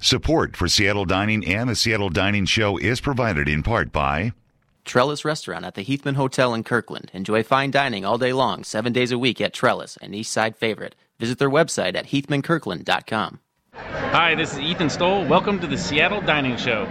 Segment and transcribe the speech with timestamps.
[0.00, 4.32] Support for Seattle Dining and the Seattle Dining Show is provided in part by
[4.84, 7.10] Trellis Restaurant at the Heathman Hotel in Kirkland.
[7.12, 10.56] Enjoy fine dining all day long, seven days a week at Trellis, an East Side
[10.56, 10.94] favorite.
[11.18, 13.40] Visit their website at heathmankirkland.com.
[13.74, 15.26] Hi, this is Ethan Stowell.
[15.26, 16.86] Welcome to the Seattle Dining Show.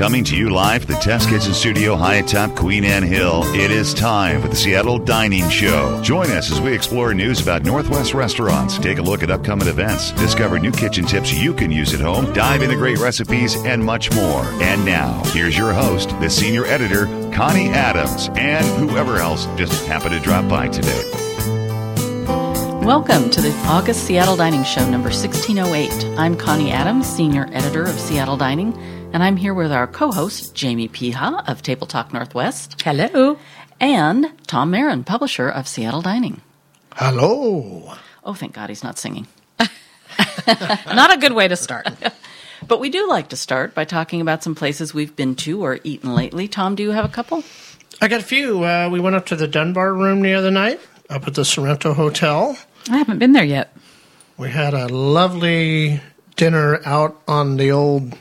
[0.00, 3.92] Coming to you live the Test Kitchen Studio high atop Queen Anne Hill, it is
[3.92, 6.00] time for the Seattle Dining Show.
[6.02, 10.12] Join us as we explore news about Northwest restaurants, take a look at upcoming events,
[10.12, 14.10] discover new kitchen tips you can use at home, dive into great recipes, and much
[14.14, 14.42] more.
[14.62, 20.14] And now, here's your host, the senior editor, Connie Adams, and whoever else just happened
[20.14, 21.10] to drop by today.
[22.82, 26.18] Welcome to the August Seattle Dining Show number 1608.
[26.18, 28.72] I'm Connie Adams, senior editor of Seattle Dining,
[29.12, 32.80] and I'm here with our co host, Jamie Peha of Table Talk Northwest.
[32.82, 33.38] Hello.
[33.80, 36.40] And Tom Marin, publisher of Seattle Dining.
[36.94, 37.94] Hello.
[38.24, 39.26] Oh, thank God he's not singing.
[40.86, 41.88] Not a good way to start.
[42.68, 45.80] But we do like to start by talking about some places we've been to or
[45.82, 46.46] eaten lately.
[46.46, 47.42] Tom, do you have a couple?
[48.02, 48.62] I got a few.
[48.62, 51.94] Uh, we went up to the Dunbar room the other night, up at the Sorrento
[51.94, 52.58] Hotel.
[52.90, 53.74] I haven't been there yet.
[54.36, 56.02] We had a lovely
[56.36, 58.16] dinner out on the old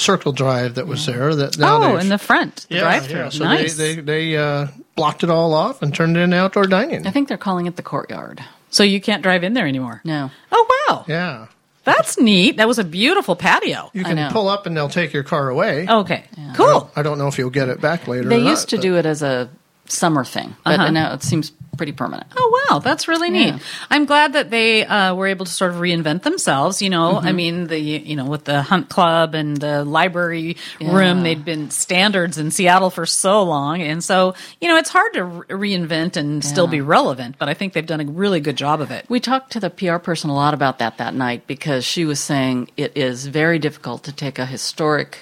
[0.00, 1.34] circle drive that was there.
[1.34, 3.18] That now Oh, in the front, the yeah, drive-through.
[3.18, 3.28] yeah.
[3.28, 3.76] So nice.
[3.76, 7.06] they they, they uh, blocked it all off and turned it into outdoor dining.
[7.06, 8.42] I think they're calling it the courtyard.
[8.70, 10.00] so you can't drive in there anymore.
[10.04, 10.30] No.
[10.52, 11.46] Oh wow, Yeah,
[11.84, 12.56] that's neat.
[12.58, 13.90] That was a beautiful patio.
[13.94, 15.86] you can pull up and they'll take your car away.
[15.88, 16.90] Okay, cool.
[16.96, 18.28] I don't know if you'll get it back later.
[18.28, 19.48] They or not, used to but- do it as a
[19.86, 20.90] summer thing, but Uh-huh.
[20.90, 22.26] now it seems pretty permanent.
[22.36, 23.54] Oh wow, that's really neat.
[23.54, 23.58] Yeah.
[23.90, 26.82] I'm glad that they uh, were able to sort of reinvent themselves.
[26.82, 27.26] You know, Mm-hmm.
[27.26, 31.70] I mean, the you know with the Hunt Club and the library room, they'd been
[31.70, 36.16] standards in Seattle for so long, and so you know it's hard to re- reinvent
[36.16, 37.36] and still be relevant.
[37.38, 39.06] But I think they've done a really good job of it.
[39.08, 42.20] We talked to the PR person a lot about that that night because she was
[42.20, 45.20] saying it is very difficult to take a historic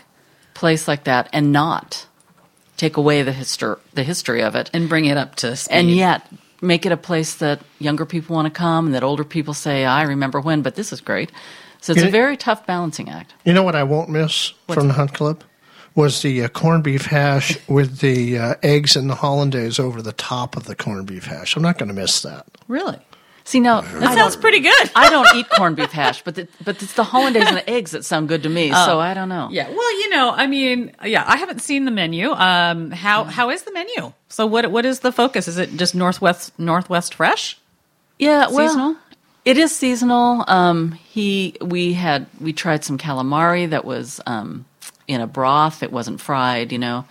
[0.54, 2.07] place like that and not
[2.78, 5.74] take away the histor- the history of it, and bring it up to speed.
[5.76, 6.26] and yet
[6.62, 9.84] make it a place that younger people want to come and that older people say,
[9.84, 11.30] "I remember when," but this is great.
[11.80, 13.34] So it's You a know- very tough balancing act.
[13.44, 15.44] You know what I won't miss from the Hunt Club
[15.94, 20.12] was the uh, corned beef hash with the uh, eggs and the hollandaise over the
[20.12, 21.54] top of the corned beef hash.
[21.56, 22.46] I'm not going to miss that.
[22.68, 22.98] really,
[23.48, 24.90] See now, that sounds pretty good.
[24.94, 27.92] I don't eat corned beef hash, but the, but it's the hollandaise and the eggs
[27.92, 28.70] that sound good to me.
[28.72, 29.46] so I don't know.
[29.48, 29.50] Oh.
[29.50, 32.30] Yeah, well, you know, I mean, yeah, I haven't seen the menu.
[32.30, 34.12] Um, how how is the menu?
[34.28, 35.48] So what what is the focus?
[35.48, 37.56] Is it just Northwest Northwest Fresh?
[38.18, 38.96] Yeah, well, Seasonal?
[39.46, 40.44] it is seasonal.
[40.46, 44.66] Um, he we had we tried some calamari that was um,
[45.06, 45.82] in a broth.
[45.82, 46.70] It wasn't fried.
[46.70, 47.06] You know,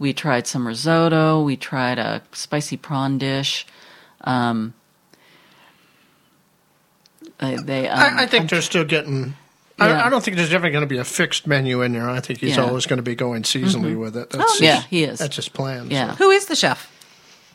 [0.00, 1.44] we tried some risotto.
[1.44, 3.68] We tried a spicy prawn dish.
[4.22, 4.74] Um,
[7.38, 9.34] they, they um, I, I think they're still getting.
[9.78, 9.84] Yeah.
[9.86, 12.08] I, I don't think there's ever going to be a fixed menu in there.
[12.08, 12.56] I think he's Yeah.
[12.56, 12.68] Mm-hmm.
[12.68, 14.30] always going to be going seasonally with it.
[14.30, 15.18] That's yeah, his- he is.
[15.18, 15.90] That's his plan.
[15.90, 16.12] Yeah.
[16.12, 16.16] so.
[16.24, 16.90] Who is the chef?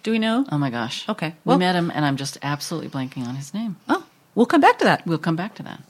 [0.03, 0.45] Do we know?
[0.51, 1.07] Oh my gosh.
[1.09, 3.75] Okay, Well, we met him, and I'm just absolutely blanking on his name.
[3.87, 4.03] Oh,
[4.35, 5.05] we'll come back to that.
[5.05, 5.81] We'll come back to that.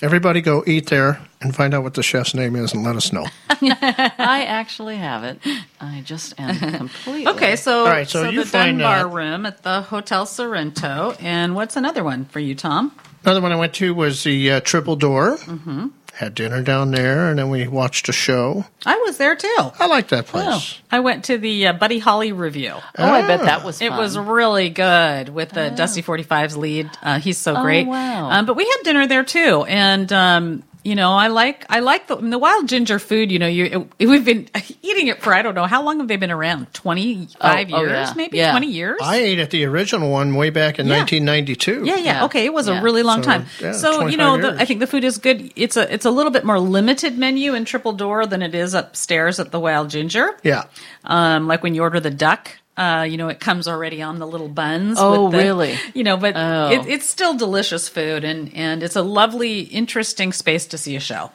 [0.00, 3.12] Everybody go eat there and find out what the chef's name is and let us
[3.12, 3.26] know.
[3.50, 5.40] I actually have it.
[5.80, 9.44] I just am completely Okay, so All right, so you the find Dunbar out- room
[9.46, 12.94] at the Hotel Sorrento, and what's another one for you, Tom?
[13.24, 15.38] Another one I went to was the uh, Triple Door.
[15.38, 15.86] Mm-hmm.
[16.18, 18.64] Had dinner down there, and then we watched a show.
[18.84, 19.56] I was there too.
[19.78, 20.76] I like that place.
[20.90, 22.72] I went to the uh, Buddy Holly review.
[22.74, 23.80] Oh, I bet that was.
[23.80, 23.98] It fun.
[23.98, 26.90] was really good with the Dusty 45's lead.
[27.00, 27.86] Uh, he's so great.
[27.86, 28.30] wow.
[28.30, 32.06] Um, but we had dinner there too, and um, you know, I like I like
[32.06, 33.30] the, the wild ginger food.
[33.32, 34.48] You know, you it, we've been
[34.82, 36.72] eating it for I don't know how long have they been around?
[36.72, 38.14] Twenty five Oh, oh, years, yeah.
[38.16, 38.50] maybe Yeah.
[38.52, 38.98] twenty years.
[39.02, 40.98] I ate at the original one way back in Yeah.
[40.98, 41.84] 1992.
[41.84, 42.24] yeah, yeah, Yeah.
[42.24, 42.80] Okay, it was Yeah.
[42.80, 43.46] a really long So, time.
[43.60, 44.56] yeah, so you know, the.
[44.60, 45.52] I think the food is good.
[45.56, 48.74] It's a it's a little bit more limited menu in Triple Door than it is
[48.74, 50.36] upstairs at the Wild Ginger.
[50.42, 50.64] Yeah.
[51.04, 54.26] Um, like when you order the duck, uh, you know, it comes already on the
[54.26, 54.96] little buns.
[55.00, 55.78] Oh, with the- really?
[55.94, 56.70] You know, but Oh.
[56.70, 61.00] it, it's still delicious food, and and it's a lovely, interesting space to see a
[61.00, 61.30] show.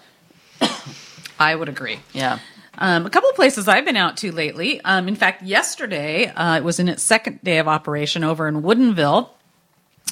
[1.39, 1.99] I would agree.
[2.13, 2.39] Yeah.
[2.77, 4.81] Um, a couple of places I've been out to lately.
[4.81, 8.61] Um, in fact, yesterday uh, it was in its second day of operation over in
[8.63, 9.29] Woodinville.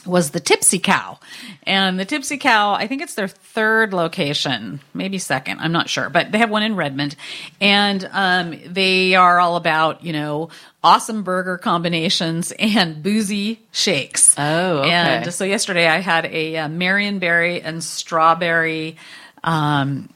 [0.06, 1.20] Was the Tipsy Cow,
[1.64, 2.74] and the Tipsy Cow?
[2.74, 5.60] I think it's their third location, maybe second.
[5.60, 7.16] I'm not sure, but they have one in Redmond,
[7.60, 10.50] and um, they are all about you know
[10.84, 14.36] awesome burger combinations and boozy shakes.
[14.38, 14.92] Oh, okay.
[14.92, 18.98] And so yesterday I had a uh, Marionberry and strawberry.
[19.44, 20.10] Um,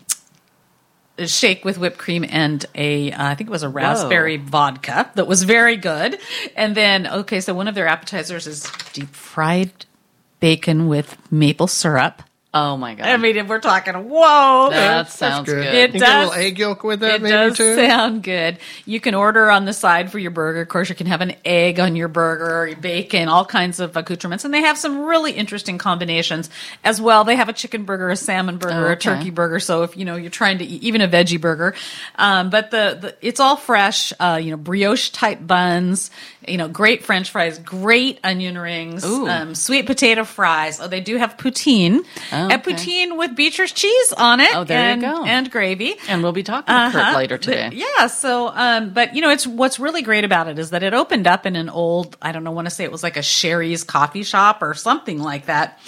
[1.20, 5.28] shake with whipped cream and a uh, I think it was a raspberry vodka that
[5.28, 6.20] was very good.
[6.56, 9.86] And then okay, so one of their appetizers is deep fried
[10.40, 12.22] bacon with maple syrup.
[12.57, 13.06] Oh my god.
[13.07, 15.62] I mean, if we're talking, whoa, that sounds good.
[15.66, 15.75] good.
[15.75, 17.75] It You get a does- little egg yolk with that, it maybe does too.
[17.75, 18.60] sound good.
[18.86, 20.62] You can order on the side for your burger.
[20.62, 23.81] Of course, you can have an egg on your burger, or your bacon, all kinds
[23.81, 26.50] of accoutrements, and they have some really interesting combinations
[26.86, 27.25] as well.
[27.25, 29.60] They have a chicken burger, a salmon burger, Oh, a turkey burger.
[29.60, 31.75] So if you know you're trying to eat even a veggie burger,
[32.16, 34.13] um, but the, the it's all fresh.
[34.18, 36.10] Uh, you know, brioche type buns.
[36.48, 40.80] You know, great French fries, great onion rings, um, sweet potato fries.
[40.80, 42.06] Oh, they do have poutine.
[42.31, 42.74] Oh, A okay.
[42.74, 44.56] poutine with Beecher's cheese on it.
[44.56, 45.24] Oh, there you and, go.
[45.25, 45.95] And gravy.
[46.07, 47.18] and we'll be talking to Kurt Uh-huh.
[47.18, 47.69] later today.
[47.69, 48.07] The- yeah.
[48.07, 51.27] So, um, but you know, it's what's really great about it is that it opened
[51.27, 53.83] up in an old, I don't know, want to say it was like a Sherry's
[53.83, 55.80] coffee shop or something like that.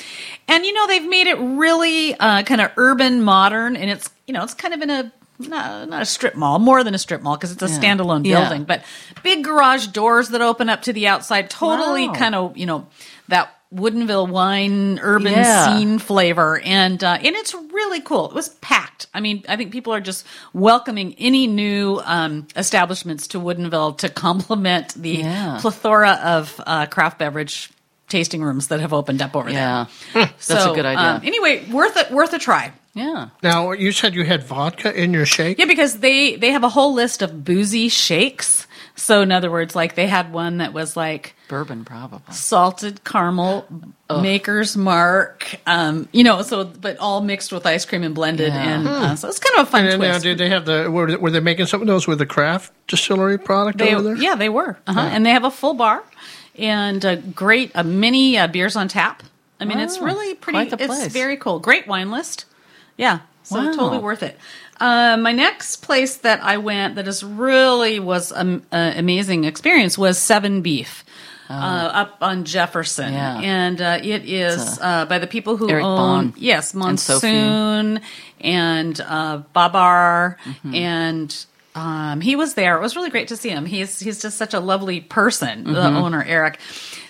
[0.48, 4.34] And you know, they've made it really uh, kind of urban, modern, and it's you
[4.34, 7.22] know, it's kind of in a not, not a strip mall, more than a strip
[7.22, 7.78] mall because it's a Yeah.
[7.80, 8.40] standalone Yeah.
[8.42, 8.84] building, but
[9.22, 12.14] big garage doors that open up to the outside, totally Wow.
[12.16, 12.88] kind of you know
[13.28, 15.78] that Woodinville wine urban Yeah.
[15.78, 18.30] scene flavor, and uh, and it's really cool.
[18.30, 19.08] It was packed.
[19.14, 24.10] I mean, I think people are just welcoming any new um, establishments to Woodinville to
[24.10, 25.58] complement the Yeah.
[25.60, 27.70] plethora of uh, craft beverage
[28.08, 29.86] tasting rooms that have opened up over Yeah.
[30.14, 30.26] there.
[30.48, 31.04] That's a good idea.
[31.16, 32.10] um, anyway, worth it.
[32.12, 32.72] Worth a try.
[32.94, 33.30] yeah.
[33.44, 35.60] Now you said you had vodka in your shake.
[35.60, 38.66] Yeah, because they they have a whole list of boozy shakes.
[39.00, 42.34] So in other words, like they had one that was like Bourbon probably.
[42.34, 43.66] salted caramel
[44.22, 48.80] maker's mark um you know so but all mixed with ice cream and blended Yeah.
[48.80, 50.66] and uh, so it's kind of a fun And then, now, twist did they have
[50.66, 50.90] the?
[50.90, 54.16] Were, were they making some of those with the craft distillery product they, over there?
[54.18, 55.00] yeah they were uh-huh.
[55.00, 56.04] and they have a full bar
[56.58, 59.24] and a great a mini uh, beers on tap
[59.60, 62.46] i mean it's Oh, really pretty quite the it's very cool great wine list
[62.98, 63.72] yeah so Wow.
[63.74, 64.38] totally worth it
[64.80, 70.18] uh, my next place that I went that is really was an amazing experience was
[70.18, 71.04] Seven Beef.
[71.50, 71.54] Uh,
[71.94, 73.16] up on Jefferson, Oh.
[73.16, 73.40] Yeah.
[73.40, 76.74] and uh, it is uh, by the people who Eric own Banh yes.
[76.74, 78.02] Monsoon
[78.42, 80.76] and uh, Babar, Mm-hmm.
[80.76, 82.76] and um, he was there.
[82.76, 83.66] It was really great to see him.
[83.66, 85.64] He's he's just such a lovely person.
[85.64, 85.96] The Mm-hmm.
[85.96, 86.60] owner Eric.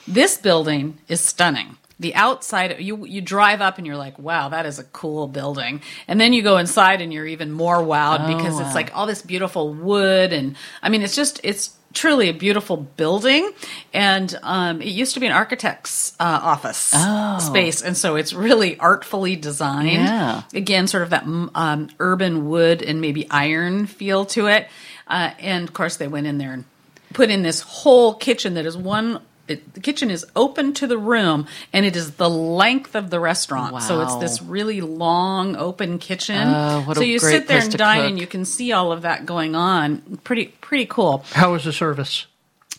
[0.08, 1.77] This building is stunning.
[2.00, 5.82] The outside, you you drive up and you're like, wow, that is a cool building.
[6.08, 9.08] And then you go inside and you're even more wowed Oh, because it's like all
[9.08, 13.52] this beautiful wood and I mean, it's just it's truly a beautiful building.
[13.94, 17.40] And um, it used to be an architect's uh, office Oh.
[17.40, 20.04] space, and so it's really artfully designed.
[20.04, 20.44] Yeah.
[20.54, 24.68] Again, sort of that um, urban wood and maybe iron feel to it.
[25.08, 26.66] Uh, and of course, they went in there and
[27.14, 29.20] put in this whole kitchen that is one.
[29.48, 33.20] It, the kitchen is open to the room, and it is the length of the
[33.20, 33.82] restaurant.
[33.84, 36.48] So it's this really long, open kitchen.
[36.48, 38.10] Oh, what so a you great sit there and dine, cook.
[38.10, 40.20] and you can see all of that going on.
[40.24, 41.24] Pretty, pretty cool.
[41.32, 42.26] How was the service?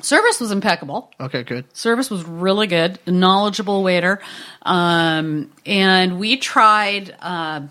[0.00, 1.10] Service was impeccable.
[1.18, 1.64] Okay, good.
[1.76, 3.00] Service was really good.
[3.04, 4.20] Knowledgeable waiter,
[4.62, 7.62] um, and we tried uh,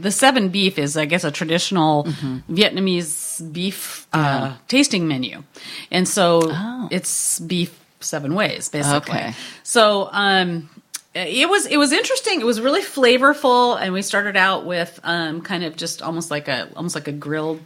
[0.00, 2.54] the seven beef is I guess a traditional Mm-hmm.
[2.54, 5.44] Vietnamese beef uh, tasting menu,
[5.90, 6.88] and so Oh.
[6.90, 9.18] it's beef seven ways basically.
[9.18, 9.34] Okay.
[9.62, 10.68] So um,
[11.14, 12.40] it was it was interesting.
[12.40, 16.48] It was really flavorful, and we started out with um, kind of just almost like
[16.48, 17.60] a almost like a grilled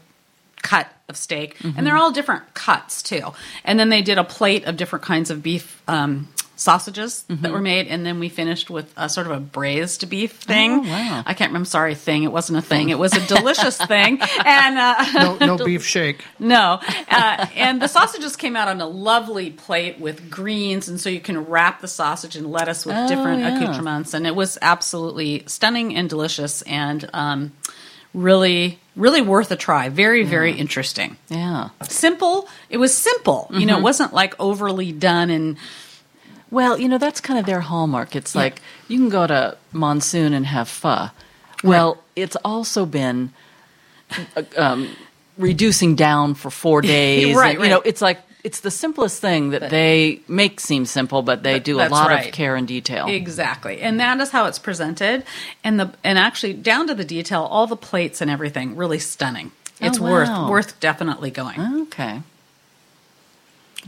[0.63, 3.33] cut of steak, and they're all different cuts too.
[3.65, 7.61] And then they did a plate of different kinds of beef um, sausages that were
[7.61, 10.73] made, and then we finished with a sort of a braised beef thing.
[10.73, 11.23] Oh, wow.
[11.27, 11.67] I can't remember.
[11.67, 12.23] Sorry, thing.
[12.25, 12.89] It wasn't a thing.
[12.89, 16.25] It was a delicious thing, and uh, No, no beef shake.
[16.39, 16.81] no.
[17.11, 21.21] Uh, and the sausages came out on a lovely plate with greens, and so you
[21.21, 23.57] can wrap the sausage and lettuce with Oh, different yeah.
[23.57, 27.53] accoutrements, and it was absolutely stunning and delicious, and um,
[28.15, 29.89] really, really worth a try.
[29.91, 31.17] Very, very interesting.
[31.29, 31.69] Yeah.
[31.83, 32.49] Simple.
[32.71, 33.47] It was simple.
[33.51, 33.67] You Mm-hmm.
[33.67, 35.57] know, it wasn't like overly done and
[36.51, 38.15] Well, you know, that's kind of their hallmark.
[38.15, 41.11] It's like you can go to Monsoon and have pho.
[41.65, 43.33] Well, it's also been
[44.37, 44.95] uh, um,
[45.37, 47.35] reducing down for four days.
[47.37, 51.23] Right, and, You know, it's like it's the simplest thing that they make seem simple,
[51.23, 52.27] but they do a lot right.
[52.27, 53.07] of care and detail.
[53.09, 53.81] Exactly.
[53.81, 55.25] And that is how it's presented.
[55.65, 59.51] And the and actually down to the detail, all the plates and everything, really stunning.
[59.81, 61.61] It's Oh, worth worth definitely going.
[61.83, 62.23] Okay.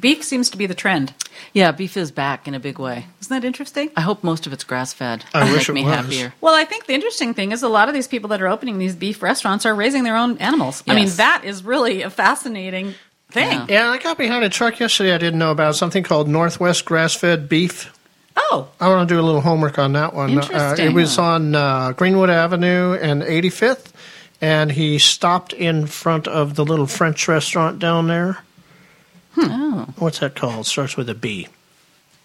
[0.01, 1.13] Beef seems to be the trend.
[1.53, 3.07] Yeah, beef is back in a big way.
[3.21, 3.91] Isn't that interesting?
[3.97, 5.25] I hope most of it's grass fed.
[5.35, 5.95] I wish make it me was.
[5.95, 6.35] happier.
[6.41, 8.79] Well, I think the interesting thing is a lot of these people that are opening
[8.79, 10.83] these beef restaurants are raising their own animals.
[10.87, 12.95] I mean, that is really a fascinating
[13.31, 13.51] thing.
[13.53, 13.67] Yeah.
[13.69, 17.15] Yeah, I got behind a truck yesterday I didn't know about something called Northwest Grass
[17.15, 17.93] Fed Beef.
[18.37, 20.31] Oh, I want to do a little homework on that one.
[20.31, 20.87] Uh, Interesting.
[20.87, 23.93] it was on uh, Greenwood Avenue and 85th,
[24.41, 28.39] and he stopped in front of the little French restaurant down there.
[29.41, 30.67] Oh, What's that called?
[30.67, 31.49] Starts with a B.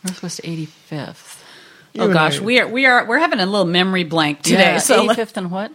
[0.03, 1.37] Northwest 85th.
[1.99, 4.73] oh gosh, I- we are we are we're having a little memory blank today.
[4.73, 5.71] Yeah, so 85th and what?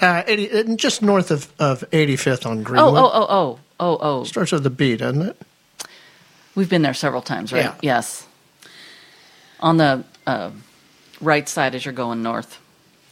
[0.00, 2.94] Uh, 80, uh, just north of, of 85th on Oh, Greenwood.
[2.96, 4.24] oh, oh, oh, oh, oh.
[4.24, 5.40] Starts with a B, doesn't it?
[6.56, 7.64] We've been there several times, right?
[7.64, 7.74] Yeah.
[7.82, 8.26] Yes.
[9.60, 10.50] On the uh,
[11.20, 12.58] right side as you're going north.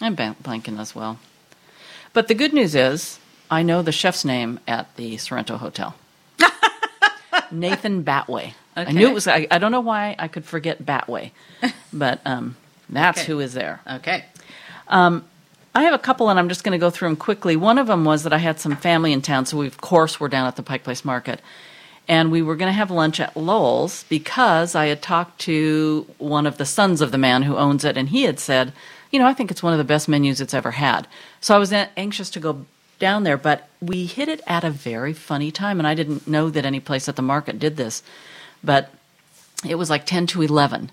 [0.00, 1.20] I'm blanking as well.
[2.12, 5.94] But the good news is, I know the chef's name at the Sorrento Hotel.
[7.52, 8.54] Nathan Batway.
[8.76, 9.26] I knew it was.
[9.28, 11.33] I, I don't know why I could forget Batway,
[11.92, 12.57] but um,
[12.88, 13.26] that's Okay.
[13.26, 13.80] who is there.
[13.90, 14.25] okay.
[15.73, 17.54] I have a couple, and I'm just going to go through them quickly.
[17.57, 20.19] One of them was that I had some family in town, so we, of course,
[20.19, 21.40] were down at the Pike Place Market.
[22.09, 26.45] And we were going to have lunch at Lowell's because I had talked to one
[26.45, 28.73] of the sons of the man who owns it, and he had said,
[29.12, 31.07] You know, I think it's one of the best menus it's ever had.
[31.40, 32.66] So I was anxious to go
[33.00, 36.50] down there, but we hit it at a very funny time, and I didn't know
[36.50, 38.04] that any place at the market did this.
[38.62, 38.90] But
[39.66, 40.92] it was like 10 to 11,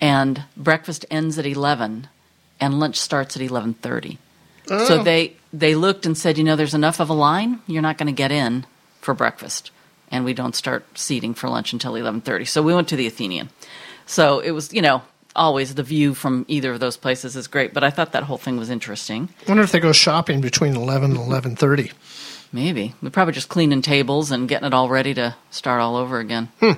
[0.00, 2.08] and breakfast ends at 11
[2.60, 4.18] and lunch starts at 11:30.
[4.68, 5.02] So oh.
[5.02, 7.60] they they looked and said, you know, there's enough of a line.
[7.66, 8.66] You're not going to get in
[9.00, 9.72] for breakfast,
[10.10, 12.46] and we don't start seating for lunch until 11:30.
[12.46, 13.48] So we went to the Athenian.
[14.06, 15.02] So it was, you know,
[15.34, 17.72] always the view from either of those places is great.
[17.72, 19.28] But I thought that whole thing was interesting.
[19.46, 21.92] I wonder if they go shopping between 11 and 11.30.
[22.52, 26.18] Maybe we're probably just cleaning tables and getting it all ready to start all over
[26.18, 26.48] again.
[26.58, 26.72] Hmm.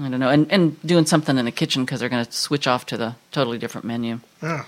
[0.00, 2.68] I don't know, and and doing something in the kitchen because they're going to switch
[2.68, 4.20] off to the totally different menu.
[4.40, 4.64] Yeah.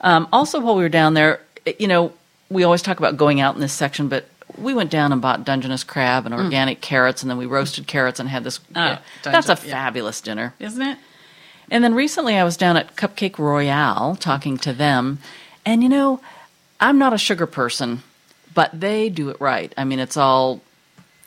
[0.00, 2.12] Um, also, while we were down there, eh, you know,
[2.50, 4.28] we always talk about going out in this section, but
[4.58, 6.40] we went down and bought Dungeness crab and hmm.
[6.40, 8.58] organic carrots, and then we roasted carrots and had this.
[8.74, 9.72] Oh, that's a Dungen- yeah.
[9.72, 10.52] fabulous dinner.
[10.58, 10.98] Isn't it?
[11.70, 15.18] And then recently, I was down at Cupcake Royale talking to them,
[15.64, 16.20] and you know,
[16.80, 18.02] I'm not a sugar person,
[18.54, 19.72] but they do it right.
[19.76, 20.60] I mean, it's all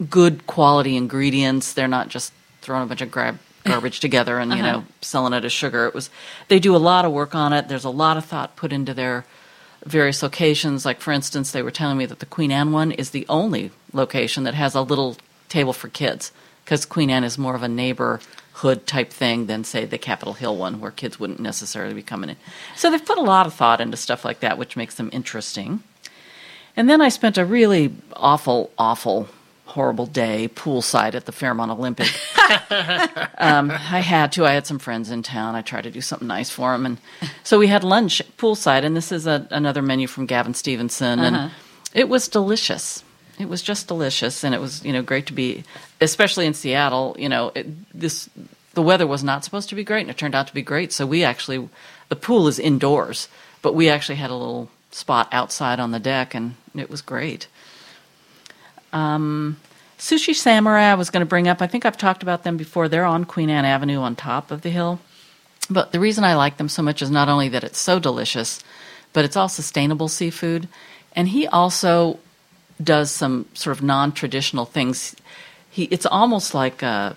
[0.09, 1.73] good quality ingredients.
[1.73, 2.31] They're not just
[2.61, 4.71] throwing a bunch of grab, garbage together and you uh-huh.
[4.71, 5.85] know selling it as sugar.
[5.85, 6.09] It was
[6.47, 7.67] they do a lot of work on it.
[7.67, 9.25] There's a lot of thought put into their
[9.85, 10.85] various locations.
[10.85, 13.71] Like for instance, they were telling me that the Queen Anne one is the only
[13.93, 15.17] location that has a little
[15.49, 16.31] table for kids
[16.63, 17.67] because Queen Anne is more of a
[18.59, 22.29] neighborhood type thing than say the Capitol Hill one where kids wouldn't necessarily be coming
[22.29, 22.35] in.
[22.75, 25.83] So they've put a lot of thought into stuff like that, which makes them interesting.
[26.75, 29.27] And then I spent a really awful, awful,
[29.65, 32.07] horrible day poolside at the Fairmont Olympic.
[33.37, 34.45] um, I had to.
[34.45, 35.55] I had some friends in town.
[35.55, 36.97] I tried to do something nice for them, and
[37.43, 38.83] so we had lunch poolside.
[38.83, 41.51] And this is a, another menu from Gavin Stevenson, and
[41.93, 43.03] it was delicious.
[43.39, 45.63] It was just delicious, and it was you know great to be,
[46.01, 47.15] especially in Seattle.
[47.17, 47.67] You know, it,
[47.97, 48.29] this
[48.73, 50.91] the weather was not supposed to be great, and it turned out to be great.
[50.91, 51.67] So we actually,
[52.09, 53.27] the pool is indoors,
[53.61, 57.47] but we actually had a little spot outside on the deck, and it was great.
[58.93, 59.57] Um,
[59.97, 61.61] Sushi Samurai, I was going to bring up.
[61.61, 62.87] I think I've talked about them before.
[62.87, 64.99] They're on Queen Anne Avenue on top of the hill.
[65.69, 68.63] But the reason I like them so much is not only that it's so delicious,
[69.13, 70.67] but it's all sustainable seafood.
[71.15, 72.19] And he also
[72.81, 75.15] does some sort of non-traditional things.
[75.69, 77.15] He it's almost like a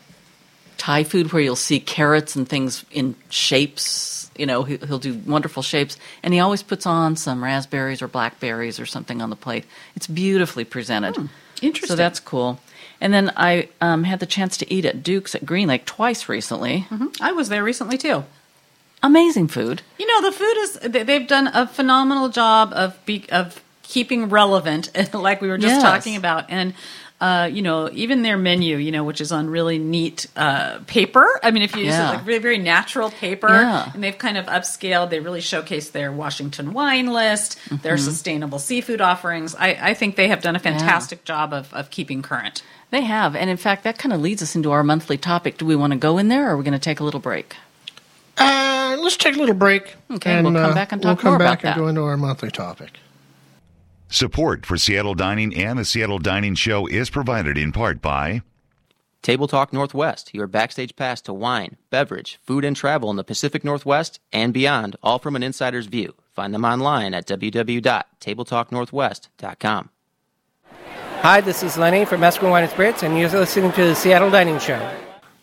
[0.78, 4.30] Thai food where you'll see carrots and things in shapes.
[4.36, 8.08] You know, he- he'll do wonderful shapes, and he always puts on some raspberries or
[8.08, 9.64] blackberries or something on the plate.
[9.94, 11.28] It's beautifully presented.
[11.60, 11.88] Interesting.
[11.88, 12.58] So that's cool.
[13.00, 16.28] And then I um, had the chance to eat at Duke's at Green Lake twice
[16.28, 16.86] recently.
[17.20, 18.24] I was there recently too.
[19.02, 19.82] Amazing food.
[19.98, 24.28] You know, the food is they- they've done a phenomenal job of be, of keeping
[24.28, 25.82] relevant, like we were just Yes.
[25.82, 26.74] talking about, and.
[27.20, 31.24] Uh, you know, even their menu, you know, which is on really neat uh, paper.
[31.44, 33.92] I mean, if you use it like really very natural paper, Yeah.
[33.94, 35.10] and they've kind of upscaled.
[35.10, 38.02] They really showcase their Washington wine list, their Mm-hmm.
[38.04, 39.54] sustainable seafood offerings.
[39.54, 42.64] I, I think they have done a fantastic job of, of keeping current.
[42.90, 43.36] They have.
[43.36, 45.58] And in fact, that kind of leads us into our monthly topic.
[45.58, 47.20] Do we want to go in there or are we going to take a little
[47.20, 47.54] break?
[48.36, 49.94] Uh, let's take a little break.
[50.10, 51.82] Okay, we'll come back and talk we'll come more back about and that.
[51.84, 52.98] go into our monthly topic.
[54.12, 58.42] Support for Seattle Dining and the Seattle Dining Show is provided in part by
[59.22, 63.64] Table Talk Northwest, your backstage pass to wine, beverage, food, and travel in the Pacific
[63.64, 66.12] Northwest and beyond, all from an insider's view.
[66.34, 69.90] Find them online at www.tabletalknorthwest.com.
[71.22, 74.30] Hi, this is Lenny from Mesquite Wine and Spirits, and you're listening to the Seattle
[74.30, 74.90] Dining Show.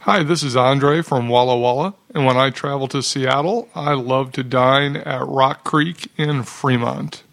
[0.02, 4.32] Hi, this is Andre from Walla Walla, and when I travel to Seattle, I love
[4.34, 7.24] to dine at Rock Creek in Fremont.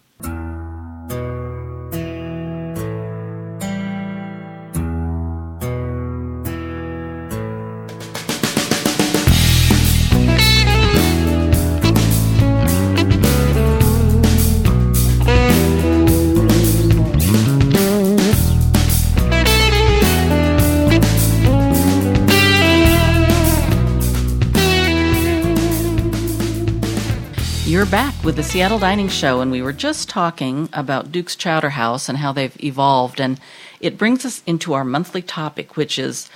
[27.77, 31.69] You're back with the Seattle Dining Show, and we were just talking about Duke's Chowder
[31.69, 33.21] House and how they've evolved.
[33.21, 33.39] And
[33.79, 36.27] it brings us into our monthly topic, which is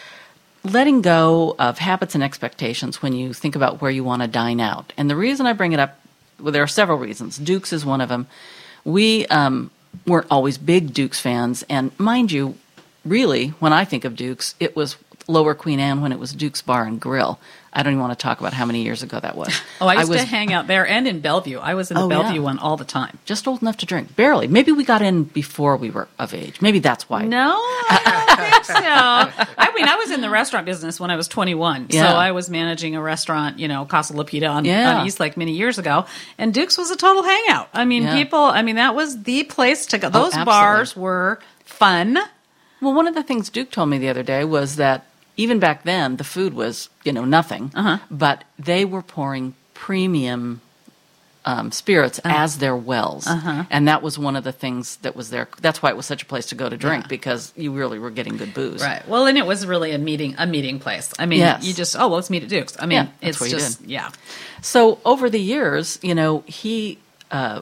[0.64, 4.60] letting go of habits and expectations when you think about where you want to dine
[4.60, 4.94] out.
[4.98, 6.00] And the reason I bring it up,
[6.40, 7.40] well, there are several reasons.
[7.40, 8.28] Duke's is one of them.
[8.86, 9.72] We um,
[10.06, 12.54] weren't always big Duke's fans, and mind you,
[13.04, 14.96] really, when I think of Duke's, it was
[15.28, 17.40] Lower Queen Anne when it was Duke's Bar and Grill.
[17.74, 19.48] I don't even want to talk about how many years ago that was.
[19.82, 21.58] Oh, I used was to hang out there and in Bellevue.
[21.58, 22.40] I was in the Oh, Bellevue yeah.
[22.42, 23.18] one all the time.
[23.26, 24.48] just old enough to drink, barely.
[24.48, 26.62] Maybe we got in before we were of age.
[26.62, 27.24] Maybe that's why.
[27.26, 28.74] No, I don't think so.
[29.58, 31.88] I mean, I was in the restaurant business when I was 21.
[31.90, 32.12] Yeah.
[32.12, 35.00] So I was managing a restaurant, you know, Casa Lapita on, Yeah.
[35.00, 36.06] on East Lake many years ago.
[36.38, 37.70] And Duke's was a total hangout.
[37.74, 40.08] I mean, people, I mean, that was the place to go.
[40.08, 40.46] Oh, Those absolutely.
[40.46, 42.20] bars were fun.
[42.82, 45.06] Well, one of the things Duke told me the other day was that
[45.38, 47.98] even back then the food was, you know, nothing, Uh-huh.
[48.10, 50.62] but they were pouring premium
[51.44, 52.36] um, spirits Uh-huh.
[52.38, 55.48] as their wells, and that was one of the things that was there.
[55.60, 57.08] That's why it was such a place to go to drink Yeah.
[57.08, 58.80] because you really were getting good booze.
[58.84, 59.02] Right.
[59.08, 61.12] Well, and it was really a meeting, a meeting place.
[61.18, 61.64] I mean, Yes.
[61.66, 62.78] you just, oh, well, let's meet at Duke's.
[62.80, 63.90] I mean, Yeah, it's just, did.
[63.90, 64.10] yeah.
[64.62, 67.00] So over the years, you know, he
[67.32, 67.62] uh,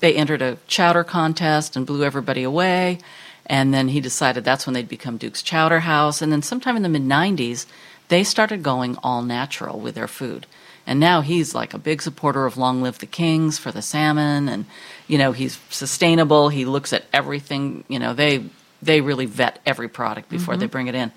[0.00, 3.00] they entered a chowder contest and blew everybody away,
[3.48, 6.82] and then he decided that's when they'd become Duke's Chowder House, and then sometime in
[6.82, 7.66] the mid '90s,
[8.08, 10.46] they started going all natural with their food,
[10.86, 14.48] and now he's like a big supporter of Long Live the Kings for the salmon,
[14.48, 14.66] and
[15.06, 16.48] you know he's sustainable.
[16.48, 17.84] He looks at everything.
[17.88, 18.44] You know they
[18.82, 20.60] they really vet every product before mm-hmm.
[20.60, 21.12] they bring it in.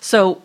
[0.00, 0.42] So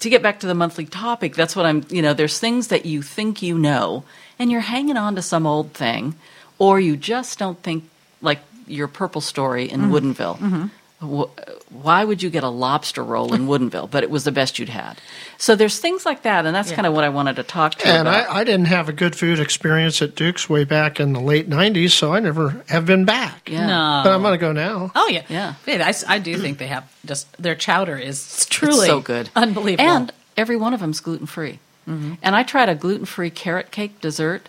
[0.00, 2.86] to get back to the monthly topic, that's what I'm, you know, there's things that
[2.86, 4.04] you think you know
[4.38, 6.14] and you're hanging on to some old thing
[6.58, 7.88] or you just don't think
[8.22, 9.94] like your purple story in Mm-hmm.
[9.94, 10.70] Woodinville.
[11.02, 11.30] Wh-
[11.72, 14.68] Why would you get a lobster roll in Woodinville, but it was the best you'd
[14.68, 14.98] had?
[15.38, 17.86] So there's things like that, and that's kind of what I wanted to talk to
[17.88, 18.28] And about.
[18.28, 21.48] I, I didn't have a good food experience at Duke's way back in the late
[21.48, 23.48] 90s, so I never have been back.
[23.48, 23.66] yeah.
[23.66, 24.00] No.
[24.04, 24.92] But I'm going to go now.
[24.94, 25.24] Oh, yeah.
[25.30, 25.54] Yeah.
[25.66, 29.30] I, s- I do think they have just, their chowder is truly It's so good,
[29.34, 29.84] Unbelievable.
[29.88, 29.96] Mm-hmm.
[30.02, 31.58] and every one of them's gluten free.
[31.86, 34.48] And I tried a gluten free carrot cake dessert.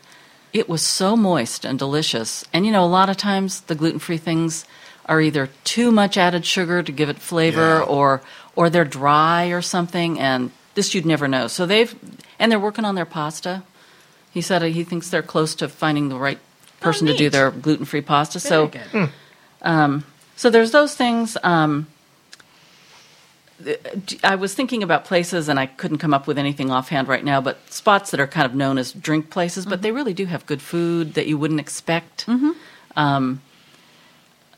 [0.54, 2.44] It was so moist and delicious.
[2.54, 4.66] And you know, a lot of times the gluten free things
[5.06, 7.84] are either too much added sugar to give it flavor, Yeah.
[7.84, 8.22] or
[8.56, 10.20] or they're dry or something.
[10.20, 11.48] And this you'd never know.
[11.48, 11.94] So they've
[12.40, 13.64] and they're working on their pasta.
[14.32, 16.40] He said he thinks they're close to finding the right
[16.80, 18.40] person to do their gluten free pasta.
[18.40, 19.10] Very so good.
[20.36, 21.38] so there's those things.
[21.44, 21.88] Um, th-
[24.24, 27.42] I was thinking about places, and I couldn't come up with anything offhand right now.
[27.42, 30.46] But spots that are kind of known as drink places, but they really do have
[30.46, 32.28] good food that you wouldn't expect.
[32.96, 33.42] Um,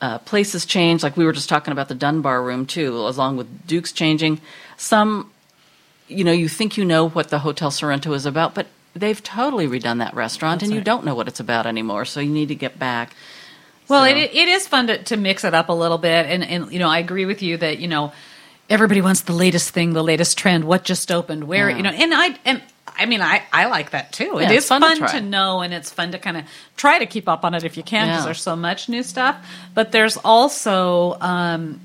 [0.00, 3.66] uh, places change, like we were just talking about the Dunbar Room too, along with
[3.66, 4.40] Duke's changing.
[4.76, 5.30] Some,
[6.08, 9.66] you know, you think you know what the Hotel Sorrento is about, but they've totally
[9.66, 12.04] redone that restaurant, and you don't know what it's about anymore.
[12.04, 13.14] So you need to get back.
[13.88, 16.44] Well, So- it, it is fun to, to mix it up a little bit, and
[16.44, 18.12] and you know I agree with you that you know
[18.70, 21.76] everybody wants the latest thing, the latest trend, what just opened, where Yeah.
[21.76, 22.62] you know, and I and
[22.96, 24.38] I mean I I like that too.
[24.40, 26.44] Yeah, it's fun fun, to to, know, and it's fun to kind of
[26.76, 28.24] try to keep up on it if you can because Yeah.
[28.26, 29.36] there's so much new stuff.
[29.74, 31.80] But there's also um,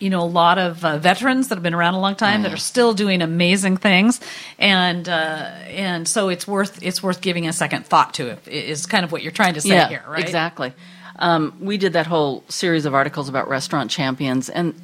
[0.00, 2.52] you know a lot of uh, veterans that have been around a long time that
[2.52, 4.20] are still doing amazing things,
[4.58, 8.30] and uh, and so it's worth it's worth giving a second thought to.
[8.30, 10.20] It is kind of what you're trying to say yeah, here, right?
[10.20, 10.72] Exactly.
[11.16, 14.74] Um, we did that whole series of articles about restaurant champions, and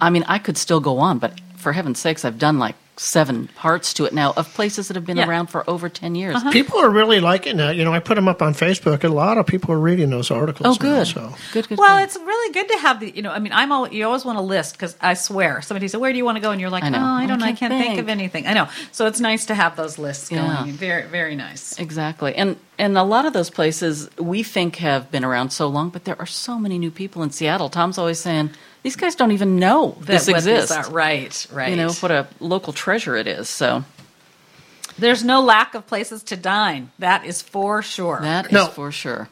[0.00, 3.46] I mean, I could still go on, but for heaven's sakes, I've done like seven
[3.48, 5.28] parts to it now of places that have been Yeah.
[5.28, 6.34] around for over 10 years.
[6.36, 6.50] Uh-huh.
[6.50, 7.76] People are really liking that.
[7.76, 9.04] You know, I put them up on Facebook.
[9.04, 10.66] A lot of people are reading those articles.
[10.66, 11.06] Oh, now, good.
[11.06, 11.34] so.
[11.52, 11.76] Good, good.
[11.78, 12.04] Well, good.
[12.04, 14.38] it's really good to have the, you know, I mean, I'm all, you always want
[14.38, 16.52] a list because I swear somebody said, where do you want to go?
[16.52, 16.98] And you're like, I know.
[16.98, 17.44] oh, I I don't know.
[17.44, 17.86] I can't can't think.
[17.96, 18.00] think.
[18.00, 18.46] of anything.
[18.46, 18.68] I know.
[18.92, 20.64] So it's nice to have those lists Yeah.
[20.66, 21.78] Very, very nice.
[21.78, 22.34] Exactly.
[22.34, 26.04] And and a lot of those places we think have been around so long, but
[26.04, 27.68] there are so many new people in Seattle.
[27.68, 28.50] Tom's always saying,
[28.82, 30.72] these guys don't even know this That what exists.
[30.76, 31.70] are- Right, right.
[31.70, 33.48] You know, what a local treasure it is.
[33.48, 33.84] So
[34.98, 36.90] There's no lack of places to dine.
[36.98, 38.20] That is for sure.
[38.22, 38.66] that is No.
[38.68, 39.28] for sure.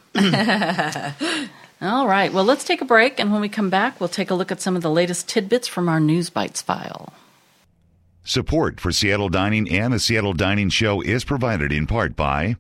[1.83, 2.33] All right.
[2.33, 3.19] Well, let's take a break.
[3.21, 5.69] And when we come back, we'll take a look at some of the latest tidbits
[5.69, 7.13] from our News Bites file.
[8.25, 12.57] Support for Seattle Dining and the Seattle Dining Show is provided in part by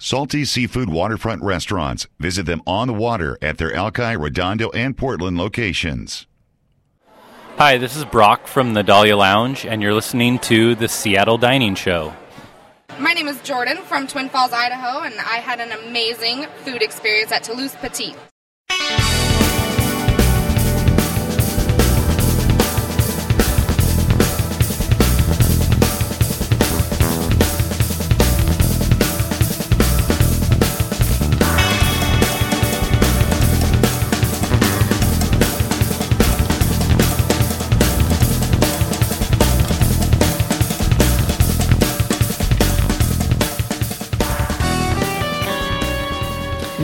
[0.00, 2.06] Salty Seafood Waterfront Restaurants.
[2.20, 6.24] Visit them on the water at their Alki, Redondo, and Portland locations.
[7.56, 11.74] Hi, this is Brock from the Dahlia Lounge, and you're listening to the Seattle Dining
[11.74, 12.14] Show.
[13.00, 17.32] My name is Jordan from Twin Falls, Idaho, and I had an amazing food experience
[17.32, 18.14] at Toulouse Petit.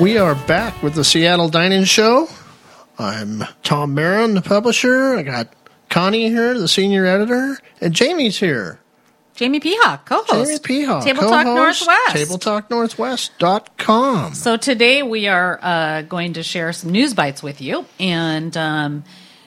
[0.00, 2.28] We are back with the Seattle Dining Show.
[2.98, 5.16] I'm Tom Barron, the publisher.
[5.16, 5.54] I got
[5.88, 8.80] Connie here, the senior editor, and Jamie's here.
[9.37, 10.48] Jamie Peacock, co-host.
[10.48, 12.09] Jamie Peacock, Table Talk Northwest.
[12.09, 14.35] TableTalkNorthwest.com.
[14.35, 19.04] So today we are uh, going to share some news bites with you, and um,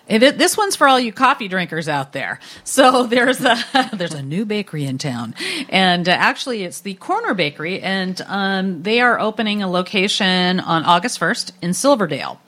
[0.07, 2.39] it, this one's for all you coffee drinkers out there.
[2.63, 3.57] So there's a
[3.93, 5.35] there's a new bakery in town,
[5.69, 10.83] and uh, actually it's the Corner Bakery, and um, they are opening a location on
[10.85, 12.39] August 1st in Silverdale.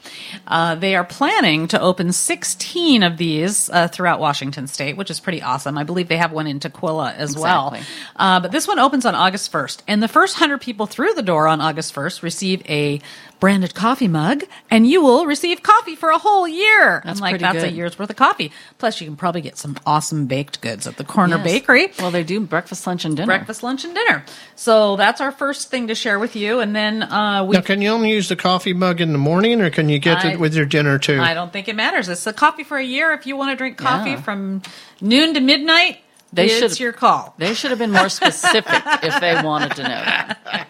[0.48, 5.20] Uh, they are planning to open 16 of these uh, throughout Washington State, which is
[5.20, 5.78] pretty awesome.
[5.78, 7.70] I believe they have one in Tukwila as well.
[7.70, 7.96] Exactly.
[8.16, 11.22] Uh, but this one opens on August 1st, and the first 100 people through the
[11.22, 13.02] door on August 1st receive a
[13.40, 17.02] branded coffee mug, and you will receive coffee for a whole year.
[17.06, 18.52] That's I'm like, pretty that's a year's worth of coffee.
[18.78, 21.44] Plus, you can probably get some awesome baked goods at the Corner Yes.
[21.46, 21.92] Bakery.
[22.00, 23.26] Well, they do breakfast, lunch, and dinner.
[23.28, 24.24] Breakfast, lunch, and dinner.
[24.56, 27.56] So that's our first thing to share with you, and then uh, we.
[27.56, 30.26] Now, can you only use the coffee mug in the morning, or can you get
[30.26, 31.20] I- it with your dinner too?
[31.20, 32.10] I don't think it matters.
[32.10, 33.12] It's a coffee for a year.
[33.14, 34.22] If you want to drink coffee Yeah.
[34.22, 34.62] from
[35.02, 36.00] noon to midnight,
[36.34, 37.34] They it's should- your call.
[37.38, 40.68] They should have been more specific if they wanted to know that.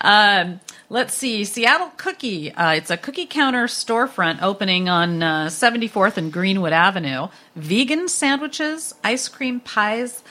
[0.00, 0.60] Um,
[0.92, 2.52] let's see, Seattle Cookie.
[2.52, 7.28] Uh, it's a cookie counter storefront opening on uh, 74th and Greenwood Avenue.
[7.56, 10.22] Vegan sandwiches, ice cream pies,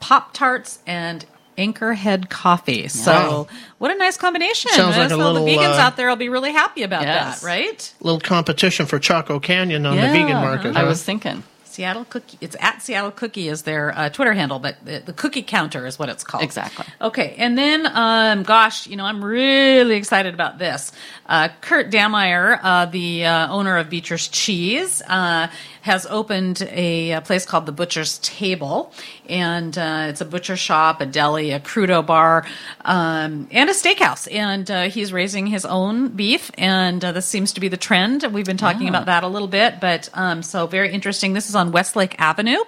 [0.00, 1.24] Pop Tarts, and
[1.56, 2.88] Anchorhead coffee.
[2.88, 3.46] So, Wow.
[3.78, 4.72] what a nice combination.
[4.72, 7.02] Sounds like a so little, the vegans uh, out there will be really happy about
[7.02, 7.40] Yes.
[7.40, 7.94] that, right?
[8.00, 10.76] little competition for Chaco Canyon on the vegan market.
[10.76, 10.86] I huh?
[10.86, 11.44] was thinking.
[11.72, 12.38] Seattle Cookie.
[12.40, 15.98] It's at Seattle Cookie is their uh, Twitter handle, but the, the cookie counter is
[15.98, 16.44] what it's called.
[16.44, 16.84] Exactly.
[17.00, 20.92] Okay, and then, um, gosh, you know, I'm really excited about this.
[21.26, 25.48] Uh, Kurt Dammeier, uh, the uh, owner of Beecher's Cheese, uh,
[25.82, 28.92] has opened a, a place called the Butcher's Table,
[29.28, 32.46] and uh, it's a butcher shop, a deli, a crudo bar,
[32.84, 34.32] um, and a steakhouse.
[34.32, 38.22] And uh, he's raising his own beef, and uh, this seems to be the trend.
[38.32, 38.88] We've been talking Yeah.
[38.90, 41.32] about that a little bit, but um, so very interesting.
[41.34, 42.58] This is on Westlake Avenue,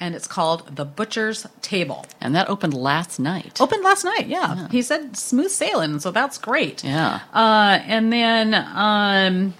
[0.00, 2.06] and it's called the Butcher's Table.
[2.20, 3.60] And that opened last night.
[3.60, 4.68] Opened last night, yeah.
[4.68, 6.82] He said smooth sailing, so that's great.
[6.84, 7.20] Yeah.
[7.32, 9.54] Uh, and then um,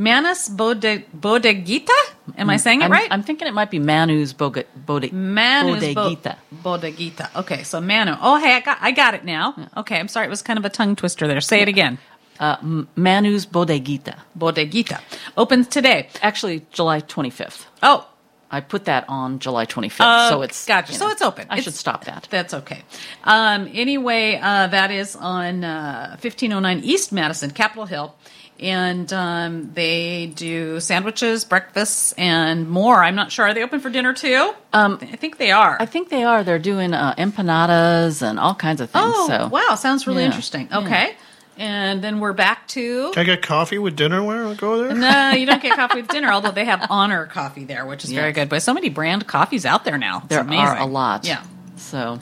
[0.00, 1.90] Manus Bode- Bodeguita.
[2.38, 3.08] Am I saying it I'm, right?
[3.10, 6.36] I'm thinking it might be Manu's Boga, Bode, Manus Bo- Bodeguita.
[6.62, 7.36] Bodeguita.
[7.40, 8.14] Okay, so Manu.
[8.20, 9.54] Oh, hey, I got, I got it now.
[9.76, 11.42] Okay, I'm sorry, it was kind of a tongue twister there.
[11.42, 11.98] Say it again.
[12.38, 12.56] Uh,
[12.96, 14.14] Manu's Bodeguita.
[14.38, 15.02] Bodeguita
[15.36, 16.08] opens today.
[16.22, 17.66] Actually, July 25th.
[17.82, 18.08] Oh,
[18.50, 20.92] I put that on July 25th, Oh, so it's gotcha.
[20.94, 21.46] you So it's open.
[21.50, 22.26] I It's- should stop that.
[22.30, 22.82] That's okay.
[23.24, 28.14] Um, anyway, uh, that is on uh, 1509 East Madison, Capitol Hill.
[28.60, 33.02] And um, they do sandwiches, breakfasts, and more.
[33.02, 33.46] I'm not sure.
[33.46, 34.52] Are they open for dinner too?
[34.74, 35.78] Um, I think they are.
[35.80, 36.44] I think they are.
[36.44, 39.04] They're doing uh, empanadas and all kinds of things.
[39.06, 39.76] oh, so wow.
[39.76, 40.26] Sounds really Yeah.
[40.26, 40.68] interesting.
[40.72, 41.16] Okay.
[41.56, 43.10] And then we're back to.
[43.12, 44.94] Can I get coffee with dinner where I go there?
[44.94, 48.12] No, you don't get coffee with dinner, although they have Honor coffee there, which is
[48.12, 48.48] very good.
[48.50, 50.18] But so many brand coffees out there now.
[50.18, 50.64] It's there amazing.
[50.66, 51.26] are a lot.
[51.26, 51.42] Yeah.
[51.76, 52.20] So,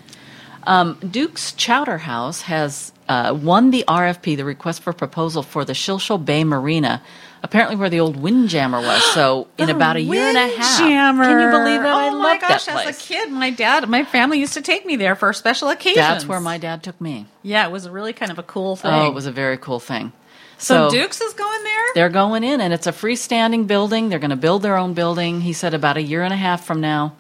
[0.64, 5.72] um, Duke's Chowder House has uh, won the RFP, the request for proposal for the
[5.72, 7.02] Shilshole Bay Marina,
[7.42, 9.02] apparently where the old Windjammer was.
[9.14, 10.80] So, in about a year and a half.
[10.80, 11.24] Windjammer.
[11.24, 11.86] Can you believe it?
[11.86, 12.66] Oh I my gosh!
[12.66, 15.68] that As a kid, my dad, my family used to take me there for special
[15.68, 15.96] occasions.
[16.06, 17.26] That's where my dad took me.
[17.42, 18.92] yeah, it was a really kind of a cool thing.
[18.92, 20.12] Oh, it was a very cool thing.
[20.58, 21.84] so, Dukes is going there.
[21.94, 24.08] They're going in, and it's a freestanding building.
[24.08, 25.40] They're going to build their own building.
[25.40, 27.14] He said about a year and a half from now.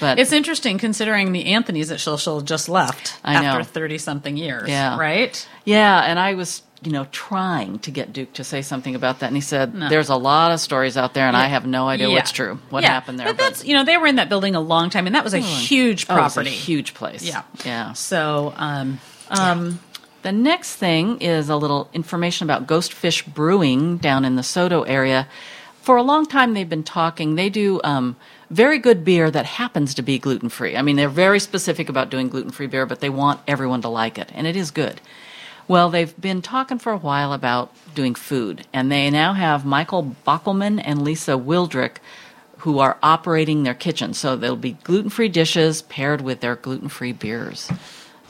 [0.00, 4.68] But It's interesting considering the Anthony's at Shilshole just left I after thirty something years.
[4.68, 4.98] Yeah.
[4.98, 5.46] right.
[5.64, 9.28] yeah, and I was, you know, trying to get Duke to say something about that,
[9.28, 9.88] and he said, No.
[9.88, 12.14] "There's a lot of stories out there, and I have no idea Yeah.
[12.16, 12.58] what's true.
[12.70, 12.90] What Yeah.
[12.90, 15.14] happened there?" But that's you know they were in that building a long time, and
[15.14, 16.50] that was a huge Oh, it was a property.
[16.50, 17.22] huge place.
[17.22, 17.42] Yeah.
[17.64, 17.92] yeah.
[17.94, 19.80] So, um, um,
[20.22, 24.82] The next thing is a little information about Ghost Fish Brewing down in the SoDo
[24.88, 25.28] area.
[25.82, 27.36] For a long time, they've been talking.
[27.36, 28.16] They do um,
[28.50, 30.76] very good beer that happens to be gluten free.
[30.76, 33.88] I mean, they're very specific about doing gluten free beer, but they want everyone to
[33.88, 35.00] like it, and it is good.
[35.68, 40.14] Well, they've been talking for a while about doing food, and they now have Michael
[40.26, 41.96] Bockelman and Lisa Wildrick
[42.58, 44.14] who are operating their kitchen.
[44.14, 47.70] So there'll be gluten free dishes paired with their gluten free beers.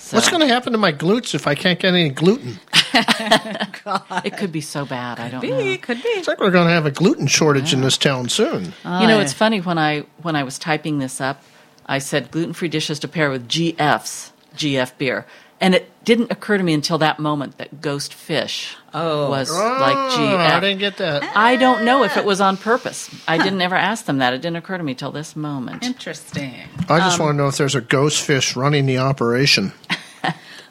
[0.07, 2.61] So What's going to happen to my glutes if I can't get any gluten?
[2.95, 5.19] it could be so bad.
[5.19, 5.79] I don't be know.
[5.79, 6.09] could be.
[6.11, 8.66] It's like we're going to have a gluten shortage in this town soon.
[8.85, 11.42] you know, it's funny when I when I was typing this up,
[11.87, 15.27] I said gluten free dishes to pair with GF's GF beer,
[15.61, 20.16] and it didn't occur to me until that moment that Ghost Fish was like Oh,
[20.18, 20.38] GF.
[20.38, 21.22] I didn't get that.
[21.37, 23.11] I don't know if it was on purpose.
[23.28, 24.32] I didn't ever ask them that.
[24.32, 25.82] It didn't occur to me till this moment.
[25.85, 26.54] Interesting.
[26.88, 29.72] I just want to know if there's a ghost fish running the operation.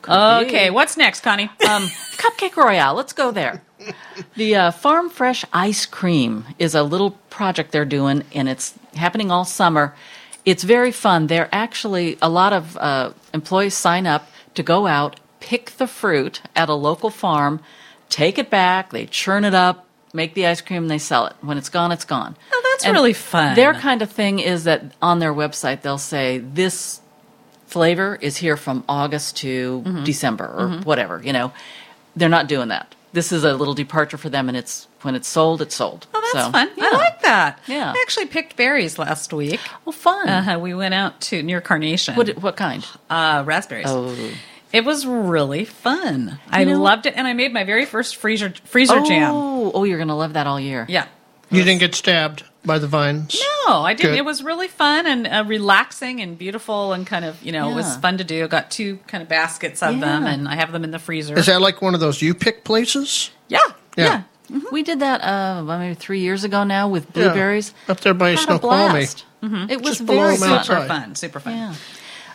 [0.07, 1.49] Okay, what's next, Connie?
[1.67, 1.83] Um,
[2.17, 2.93] Cupcake Royale.
[2.93, 3.63] Let's go there.
[4.35, 9.31] the uh, Farm Fresh ice cream is a little project they're doing, and it's happening
[9.31, 9.95] all summer.
[10.45, 11.27] It's very fun.
[11.27, 16.41] They're actually a lot of uh, employees sign up to go out, pick the fruit
[16.55, 17.59] at a local farm,
[18.09, 21.33] take it back, they churn it up, make the ice cream, and they sell it.
[21.41, 22.35] When it's gone, it's gone.
[22.53, 23.55] Oh, that's And really fun.
[23.55, 27.01] Their kind of thing is that on their website they'll say this
[27.67, 30.03] flavor is here from August to Mm-hmm.
[30.03, 31.21] December or whatever.
[31.23, 31.51] You know,
[32.15, 32.93] they're not doing that.
[33.13, 36.05] This is a little departure for them, and it's when it's sold, it's sold.
[36.13, 36.69] Oh, that's So, fun.
[36.75, 36.89] yeah.
[36.91, 37.59] I like that.
[37.65, 37.93] Yeah.
[37.95, 39.61] I actually picked berries last week.
[39.85, 40.27] Well, fun.
[40.27, 40.59] Uh-huh.
[40.59, 42.15] We went out to near Carnation.
[42.15, 42.85] What what kind?
[43.09, 43.85] Uh, raspberries.
[43.87, 44.13] Oh.
[44.73, 46.39] It was really fun.
[46.49, 49.31] I know- loved it, and I made my very first freezer freezer jam.
[49.33, 50.85] Oh, oh, you're gonna love that all year.
[50.89, 51.05] Yeah.
[51.51, 53.39] You didn't get stabbed by the vines.
[53.67, 54.11] No, I didn't.
[54.13, 54.17] Good.
[54.17, 57.75] It was really fun and uh, relaxing and beautiful and kind of you know it
[57.75, 57.99] was Yeah.
[58.01, 58.47] fun to do.
[58.47, 60.31] Got two kind of baskets of them, Yeah.
[60.33, 61.37] and I have them in the freezer.
[61.37, 63.29] Is that like one of those you pick places?
[63.47, 63.59] yeah,
[63.95, 64.23] Yeah.
[64.49, 64.59] yeah.
[64.71, 67.73] We did that uh, well, maybe three years ago now with blueberries.
[67.87, 68.91] Up there by Had a Snoqualmie.
[68.91, 69.25] blast.
[69.69, 70.63] It was Just below very Mount fun.
[70.63, 70.87] Super Outside.
[70.87, 71.53] fun, super fun.
[71.55, 71.73] Yeah.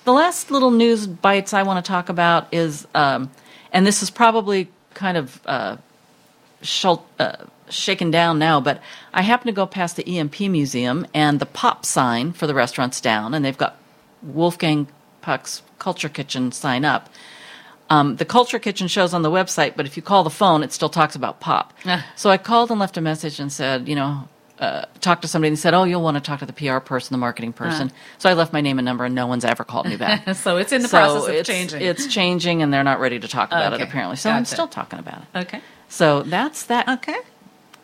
[0.05, 3.31] The last little news bites I want to talk about is, um,
[3.73, 5.77] and this is probably kind of uh,
[6.63, 7.37] shul- uh,
[7.69, 8.81] shaken down now, but
[9.13, 13.01] I happened to go past the EMP museum and the pop sign for the restaurant's
[13.01, 13.77] down, and they've got
[14.23, 14.89] Wolfgang
[15.21, 17.09] Puck's Culture Kitchen sign up.
[17.89, 20.73] Um, the Culture Kitchen shows on the website, but if you call the phone, it
[20.73, 21.73] still talks about pop.
[21.85, 22.07] Ah.
[22.17, 24.29] So I called and left a message and said, you know,
[24.61, 27.15] uh, talked to somebody and said, oh, you'll want to talk to the PR person,
[27.15, 27.91] the marketing person.
[28.19, 30.29] So I left my name and number, and no one's ever called me back.
[30.37, 31.83] So it's in the So process of it's, changing.
[31.83, 33.83] It's changing, and they're not ready to talk about Okay.
[33.83, 34.17] it apparently.
[34.17, 35.39] So I'm still talking about it.
[35.47, 37.17] okay, So that's that okay.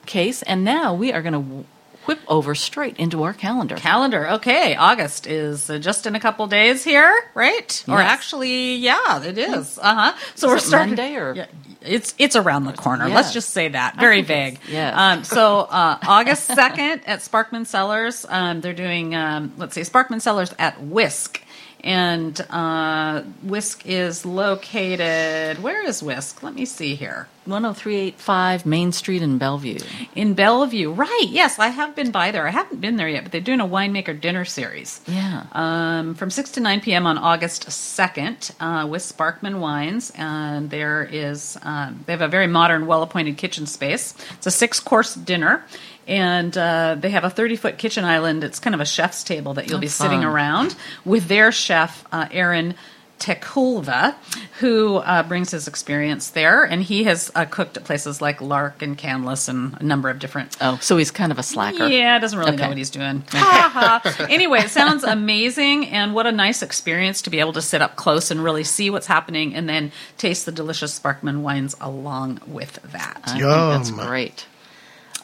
[0.05, 1.65] case, and now we are going to
[2.07, 3.77] whip over straight into our calendar.
[3.77, 4.29] Calendar.
[4.33, 7.85] Okay, August is just in a couple days here, right?
[7.89, 9.79] Or actually, yeah, it is.
[9.81, 10.13] Uh huh.
[10.35, 11.47] So Is we're starting Monday or- Yeah,
[11.83, 13.07] it's it's around the corner.
[13.07, 13.15] Yes.
[13.15, 13.97] Let's just say that.
[13.99, 14.59] Very vague.
[14.69, 14.95] yes.
[14.97, 20.21] Um, so uh, August second at Sparkman Cellars, um, they're doing um, let's say Sparkman
[20.21, 21.43] Cellars at Whisk.
[21.85, 25.63] And uh, Whisk is located.
[25.63, 26.43] Where is Whisk?
[26.43, 27.29] Let me see here.
[27.47, 29.79] 10385 Main Street in Bellevue.
[30.17, 31.27] In Bellevue, right?
[31.29, 32.47] Yes, I have been by there.
[32.47, 35.01] I haven't been there yet, but they're doing a winemaker dinner series.
[35.07, 35.47] Yeah.
[35.53, 37.07] Um, from 6 to 9 p.m.
[37.07, 40.11] on August 2nd uh, with Sparkman Wines.
[40.17, 44.15] And there is, um, they have a very modern, well appointed kitchen space.
[44.33, 45.65] It's a six course dinner.
[46.07, 48.45] And uh, they have a 30 foot kitchen island.
[48.45, 50.27] It's kind of a chef's table that you'll Oh, be sitting fun.
[50.29, 52.75] around with their chef, uh, Aaron.
[53.19, 54.15] Tekulve,
[54.61, 58.83] who uh, brings his experience there, and he has uh, cooked at places like Lark
[58.83, 61.87] and Canlis and a number of different Oh, so he's kind of a slacker.
[61.87, 63.25] yeah, doesn't really know what he's doing.
[63.33, 63.71] Ha
[64.05, 64.27] ha.
[64.29, 67.97] Anyway, it sounds amazing, and what a nice experience to be able to sit up
[67.97, 72.75] close and really see what's happening, and then taste the delicious Sparkman wines along with
[72.93, 73.23] that.
[73.25, 73.83] I Yum.
[73.83, 74.47] think that's great.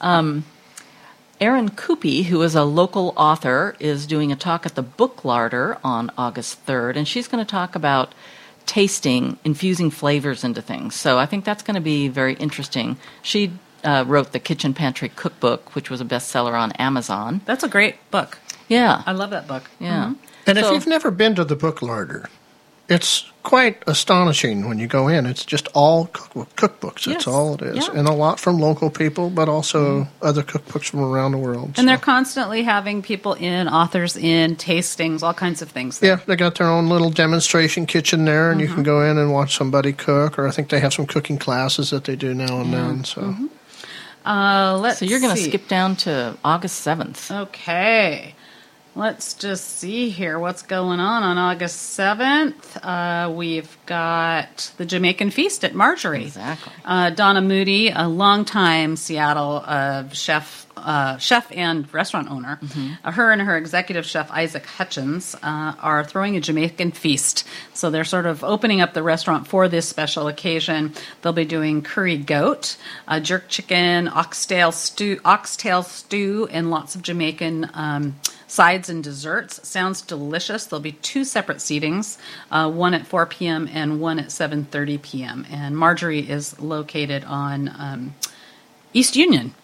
[0.00, 0.44] Um,
[1.42, 5.76] Erin Coopey, who is a local author, is doing a talk at the Book Larder
[5.82, 8.14] on August 3rd, and she's going to talk about
[8.64, 10.94] tasting, infusing flavors into things.
[10.94, 12.96] So I think that's going to be very interesting.
[13.22, 13.50] She
[13.82, 17.40] uh, wrote the Kitchen Pantry Cookbook, which was a bestseller on Amazon.
[17.44, 18.38] That's a great book.
[18.68, 19.68] Yeah, I love that book.
[19.80, 20.14] yeah.
[20.46, 22.28] And if you've never been to the book larder,
[22.94, 25.26] it's quite astonishing when you go in.
[25.26, 27.06] It's just all cookbook, cookbooks.
[27.06, 27.16] Yes.
[27.16, 27.88] That's all it is.
[27.88, 27.98] Yeah.
[27.98, 30.24] And a lot from local people, but also mm-hmm.
[30.24, 31.74] other cookbooks from around the world.
[31.76, 36.00] And they're constantly having people in, authors in, tastings, all kinds of things.
[36.02, 38.84] Yeah, they got their own little demonstration kitchen there, and you can mm-hmm.
[38.84, 40.38] go in and watch somebody cook.
[40.38, 43.04] Or I think they have some cooking classes that they do now and then.
[43.04, 43.46] So mm-hmm.
[44.24, 47.42] Uh, let's So you're going to skip down to August 7th.
[47.42, 48.34] Okay.
[48.94, 52.76] Let's just see here what's going on on August 7th.
[52.82, 56.24] Uh, we've got the Jamaican Feast at Marjorie.
[56.24, 56.74] Exactly.
[56.84, 62.60] Uh, Donna Moody, a longtime Seattle uh, chef, uh, chef and restaurant owner,
[63.02, 67.48] uh, her and her executive chef Isaac Hutchins uh, are throwing a Jamaican feast.
[67.72, 70.92] So they're sort of opening up the restaurant for this special occasion.
[71.22, 72.76] They'll be doing curry goat,
[73.08, 77.70] uh, jerk chicken, oxtail stew, oxtail stew, and lots of Jamaican.
[77.72, 78.16] Um,
[78.52, 79.66] sides and desserts.
[79.66, 80.66] Sounds delicious.
[80.66, 82.18] There'll be two separate seatings,
[82.50, 83.66] uh, one at 4 p.m.
[83.72, 85.46] and one at 7:30 p.m.
[85.50, 88.14] And Marjorie is located on um,
[88.92, 89.54] East Union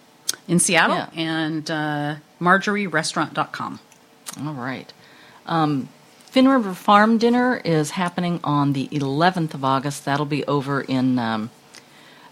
[0.46, 1.10] in Seattle Yeah.
[1.14, 3.80] and uh, marjorierestaurant.com.
[4.46, 4.90] All right.
[5.44, 5.90] Um,
[6.30, 10.04] Fin River Farm Dinner is happening on the 11th of August.
[10.06, 11.50] That'll be over in um,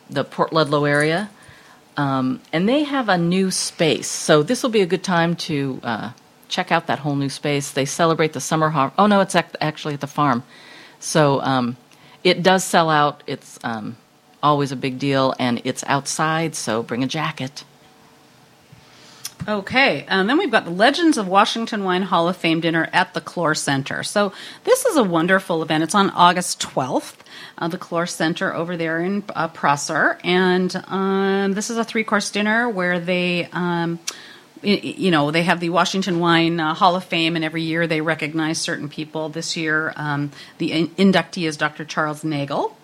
[0.09, 1.29] the Port Ludlow area.
[1.99, 4.07] Um, and they have a new space.
[4.09, 6.11] So this will be a good time to uh,
[6.49, 7.71] check out that whole new space.
[7.71, 10.43] They celebrate the summer har Oh, no, it's ac- actually at the farm.
[11.01, 11.77] So um,
[12.25, 13.23] it does sell out.
[13.27, 13.97] It's um,
[14.43, 17.65] always a big deal, and it's outside, so bring a jacket.
[19.49, 23.15] Okay, and then we've got the Legends of Washington Wine Hall of Fame dinner at
[23.15, 24.03] the Clore Center.
[24.03, 24.33] So
[24.65, 25.85] this is a wonderful event.
[25.85, 27.19] It's on August 12th,
[27.59, 32.31] uh, the Clore Center over there in uh, Prosser, and um, this is a three-course
[32.31, 33.49] dinner where they.
[33.53, 33.99] Um,
[34.67, 38.01] you know, they have the Washington Wine uh, Hall of Fame, and every year they
[38.01, 39.29] recognize certain people.
[39.29, 41.85] This year, um, the in- inductee is Dr.
[41.85, 42.77] Charles Nagel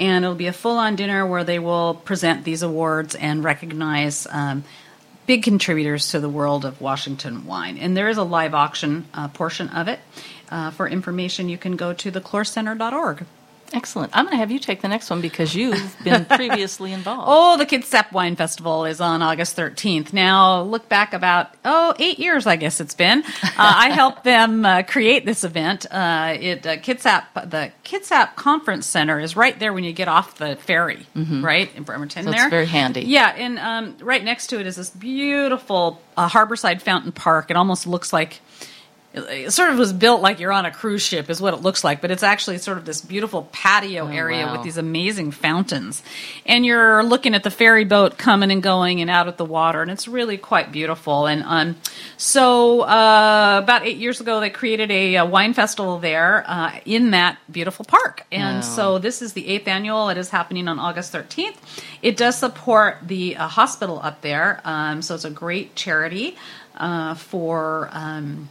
[0.00, 4.64] and it'll be a full-on dinner where they will present these awards and recognize um,
[5.26, 7.76] big contributors to the world of Washington wine.
[7.76, 10.00] And there is a live auction uh, portion of it.
[10.50, 13.26] Uh, for information, you can go to theclorecenter.org.
[13.72, 14.10] Excellent.
[14.16, 17.24] I'm going to have you take the next one because you've been previously involved.
[17.26, 20.12] Oh, the Kitsap Wine Festival is on August 13th.
[20.12, 23.22] Now, look back about, oh, eight years, I guess it's been.
[23.60, 25.84] Uh, I helped them uh, create this event.
[25.90, 30.38] Uh, it uh, Kitsap, the Kitsap Conference Center is right there when you get off
[30.38, 32.48] the ferry, right, in Bremerton So it's there.
[32.48, 33.02] very handy.
[33.02, 37.50] Yeah, and um, right next to it is this beautiful uh, harborside fountain park.
[37.50, 38.40] It almost looks like
[39.12, 41.82] it sort of was built like you're on a cruise ship is what it looks
[41.82, 44.52] like but it's actually sort of this beautiful patio area wow.
[44.52, 46.02] with these amazing fountains.
[46.46, 49.82] And you're looking at the ferry boat coming and going and out at the water
[49.82, 51.26] and it's really quite beautiful.
[51.26, 51.76] And um,
[52.16, 57.10] so uh, about eight years ago they created a, uh wine festival there uh, in
[57.10, 58.26] that beautiful park.
[58.30, 58.60] And Wow.
[58.60, 60.08] so this is the eighth annual.
[60.08, 61.56] It is happening on august 13th
[62.02, 64.60] it does support the uh, hospital up there.
[64.64, 66.36] Um, so it's a great charity
[66.76, 68.48] uh, for um,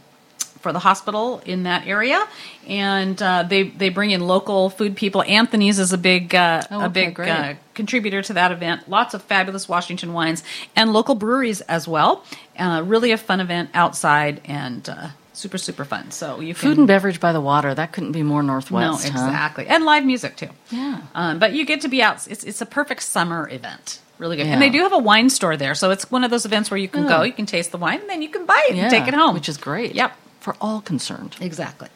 [0.60, 2.26] for the hospital in that area,
[2.66, 5.22] and uh, they they bring in local food people.
[5.22, 8.88] Anthony's is a big uh, Oh, a okay, big uh, contributor to that event.
[8.88, 10.42] Lots of fabulous Washington wines
[10.76, 12.24] and local breweries as well.
[12.58, 16.10] Uh, really a fun event outside and uh, super super fun.
[16.10, 17.74] So you can Food and beverage by the water.
[17.74, 19.04] That couldn't be more northwest.
[19.06, 19.26] no huh?
[19.26, 20.48] exactly and live music too.
[20.70, 21.00] Yeah.
[21.14, 22.26] Um, but you get to be out.
[22.28, 24.00] It's it's a perfect summer event.
[24.18, 24.46] Really good.
[24.46, 24.52] Yeah.
[24.52, 26.76] And they do have a wine store there, so it's one of those events where
[26.76, 27.08] you can Oh.
[27.08, 29.08] go, you can taste the wine, and then you can buy it Yeah, and take
[29.08, 29.94] it home, which is great.
[29.94, 30.12] Yep.
[30.40, 31.36] For all concerned.
[31.40, 31.88] exactly.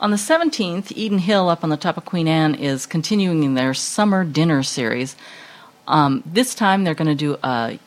[0.00, 3.74] On the 17th, Eden Hill up on the top of Queen Anne is continuing their
[3.74, 5.16] summer dinner series.
[5.86, 7.78] Um, this time they're going to do a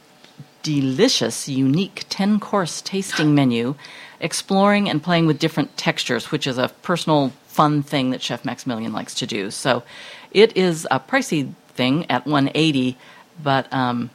[0.63, 3.75] delicious, unique 10 course tasting menu,
[4.19, 8.93] exploring and playing with different textures, which is a personal fun thing that Chef Maximilian
[8.93, 9.51] likes to do.
[9.51, 9.83] So
[10.31, 12.97] it is a pricey thing at 180
[13.41, 14.09] but um,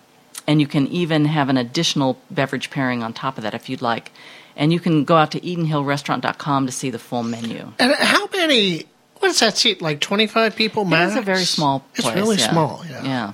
[0.46, 3.82] and you can even have an additional beverage pairing on top of that if you'd
[3.82, 4.12] like.
[4.62, 7.72] And you can go out to EdenHillRestaurant.com to see the full menu.
[7.80, 8.84] And how many?
[9.18, 9.82] What does that seat?
[9.82, 11.12] Like twenty five people max?
[11.16, 12.50] It's a very small It's really yeah.
[12.52, 12.84] small.
[12.88, 13.02] Yeah.
[13.02, 13.32] Yeah.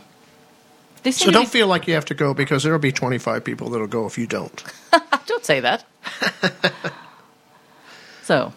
[1.02, 3.44] They So don't be- feel like you have to go because there'll be twenty five
[3.44, 4.64] people that'll go if you don't.
[5.26, 5.84] don't say that.
[8.22, 8.54] so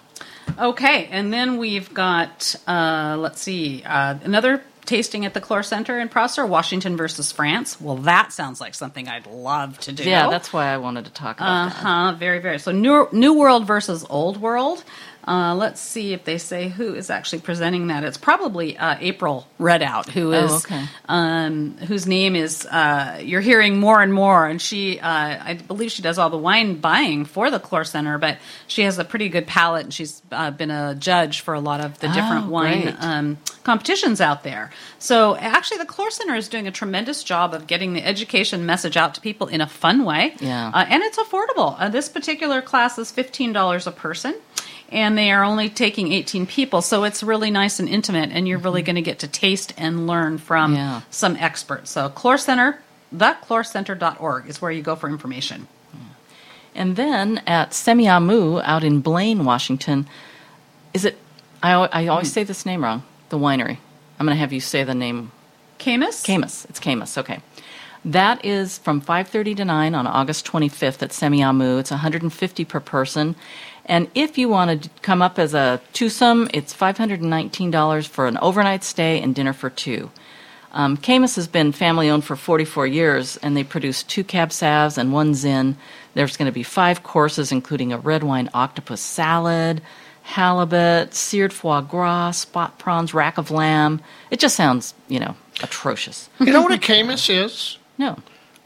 [0.57, 5.99] Okay, and then we've got uh, let's see uh, another tasting at the Clore Center
[5.99, 7.79] in Prosser, Washington versus France.
[7.79, 10.03] Well, that sounds like something I'd love to do.
[10.03, 11.75] yeah, that's why I wanted to talk about that.
[11.83, 12.15] Uh huh.
[12.17, 12.59] Very very.
[12.59, 14.83] So new New World versus Old World.
[15.27, 18.03] Uh, let's see if they say who is actually presenting that.
[18.03, 20.85] It's probably uh, April Reddout, who Oh, okay.
[21.07, 25.91] um, whose name is uh, you're hearing more and more, and she uh, I believe
[25.91, 29.29] she does all the wine buying for the Clore Center, but she has a pretty
[29.29, 32.49] good palate, and she's uh, been a judge for a lot of the different Oh,
[32.49, 34.71] wine um, competitions out there.
[34.97, 38.97] So actually, the Clore Center is doing a tremendous job of getting the education message
[38.97, 40.71] out to people in a fun way, Yeah.
[40.73, 41.75] uh, and it's affordable.
[41.79, 44.33] Uh, this particular class is fifteen dollars a person.
[44.91, 48.57] And they are only taking 18 people, so it's really nice and intimate, and you're
[48.57, 50.75] really going to get to taste and learn from Mm-hmm.
[50.75, 51.01] Yeah.
[51.09, 51.91] some experts.
[51.91, 52.79] So, Clore Center,
[53.15, 55.67] theclorecenter.org is where you go for information.
[56.73, 60.07] And then at Semiahmoo out in Blaine, Washington,
[60.93, 61.17] is it?
[61.61, 63.03] I, I always say this name wrong.
[63.29, 63.77] The winery.
[64.19, 65.31] I'm going to have you say the name.
[65.79, 66.23] Camus?
[66.23, 66.65] Camus.
[66.69, 67.17] It's Caymus.
[67.17, 67.41] Okay.
[68.05, 71.79] That is from 5:30 to 9 on August 25th at Semiahmoo.
[71.79, 73.35] It's 150 per person.
[73.85, 78.83] And if you want to come up as a twosome, it's $519 for an overnight
[78.83, 80.11] stay and dinner for two.
[80.73, 84.97] Um, Caymus has been family owned for 44 years, and they produce two cab sauvs
[84.97, 85.77] and one zin.
[86.13, 89.81] There's going to be five courses, including a red wine octopus salad,
[90.23, 94.01] halibut, seared foie gras, spot prawns, rack of lamb.
[94.29, 96.29] It just sounds, you know, atrocious.
[96.39, 97.77] You know what a Camus is?
[97.97, 98.17] No.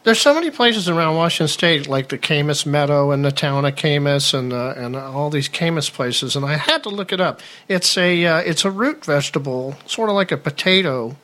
[0.05, 3.75] There's so many places around Washington State, like the Camas Meadow and the town of
[3.75, 6.35] Camas, and uh, and all these Camas places.
[6.35, 7.41] And I had to look it up.
[7.67, 11.15] It's a uh, it's a root vegetable, sort of like a potato.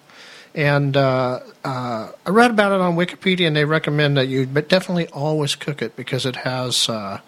[0.56, 4.68] And uh, uh, I read about it on Wikipedia, and they recommend that you but
[4.68, 7.20] definitely always cook it because it has uh,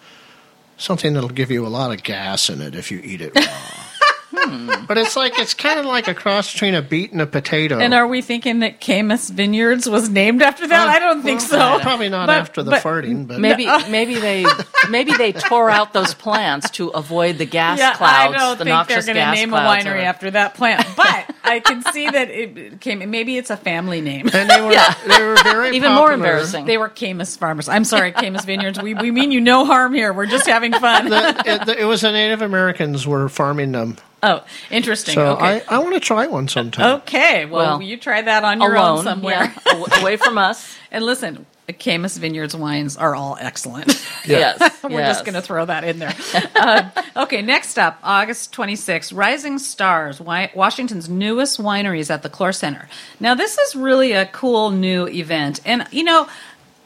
[0.76, 4.70] something that'll give you a lot of gas in it if you eat it raw.
[4.86, 7.78] but it's like it's kind of like a cross between a beet and a potato.
[7.78, 10.88] And are we thinking that Caymus Vineyards was named after that?
[10.88, 11.82] Uh, I don't think well, so.
[11.82, 14.46] Probably not But- after the but- farting, but Maybe maybe they
[14.90, 18.34] maybe they tore out those plants to avoid the gas yeah, clouds.
[18.34, 20.86] I don't the think they're going to name a winery or- after that plant.
[20.96, 23.10] But I can see that it came.
[23.10, 24.28] Maybe it's a family name.
[24.32, 24.74] and they were
[25.08, 26.66] they were very Even more embarrassing.
[26.66, 27.68] They were Camas farmers.
[27.68, 28.80] I'm sorry, Caymus Vineyards.
[28.80, 30.12] We, we mean you no harm here.
[30.12, 31.08] We're just having fun.
[31.08, 34.44] The- it, it was the Native Americans were farming them, oh,
[34.74, 35.14] interesting.
[35.14, 35.62] so okay.
[35.68, 36.96] I, I want to try one sometime.
[37.00, 37.46] okay.
[37.46, 39.52] Well, Well, you try that on your own somewhere.
[39.66, 40.76] yeah, away from us.
[40.94, 44.00] And listen, the Caymus Vineyards wines are all excellent.
[44.26, 45.16] Yes, We're yes.
[45.16, 46.14] just going to throw that in there.
[46.54, 46.88] uh,
[47.24, 52.88] okay, next up, August 26th, Rising Stars, Washington's newest wineries at the Clore Center.
[53.20, 55.60] Now, this is really a cool new event.
[55.66, 56.26] And, you know,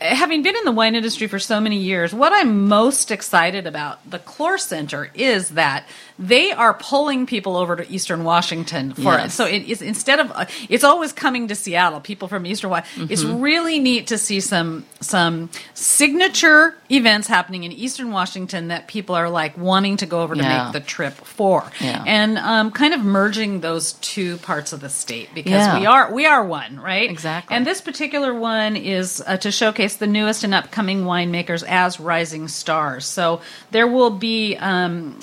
[0.00, 3.98] having been in the wine industry for so many years, what I'm most excited about
[4.10, 5.86] the Clore Center is that
[6.18, 9.30] they are pulling people over to Eastern Washington for it.
[9.30, 12.00] So it is instead of uh, it's always coming to Seattle.
[12.00, 13.08] People from Eastern Washington.
[13.12, 13.40] It's Mm-hmm.
[13.40, 19.28] really neat to see some some signature events happening in Eastern Washington that people are
[19.28, 20.64] like wanting to go over to Yeah.
[20.64, 22.02] make the trip for, Yeah.
[22.06, 25.78] and um, kind of merging those two parts of the state because Yeah.
[25.80, 27.10] we are we are one, right?
[27.10, 27.54] Exactly.
[27.56, 32.48] And this particular one is uh, to showcase the newest and upcoming winemakers as rising
[32.48, 33.04] stars.
[33.06, 33.40] So
[33.70, 34.56] there will be.
[34.56, 35.18] Um,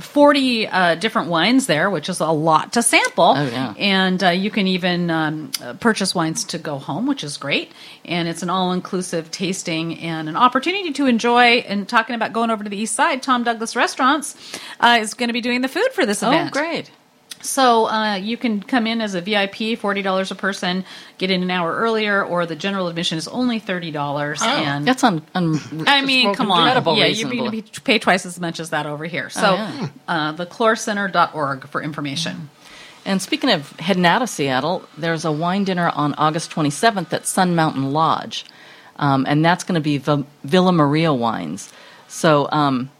[0.00, 3.34] 40 uh, different wines there, which is a lot to sample.
[3.36, 3.74] Oh, yeah.
[3.78, 7.72] And uh, you can even um, uh, purchase wines to go home, which is great.
[8.04, 11.64] And it's an all inclusive tasting and an opportunity to enjoy.
[11.66, 14.36] And talking about going over to the east side, Tom Douglas Restaurants
[14.80, 16.34] uh, is going to be doing the food for this event.
[16.34, 16.52] Oh, event.
[16.52, 16.90] great.
[17.42, 20.84] So uh, you can come in as a VIP, forty dollars a person,
[21.16, 24.42] get in an hour earlier, or the general admission is only thirty dollars.
[24.42, 28.26] And That's un, un I mean, come on, incredible yeah, you're going to pay twice
[28.26, 29.30] as much as that over here.
[29.30, 29.88] So, Oh, yeah.
[30.06, 32.50] uh, theclorecenter.org for information.
[33.06, 37.26] And speaking of heading out of Seattle, there's a wine dinner on August 27th at
[37.26, 38.44] Sun Mountain Lodge,
[38.96, 41.72] um, and that's going to be v- Villa Maria wines.
[42.08, 42.90] So um,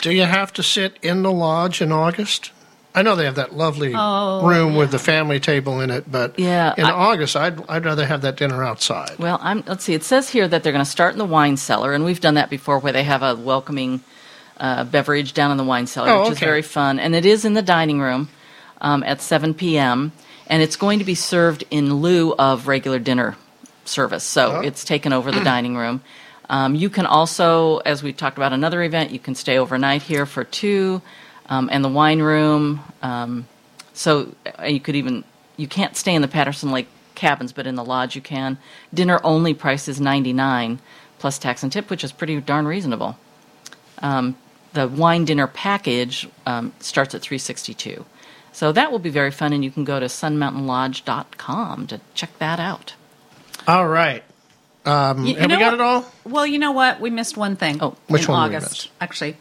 [0.00, 2.52] Do you have to sit in the lodge in August?
[2.98, 6.42] I know they have that lovely room with the family table in it, but Oh,
[6.42, 9.16] Yeah, in I- August, I'd I'd rather have that dinner outside.
[9.18, 9.94] Well, I'm, let's see.
[9.94, 12.34] It says here that they're going to start in the wine cellar, and we've done
[12.34, 14.00] that before, where they have a welcoming
[14.58, 16.98] uh, beverage down in the wine cellar, Oh, which is very fun.
[16.98, 18.28] And it is in the dining room
[18.80, 20.10] um, at 7 p.m.
[20.48, 23.36] And it's going to be served in lieu of regular dinner
[23.84, 24.60] service, so Oh.
[24.60, 26.02] it's taken over the dining room.
[26.50, 30.24] Um, you can also, as we talked about another event, you can stay overnight here
[30.26, 31.00] for two,
[31.48, 32.80] um, and the wine room.
[33.02, 33.46] Um,
[33.94, 35.24] so uh, you could even
[35.56, 38.58] you can't stay in the Patterson Lake cabins, but in the lodge you can.
[38.94, 40.78] Dinner only price is ninety nine
[41.18, 43.16] plus tax and tip, which is pretty darn reasonable.
[44.00, 44.36] Um,
[44.74, 48.04] the wine dinner package um, starts at three sixty two.
[48.52, 52.60] So that will be very fun, and you can go to sunmountainlodge.com to check that
[52.60, 52.94] out.
[53.66, 54.22] All right.
[54.84, 55.74] Um, You- you have we got what?
[55.74, 56.04] it all?
[56.24, 57.00] Well, you know what?
[57.00, 57.78] We missed one thing.
[57.82, 58.88] Oh, which in one did we August, miss?
[59.00, 59.36] actually.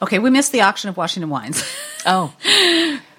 [0.00, 1.62] Okay, we missed the auction of Washington wines,
[2.06, 2.32] Oh,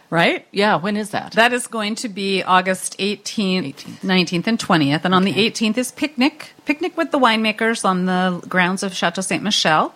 [0.10, 0.48] right?
[0.52, 0.78] yeah.
[0.78, 1.34] When is that?
[1.34, 5.02] That is going to be August 18th, 19th, and 20th.
[5.04, 6.54] And on the 18th is Picnic.
[6.66, 9.42] Picnic with the winemakers on the grounds of Chateau Ste.
[9.42, 9.94] Michelle.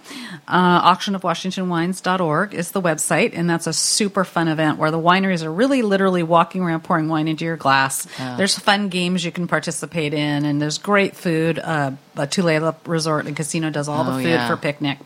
[0.47, 3.31] Uh, auctionofwashingtonwines.org is the website.
[3.35, 7.07] And that's a super fun event where the wineries are really literally walking around pouring
[7.09, 8.07] wine into your glass.
[8.37, 10.45] There's fun games you can participate in.
[10.45, 11.59] And there's great food.
[11.59, 14.47] Uh, Tulalip Resort and Casino does all Oh, the food yeah.
[14.47, 14.97] for picnic.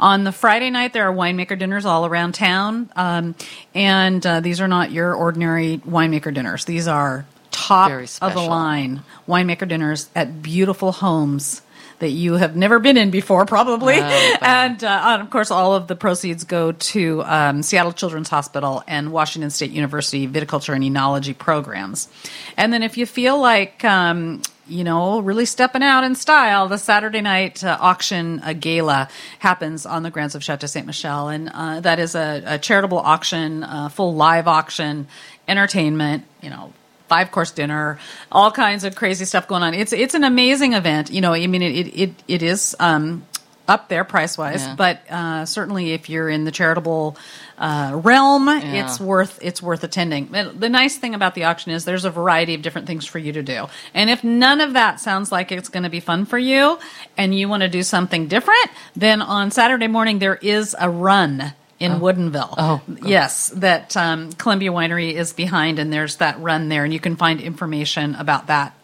[0.00, 3.34] On the Friday night, there are winemaker dinners all around town, um,
[3.74, 6.64] and uh, these are not your ordinary winemaker dinners.
[6.64, 11.62] These are top of the line winemaker dinners at beautiful homes
[12.02, 13.94] that you have never been in before, probably.
[13.94, 18.28] Oh, and, uh, and of course, all of the proceeds go to um, Seattle Children's
[18.28, 22.08] Hospital and Washington State University Viticulture and Enology programs.
[22.56, 26.68] And then if you feel like um, you know, really stepping out in style.
[26.68, 29.08] The Saturday night uh, auction uh, gala
[29.38, 32.98] happens on the grounds of Chateau Saint Michelle, and uh, that is a, a charitable
[32.98, 35.06] auction, uh, full live auction,
[35.46, 36.72] entertainment, you know.
[37.08, 37.98] Five course dinner,
[38.30, 39.74] all kinds of crazy stuff going on.
[39.74, 41.10] It's it's an amazing event.
[41.10, 43.26] You know, I mean, it it it, it is um,
[43.68, 44.74] up there price wise, Yeah.
[44.76, 47.16] but uh, certainly if you're in the charitable
[47.58, 48.84] uh, realm, Yeah.
[48.84, 50.28] it's worth it's worth attending.
[50.28, 53.32] The nice thing about the auction is there's a variety of different things for you
[53.32, 53.68] to do.
[53.94, 56.78] And if none of that sounds like it's going to be fun for you,
[57.16, 61.52] and you want to do something different, then on Saturday morning there is a run.
[61.80, 62.54] In Woodinville.
[62.56, 67.00] Oh, yes, that um, Columbia Winery is behind, and there's that run there, and you
[67.00, 68.74] can find information about that at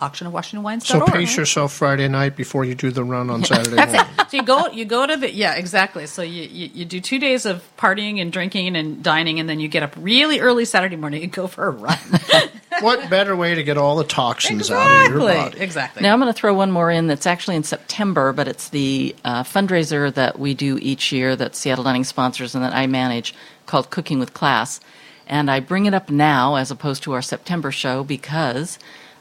[0.00, 0.82] auctionofwashingtonwines.org.
[0.82, 4.12] So pace yourself Friday night before you do the run on Saturday That's morning.
[4.18, 4.30] it.
[4.30, 6.06] So you go, you go to the yeah, exactly.
[6.06, 9.60] So you, you you do two days of partying and drinking and dining, and then
[9.60, 11.98] you get up really early Saturday morning and go for a run.
[12.80, 15.60] what better way to get all the toxins out of your body?
[15.60, 16.02] exactly.
[16.02, 19.14] Now I'm going to throw one more in that's actually in September, but it's the
[19.24, 23.34] uh, fundraiser that we do each year that Seattle Dining sponsors and that I manage
[23.66, 24.80] called Cooking with Class.
[25.26, 28.80] And I bring it up now as opposed to our September show because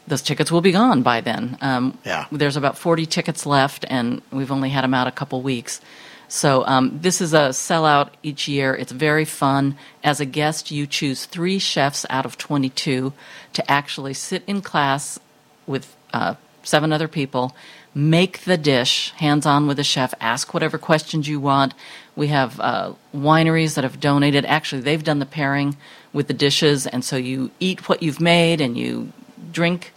[0.10, 1.58] those tickets will be gone by then.
[1.62, 2.26] Um, Yeah.
[2.32, 5.80] There's about 40 tickets left, and we've only had them out a couple weeks.
[6.28, 8.76] So um, this is a sellout each year.
[8.76, 9.78] It's very fun.
[10.04, 13.14] As a guest, you choose three chefs out of 22
[13.54, 15.20] to actually sit in class
[15.66, 17.56] with uh, seven other people,
[17.96, 21.74] make the dish hands on with the chef, ask whatever questions you want.
[22.16, 24.46] We have uh, wineries that have donated.
[24.46, 25.78] Actually, they've done the pairing
[26.14, 29.12] with the dishes, and so you eat what you've made and you
[29.52, 29.94] drink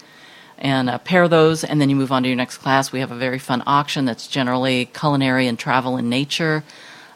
[0.63, 2.93] and uh, pair those, and then you move on to your next class.
[2.93, 6.63] We have a very fun auction that's generally culinary and travel in nature.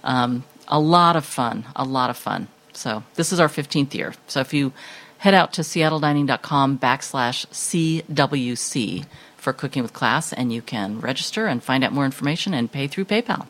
[0.03, 2.49] Um, a lot of fun, a lot of fun.
[2.72, 4.14] So this is our 15th year.
[4.26, 4.72] So if you
[5.18, 11.62] head out to seattledining.com backslash CWC for Cooking with Class, and you can register and
[11.62, 13.47] find out more information and pay through PayPal.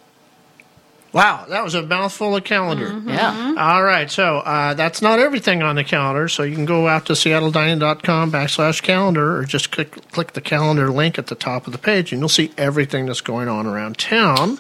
[1.13, 3.01] Wow, that was a mouthful of calendar.
[3.07, 3.55] Yeah.
[3.57, 6.29] All right, so uh, that's not everything on the calendar.
[6.29, 10.91] So you can go out to seattledining.com backslash calendar or just click, click the calendar
[10.91, 13.97] link at the top of the page and you'll see everything that's going on around
[13.99, 14.59] town.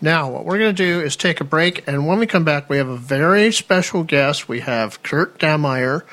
[0.00, 2.70] Now, what we're going to do is take a break, and when we come back,
[2.70, 4.48] we have a very special guest.
[4.48, 6.04] We have Kurt Dammeier,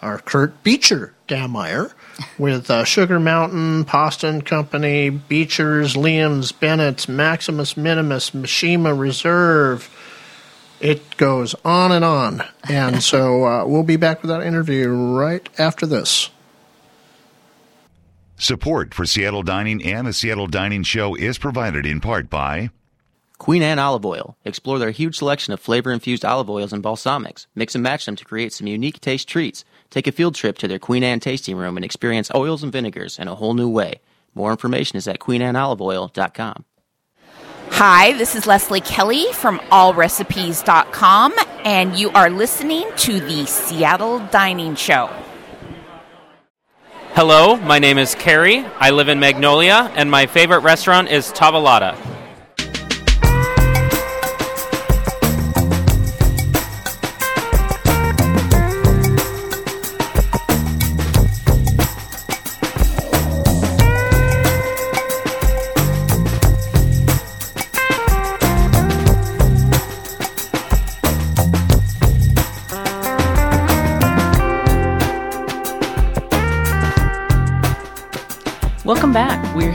[0.00, 1.92] or Kurt Beecher Dammeier,
[2.38, 9.90] with uh, Sugar Mountain, Pasta and Company, Beechers, Liam's, Bennett's, Maximus Minimus, Mishima Reserve.
[10.80, 12.42] It goes on and on.
[12.68, 16.30] And so uh, we'll be back with that interview right after this.
[18.36, 22.70] Support for Seattle Dining and the Seattle Dining Show is provided in part by
[23.38, 24.36] Queen Anne Olive Oil.
[24.44, 27.46] Explore their huge selection of flavor infused olive oils and balsamics.
[27.54, 29.64] Mix and match them to create some unique taste treats.
[29.92, 33.18] Take a field trip to their Queen Anne tasting room and experience oils and vinegars
[33.18, 34.00] in a whole new way.
[34.34, 36.64] More information is at queenanneoliveoil.com.
[37.72, 41.34] Hi, this is Leslie Kelly from allrecipes.com,
[41.64, 45.10] and you are listening to the Seattle Dining Show.
[47.14, 48.64] Hello, my name is Carrie.
[48.78, 52.11] I live in Magnolia, and my favorite restaurant is Tavolata.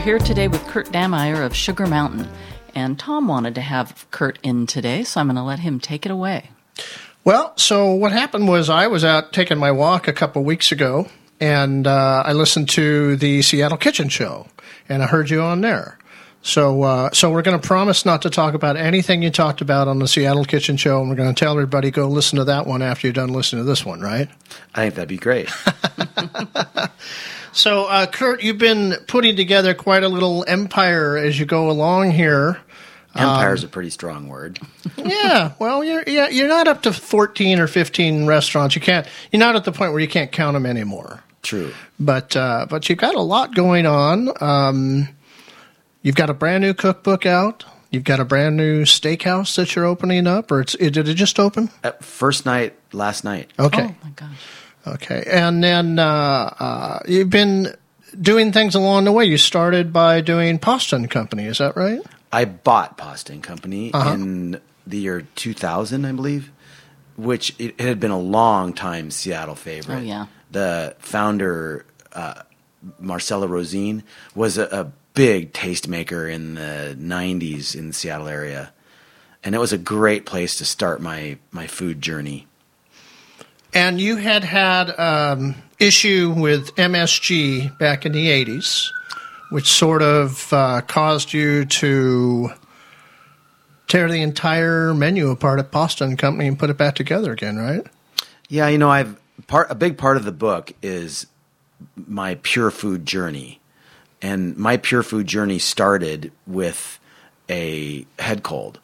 [0.08, 2.26] Here today with Kurt Dammeier of Sugar Mountain.
[2.74, 6.06] And Tom wanted to have Kurt in today, so I'm going to let him take
[6.06, 6.48] it away.
[7.24, 11.10] Well, so what happened was I was out taking my walk a couple weeks ago,
[11.40, 14.46] and uh, I listened to the Seattle Kitchen Show,
[14.88, 15.98] and I heard you on there.
[16.40, 19.88] So, uh, so we're going to promise not to talk about anything you talked about
[19.88, 22.66] on the Seattle Kitchen Show, and we're going to tell everybody go listen to that
[22.66, 24.30] one after you're done listening to this one, right?
[24.74, 25.50] I think that'd be great.
[27.52, 32.12] So, uh, Kurt, you've been putting together quite a little empire as you go along
[32.12, 32.60] here.
[33.14, 34.60] Empire's a pretty strong word.
[34.96, 38.74] yeah, well, you're yeah, you're not up to fourteen or fifteen restaurants.
[38.74, 39.06] You can't.
[39.32, 41.24] You're not at the point where you can't count them anymore.
[41.42, 41.72] True.
[41.98, 44.30] But uh, but you've got a lot going on.
[44.40, 45.08] Um,
[46.02, 47.64] you've got a brand new cookbook out.
[47.90, 51.14] You've got a brand new steakhouse that you're opening up, or it's it, did it
[51.14, 51.70] just open?
[51.82, 53.50] Uh, first night, last night.
[53.58, 53.82] Okay.
[53.82, 54.36] Oh my gosh.
[54.86, 57.74] Okay, and then uh, uh, you've been
[58.20, 59.24] doing things along the way.
[59.24, 61.44] You started by doing Pasta and Company.
[61.44, 62.00] Is that right?
[62.32, 64.14] I bought Pasta and Company Uh-huh.
[64.14, 66.50] in the year 2000, I believe,
[67.16, 69.96] which it, it had been a long time Seattle favorite.
[69.96, 70.26] Oh, yeah.
[70.50, 72.42] The founder, uh,
[72.98, 74.02] Marcella Rosene,
[74.34, 78.72] was a, a big tastemaker in the 90s in the Seattle area.
[79.44, 82.46] And it was a great place to start my, my food journey.
[83.74, 88.90] And you had had um, issue with MSG back in the '80s,
[89.50, 92.50] which sort of uh, caused you to
[93.86, 97.56] tear the entire menu apart at Pasta and Company and put it back together again,
[97.56, 97.86] right?
[98.48, 101.26] Yeah, you know, I've part a big part of the book is
[101.96, 103.60] my pure food journey.
[104.20, 106.98] And my pure food journey started with
[107.48, 108.80] a head cold.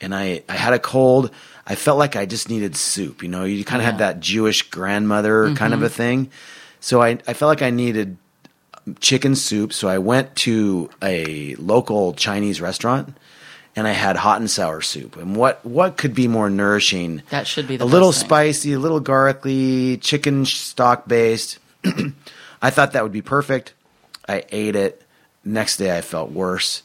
[0.00, 1.30] And I, I had a cold.
[1.66, 3.22] I felt like I just needed soup.
[3.22, 5.54] You know, you kind of had that Jewish grandmother mm-hmm.
[5.54, 6.30] kind of a thing.
[6.80, 8.18] So I, I felt like I needed
[9.00, 9.72] chicken soup.
[9.72, 13.16] So I went to a local Chinese restaurant
[13.76, 15.16] and I had hot and sour soup.
[15.16, 17.22] And what what could be more nourishing?
[17.30, 18.26] That should be the a little thing.
[18.26, 21.58] spicy, a little garlicky, chicken stock based.
[22.62, 23.74] I thought that would be perfect.
[24.28, 25.02] I ate it.
[25.44, 26.82] Next day, I felt worse.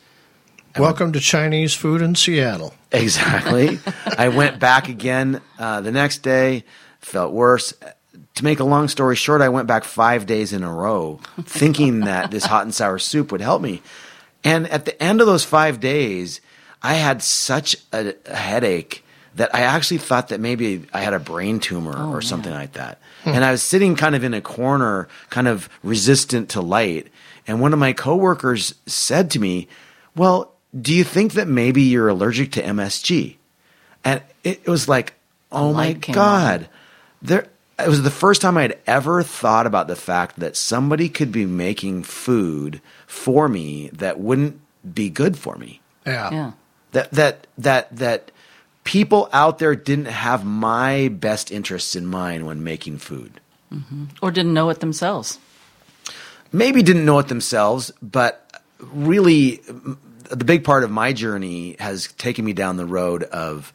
[0.80, 2.74] Welcome to Chinese food in Seattle.
[2.94, 3.80] Exactly.
[4.18, 6.64] I went back again uh, the next day,
[7.02, 7.74] felt worse.
[8.36, 12.02] To make a long story short, I went back five days in a row thinking
[12.02, 13.82] that this hot and sour soup would help me.
[14.46, 16.40] And at the end of those five days,
[16.82, 19.04] I had such a, a headache
[19.36, 23.02] that I actually thought that maybe I had a brain tumor or something like that.
[23.26, 27.10] And I was sitting kind of in a corner, kind of resistant to light.
[27.48, 29.68] And one of my coworkers said to me,
[30.16, 33.38] Well, do you think that maybe you're allergic to MSG?
[34.03, 35.13] And it, it was like,
[35.51, 36.70] oh my light came God.
[37.22, 37.47] There,
[37.78, 41.32] it was the first time I had ever thought about the fact that somebody could
[41.32, 44.59] be making food for me that wouldn't
[44.93, 45.82] be good for me.
[46.05, 46.30] Yeah.
[46.32, 46.51] Yeah.
[46.91, 48.32] That that that that
[48.84, 53.39] people out there didn't have my best interests in mind when making food.
[53.72, 54.05] Mm-hmm.
[54.22, 55.38] Or didn't know it themselves.
[56.51, 59.99] maybe didn't know it themselves, but really m-
[60.30, 63.74] the big part of my journey has taken me down the road of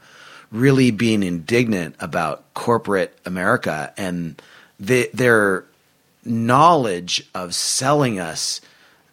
[0.50, 4.40] really being indignant about corporate America and
[4.78, 5.64] the, their
[6.24, 8.60] knowledge of selling us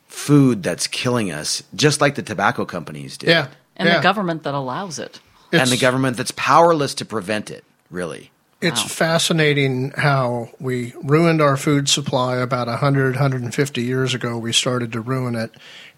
[0.08, 3.28] food that's killing us, just like the tobacco companies do.
[3.28, 3.48] Yeah.
[3.76, 3.98] And yeah.
[3.98, 5.20] the government that allows it.
[5.52, 8.32] And the government that's powerless to prevent it, really.
[8.62, 14.38] It's fascinating how we ruined our food supply about 100, 150 years ago.
[14.38, 15.52] We started to ruin it,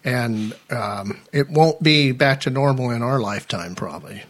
[0.04, 4.22] and um, it won't be back to normal in our lifetime, probably.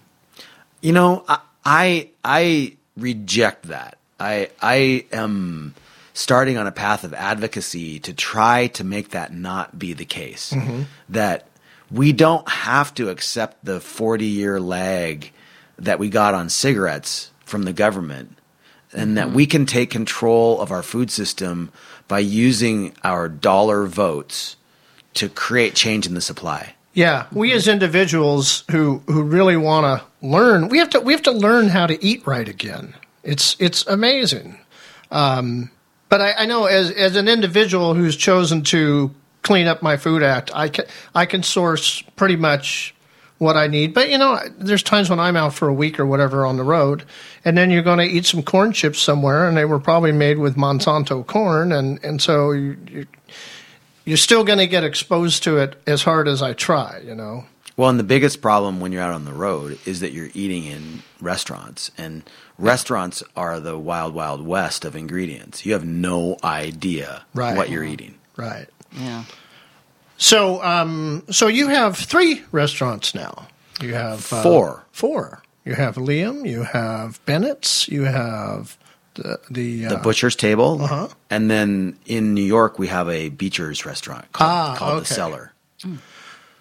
[0.80, 3.98] You know, I I, I reject that.
[4.20, 5.74] I I am
[6.12, 10.54] starting on a path of advocacy to try to make that not be the case.
[11.08, 11.48] That
[11.90, 15.32] we don't have to accept the 40 year lag
[15.78, 18.38] that we got on cigarettes from the government
[18.92, 21.72] and that we can take control of our food system
[22.06, 24.56] by using our dollar votes
[25.14, 26.74] to create change in the supply.
[26.92, 31.22] Yeah, we as individuals who who really want to learn, we have to we have
[31.22, 32.94] to learn how to eat right again.
[33.24, 34.58] It's it's amazing.
[35.10, 35.70] Um,
[36.08, 39.12] but I, I know as as an individual who's chosen to
[39.42, 40.84] clean up my food act, I can
[41.14, 42.94] I can source pretty much
[43.38, 43.94] what I need.
[43.94, 46.62] But you know, there's times when I'm out for a week or whatever on the
[46.62, 47.04] road,
[47.44, 50.38] and then you're going to eat some corn chips somewhere, and they were probably made
[50.38, 53.06] with Monsanto corn, and and so you, you
[54.04, 57.00] you're still going to get exposed to it as hard as I try.
[57.04, 57.44] You know.
[57.76, 60.64] Well, and the biggest problem when you're out on the road is that you're eating
[60.64, 62.22] in restaurants, and
[62.56, 65.66] restaurants are the wild, wild west of ingredients.
[65.66, 67.56] You have no idea Right.
[67.56, 68.14] what you're eating.
[68.36, 68.66] Right.
[68.92, 69.24] Yeah.
[70.18, 73.48] So, um, so you have three restaurants now.
[73.80, 74.84] You have uh, Four.
[74.92, 75.42] Four.
[75.64, 76.48] You have Liam.
[76.48, 77.88] You have Bennett's.
[77.88, 78.78] You have
[79.14, 81.08] the the, uh, The butcher's table, Uh-huh.
[81.30, 84.98] and then in New York we have a Beecher's restaurant called, Ah, called okay.
[85.00, 85.52] the Cellar.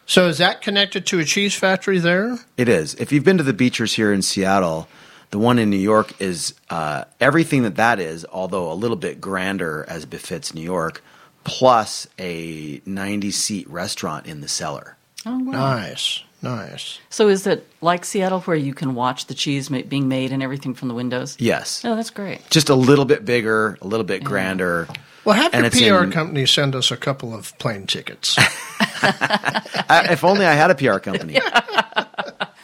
[0.06, 2.38] So is that connected to a cheese factory there?
[2.58, 2.94] It is.
[2.96, 4.88] If you've been to the Beechers here in Seattle,
[5.32, 9.22] the one in New York is uh, everything that that is, although a little bit
[9.22, 11.02] grander as befits New York,
[11.46, 14.98] plus a 90 seat restaurant in the cellar.
[15.26, 15.52] Oh, wow.
[15.78, 17.00] Nice, nice.
[17.10, 20.44] So is it like Seattle where you can watch the cheese ma- being made and
[20.44, 21.36] everything from the windows?
[21.40, 21.84] Yes.
[21.84, 22.48] Oh, that's great.
[22.52, 24.88] Just a little bit bigger, a little bit grander.
[25.26, 28.36] Well, have And your PR in- company send us a couple of plane tickets.
[28.40, 31.40] I, if only I had a PR company.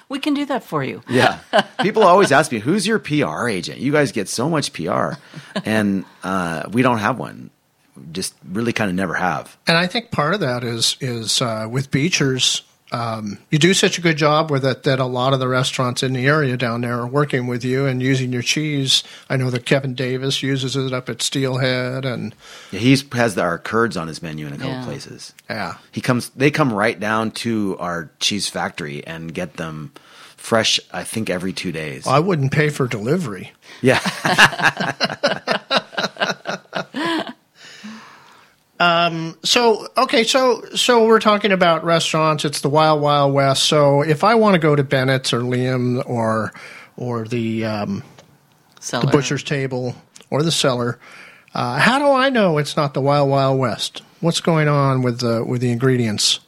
[0.09, 1.03] We can do that for you.
[1.07, 1.37] Yeah.
[1.83, 3.77] People always ask me, who's your PR agent?
[3.77, 5.11] You guys get so much PR.
[5.63, 7.51] And uh, we don't have one.
[8.11, 9.55] Just really kind of never have.
[9.67, 12.63] and I think part of that is is uh, with Beechers.
[12.91, 16.01] Um, you do such a good job with it that a lot of the restaurants
[16.01, 19.03] in the area down there are working with you and using your cheese.
[19.29, 22.33] I know that Kevin Davis uses it up at Steelhead, and
[22.71, 24.85] Yeah, He has the, our curds on his menu in a couple Yeah.
[24.85, 25.33] places.
[25.49, 26.29] yeah, He comes.
[26.29, 29.91] They come right down to our cheese factory and get them
[30.35, 30.79] fresh.
[30.91, 32.07] I think every two days.
[32.07, 33.51] I wouldn't pay for delivery.
[33.81, 33.99] yeah.
[38.79, 42.45] So okay, so so we're talking about restaurants.
[42.45, 43.63] It's the wild, wild west.
[43.63, 46.53] So if I want to go to Bennett's or Liam or
[46.95, 48.03] or the um,
[48.79, 49.05] Cellar.
[49.05, 49.95] the butcher's table
[50.29, 50.99] or the cellar,
[51.53, 54.01] uh, how do I know it's not the wild, wild west?
[54.21, 56.39] What's going on with the with the ingredients?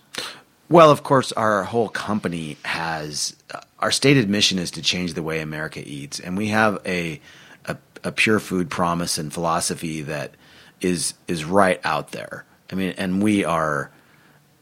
[0.70, 5.24] Well, of course, our whole company has uh, our stated mission is to change the
[5.24, 7.20] way America eats, and we have a
[7.66, 10.32] a, a pure food promise and philosophy that
[10.82, 12.46] is is right out there.
[12.72, 13.92] I mean, and we are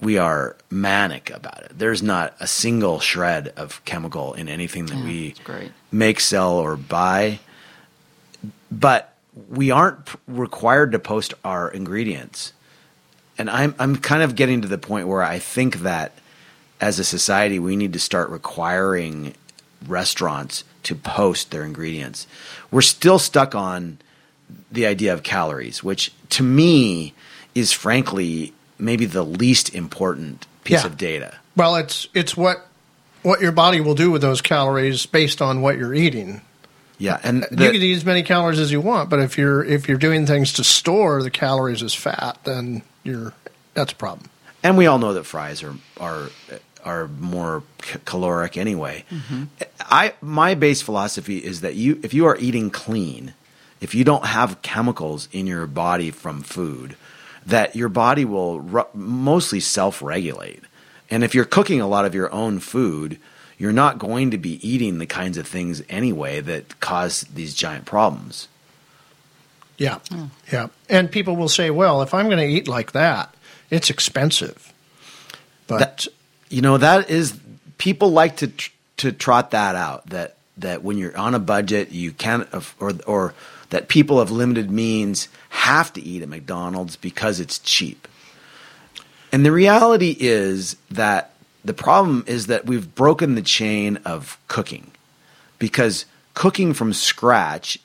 [0.02, 1.78] we are manic about it.
[1.78, 5.36] There's not a single shred of chemical in anything that Yeah, we
[5.92, 7.40] make, sell, or buy.
[8.72, 9.14] But
[9.50, 12.54] we aren't required to post our ingredients.
[13.38, 16.14] And I'm I'm kind of getting to the point where I think that
[16.82, 19.34] as a society we need to start requiring
[19.88, 22.28] restaurants to post their ingredients.
[22.72, 24.00] We're still stuck on
[24.72, 27.14] the idea of calories, which to me
[27.56, 30.86] is frankly maybe the least important piece Yeah.
[30.88, 31.36] of data.
[31.56, 32.66] Well, it's it's what
[33.24, 36.42] what your body will do with those calories based on what you're eating.
[36.98, 39.88] Yeah, and you can eat as many calories as you want, but if you're if
[39.88, 43.34] you're doing things to store the calories as fat, then you're
[43.74, 44.30] that's a problem.
[44.64, 46.30] and we all know that fries are are
[46.84, 49.04] are more c- caloric anyway.
[49.12, 49.44] Mm-hmm.
[49.80, 53.34] I my base philosophy is that you if you are eating clean,
[53.82, 56.96] if you don't have chemicals in your body from food,
[57.46, 60.64] that your body will ru- mostly self-regulate.
[61.10, 63.20] And if you're cooking a lot of your own food,
[63.58, 67.86] you're not going to be eating the kinds of things anyway that cause these giant
[67.86, 68.48] problems.
[69.78, 70.26] Yeah, hmm.
[70.52, 70.68] yeah.
[70.90, 73.34] And people will say, "Well, if I'm going to eat like that,
[73.70, 74.74] it's expensive."
[75.68, 76.08] But
[76.50, 77.40] you know that is
[77.78, 81.92] people like to tr- to trot that out that that when you're on a budget
[81.92, 83.34] you can't aff- or or
[83.70, 88.08] that people of limited means have to eat at McDonald's because it's cheap.
[89.32, 94.92] And the reality is that the problem is that we've broken the chain of cooking
[95.60, 97.78] because cooking from scratch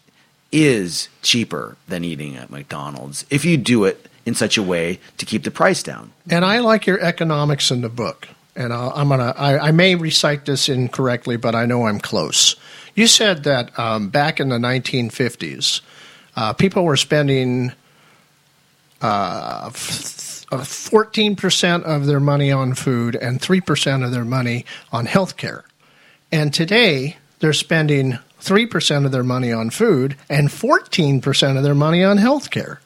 [0.52, 5.26] is cheaper than eating at McDonald's if you do it in such a way to
[5.26, 6.12] keep the price down.
[6.30, 8.28] And I like your economics in the book.
[8.56, 9.34] And I'll, I'm gonna.
[9.36, 12.54] I, I may recite this incorrectly, but I know I'm close.
[12.94, 15.80] You said that um, back in the 1950s,
[16.36, 17.72] uh, people were spending
[19.00, 25.06] uh, fourteen percent of their money on food and three percent of their money on
[25.06, 25.64] health care.
[26.32, 31.64] And today, they're spending three percent of their money on food and fourteen percent of
[31.64, 32.80] their money on health care.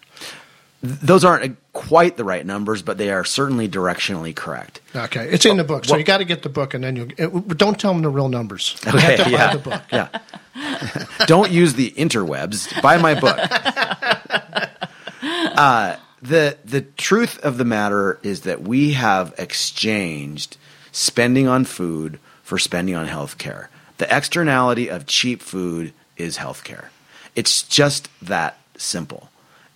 [0.83, 4.81] Those aren't quite the right numbers, but they are certainly directionally correct.
[4.95, 6.97] Okay, it's in the book, so Well- you got to get the book, and then
[6.97, 8.76] you don't tell them the real numbers.
[8.87, 9.83] You Okay, have to buy yeah, the book.
[9.93, 11.26] yeah.
[11.26, 12.81] Don't use the interwebs.
[12.83, 13.39] Buy my book.
[15.20, 20.57] Uh, the the truth of the matter is that we have exchanged
[20.93, 23.68] spending on food for spending on health care.
[23.99, 26.91] The externality of cheap food is health care.
[27.35, 29.29] It's just that simple.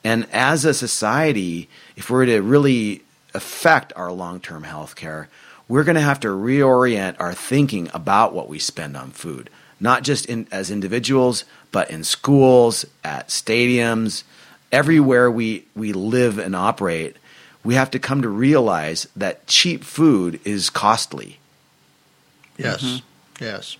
[0.05, 3.03] And as a society, if we're to really
[3.35, 5.29] affect our long term health care,
[5.69, 9.49] we're going to have to reorient our thinking about what we spend on food,
[9.81, 14.25] not just in, as individuals, but in schools, at stadiums,
[14.71, 17.17] everywhere we, we live and operate.
[17.65, 21.39] We have to come to realize that cheap food is costly.
[22.59, 23.03] Yes,
[23.41, 23.77] yes.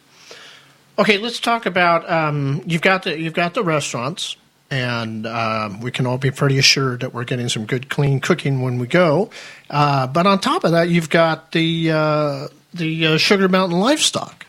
[0.99, 2.09] Okay, let's talk about.
[2.11, 4.37] Um, you've got the you've got the restaurants,
[4.73, 8.63] and um, we can all be pretty assured that we're getting some good, clean cooking
[8.63, 9.29] when we go.
[9.69, 14.47] Uh, but on top of that, you've got the uh, the uh, Sugar Mountain livestock.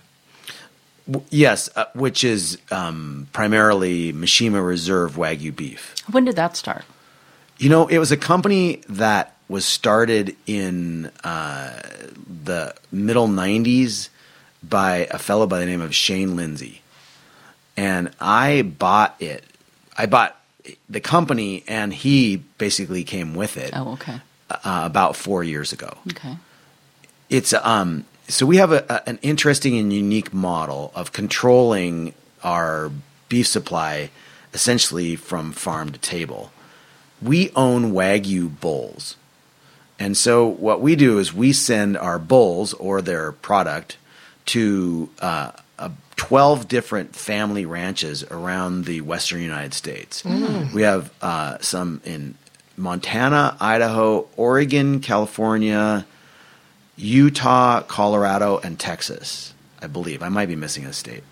[1.29, 5.93] Yes, uh, which is um, primarily Mishima Reserve Wagyu beef.
[6.09, 6.85] When did that start?
[7.57, 11.81] You know, it was a company that was started in uh,
[12.43, 14.07] the middle 90s
[14.63, 16.81] by a fellow by the name of Shane Lindsay.
[17.75, 19.43] And I bought it.
[19.97, 20.35] I bought
[20.89, 24.19] the company, and he basically came with it Oh, okay.
[24.49, 26.37] uh, about four years ago Okay.
[27.29, 32.13] it's um so we have a, a, an interesting and unique model of controlling
[32.43, 32.89] our
[33.27, 34.09] beef supply
[34.53, 36.51] essentially from farm to table.
[37.21, 39.17] We own Wagyu bulls.
[39.99, 43.97] And so what we do is we send our bulls or their product
[44.47, 45.51] to uh, uh,
[46.15, 50.21] 12 different family ranches around the western United States.
[50.23, 50.71] Mm.
[50.73, 52.35] We have uh, some in
[52.77, 56.05] Montana, Idaho, Oregon, California,
[56.95, 59.53] Utah, Colorado, and Texas.
[59.81, 61.23] I believe I might be missing a state.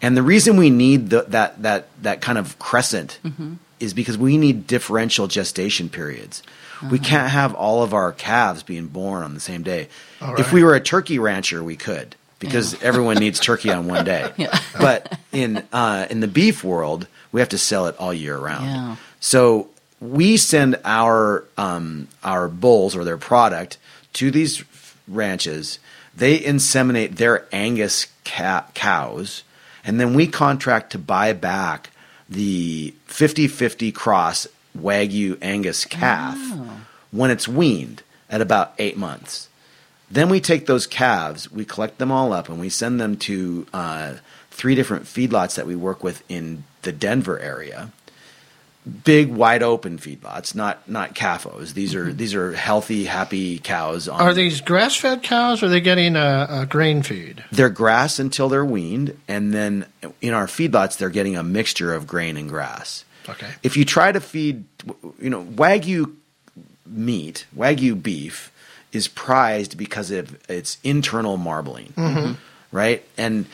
[0.00, 3.54] And the reason we need the, that that that kind of crescent Mm-hmm.
[3.80, 6.42] is because we need differential gestation periods.
[6.80, 7.04] We Uh-huh.
[7.08, 9.88] can't have all of our calves being born on the same day.
[10.22, 14.04] All If we were a turkey rancher, we could because everyone needs turkey on one
[14.04, 14.32] day.
[14.36, 14.58] Yeah.
[14.78, 18.64] But in uh, in the beef world, we have to sell it all year round.
[18.66, 18.96] Yeah.
[19.20, 19.68] So
[20.00, 23.78] we send our um, our bulls or their product
[24.14, 24.64] to these
[25.08, 25.78] ranches.
[26.14, 29.42] They inseminate their Angus ca- cows,
[29.84, 31.90] and then we contract to buy back
[32.28, 36.36] the 50-50 cross Wagyu Angus calf
[37.10, 39.47] when it's weaned at about eight months.
[40.10, 43.66] Then we take those calves, we collect them all up, and we send them to
[43.74, 44.14] uh,
[44.50, 47.92] three different feedlots that we work with in the Denver area.
[49.04, 51.74] Big, wide open feedlots, not not CAFOs.
[51.74, 54.08] These are these are healthy, happy cows.
[54.08, 57.44] On, Are these grass fed cows or are they getting a, a grain feed?
[57.52, 59.84] they're grass until they're weaned, and then
[60.22, 63.04] in our feedlots, they're getting a mixture of grain and grass.
[63.28, 63.50] Okay.
[63.62, 64.64] If you try to feed,
[65.20, 66.14] you know, wagyu
[66.86, 68.50] meat, wagyu beef
[68.92, 72.36] is prized because of its internal marbling, Mhm.
[72.72, 73.04] right?
[73.16, 73.46] And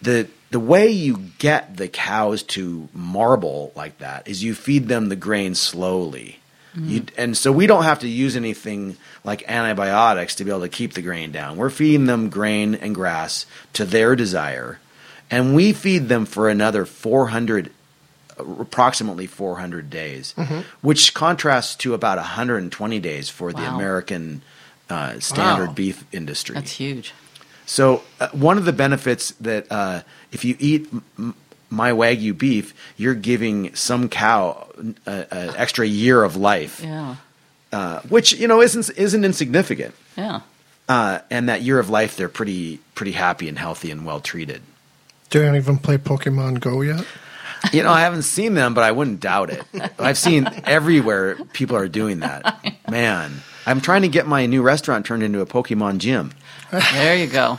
[0.00, 5.08] the the way you get the cows to marble like that is you feed them
[5.08, 6.40] the grain slowly.
[6.74, 10.68] You, and so we don't have to use anything like antibiotics to be able to
[10.70, 11.56] keep the grain down.
[11.56, 14.78] We're feeding them grain and grass to their desire,
[15.30, 17.70] and we feed them for another 400,
[18.38, 20.64] approximately 400 days, Mhm.
[20.80, 23.74] which contrasts to about 120 days for the Wow.
[23.76, 24.42] American
[24.92, 25.74] uh, standard Wow.
[25.74, 26.54] beef industry.
[26.54, 27.12] That's huge.
[27.66, 31.34] So uh, one of the benefits that uh, if you eat m- m-
[31.70, 34.96] my wagyu beef, you're giving some cow an
[35.56, 37.16] extra year of life, Yeah.
[37.72, 39.94] uh, which you know isn't isn't insignificant.
[40.16, 40.40] Yeah.
[40.88, 44.60] Uh, and that year of life, they're pretty pretty happy and healthy and well treated.
[45.30, 47.06] Do any of them play Pokemon Go yet?
[47.72, 49.62] You know, I haven't seen them, but I wouldn't doubt it.
[49.98, 52.42] I've seen everywhere people are doing that.
[52.90, 56.32] Man, I'm trying to get my new restaurant turned into a Pokemon gym.
[56.70, 57.58] There you go.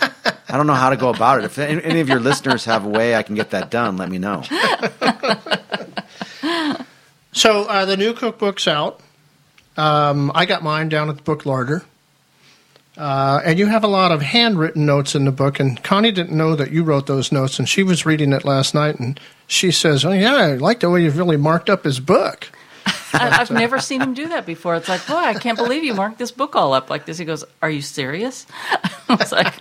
[0.50, 1.46] I don't know how to go about it.
[1.46, 4.10] If any any of your listeners have a way I can get that done, let
[4.10, 4.44] me know.
[7.34, 9.02] So uh, the new cookbook's out.
[9.76, 11.84] Um, I got mine down at the book larder.
[12.96, 15.60] Uh, and you have a lot of handwritten notes in the book.
[15.60, 18.76] And Connie didn't know that you wrote those notes, and she was reading it last
[18.76, 22.00] night, and she says, "Oh yeah, I like the way you've really marked up his
[22.00, 22.52] book."
[23.14, 24.76] I, I've never seen him do that before.
[24.76, 27.18] It's like, boy, I can't believe you marked this book all up like this.
[27.18, 28.46] He goes, "Are you serious?"
[29.10, 29.54] I was like,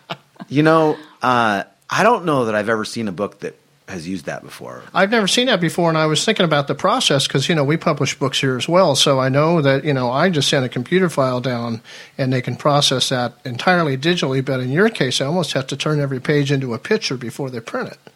[0.48, 4.26] You know, uh, I don't know that I've ever seen a book that has used
[4.26, 4.82] that before.
[4.94, 7.64] I've never seen that before, and I was thinking about the process because you know
[7.64, 8.94] we publish books here as well.
[8.94, 11.82] So I know that you know I just send a computer file down,
[12.16, 14.44] and they can process that entirely digitally.
[14.44, 17.50] But in your case, I almost have to turn every page into a picture before
[17.50, 18.11] they print it.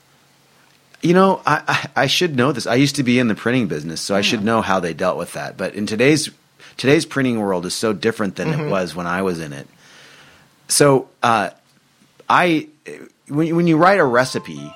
[1.03, 1.63] You know, I,
[1.97, 2.67] I, I should know this.
[2.67, 5.19] I used to be in the printing business, so I should know how they dealt
[5.19, 5.57] with that.
[5.57, 6.31] But in today's
[6.77, 8.67] today's printing world is so different than Mhm.
[8.67, 9.67] it was when I was in it.
[10.69, 11.51] So, uh,
[12.29, 12.69] I
[13.29, 14.73] when you- when you write a recipe,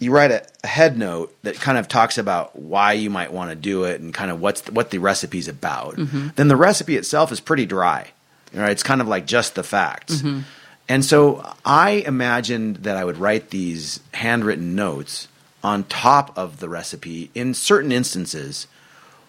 [0.00, 3.50] you write a, a head note that kind of talks about why you might want
[3.50, 5.96] to do it and kind of what's the, what the recipe's about.
[5.96, 6.34] Mhm.
[6.36, 8.08] Then the recipe itself is pretty dry.
[8.52, 8.70] Right?
[8.70, 10.16] It's kind of like just the facts.
[10.22, 10.42] Mhm.
[10.88, 15.26] And so I imagined that I would write these handwritten notes
[15.64, 18.66] on top of the recipe in certain instances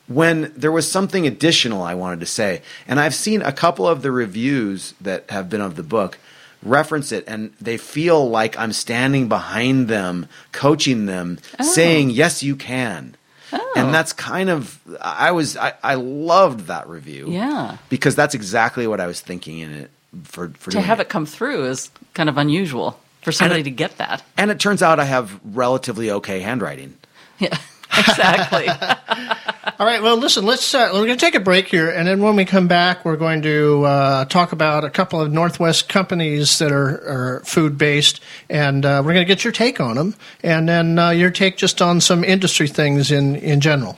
[0.07, 2.61] when there was something additional I wanted to say.
[2.87, 6.19] And I've seen a couple of the reviews that have been of the book
[6.61, 11.63] reference it and they feel like I'm standing behind them, coaching them, oh.
[11.63, 13.15] saying, Yes, you can.
[13.53, 13.73] Oh.
[13.75, 17.31] And that's kind of I was I, I loved that review.
[17.31, 17.77] Yeah.
[17.89, 19.91] Because that's exactly what I was thinking in it
[20.23, 23.97] for, for to have it come through is kind of unusual for somebody to get
[23.97, 24.23] that.
[24.37, 26.95] And it turns out I have relatively okay handwriting.
[27.39, 27.57] Yeah,
[27.97, 28.67] exactly.
[29.79, 30.01] All right.
[30.01, 30.45] Well, listen.
[30.45, 30.75] Let's.
[30.75, 33.17] Uh, we're going to take a break here, and then when we come back, we're
[33.17, 38.21] going to uh, talk about a couple of Northwest companies that are, are food based,
[38.47, 41.57] and uh, we're going to get your take on them, and then uh, your take
[41.57, 43.97] just on some industry things in in general.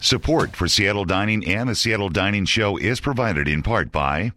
[0.00, 4.30] Support for Seattle Dining and the Seattle Dining Show is provided in part by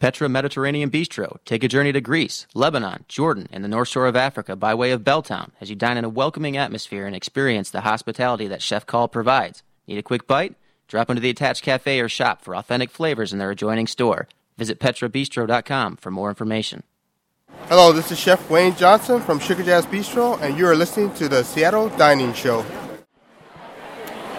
[0.00, 1.36] Petra Mediterranean Bistro.
[1.44, 4.92] Take a journey to Greece, Lebanon, Jordan, and the North Shore of Africa by way
[4.92, 8.86] of Belltown as you dine in a welcoming atmosphere and experience the hospitality that Chef
[8.86, 9.62] Call provides.
[9.86, 10.54] Need a quick bite?
[10.88, 14.26] Drop into the attached cafe or shop for authentic flavors in their adjoining store.
[14.56, 16.82] Visit petrabistro.com for more information.
[17.68, 21.28] Hello, this is Chef Wayne Johnson from Sugar Jazz Bistro, and you are listening to
[21.28, 22.64] the Seattle Dining Show.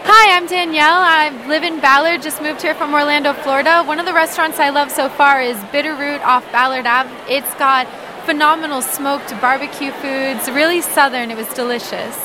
[0.03, 1.01] Hi, I'm Danielle.
[1.01, 3.83] I live in Ballard, just moved here from Orlando, Florida.
[3.83, 7.09] One of the restaurants I love so far is Bitterroot off Ballard Ave.
[7.31, 7.87] It's got
[8.25, 11.29] phenomenal smoked barbecue foods, really southern.
[11.29, 12.17] It was delicious.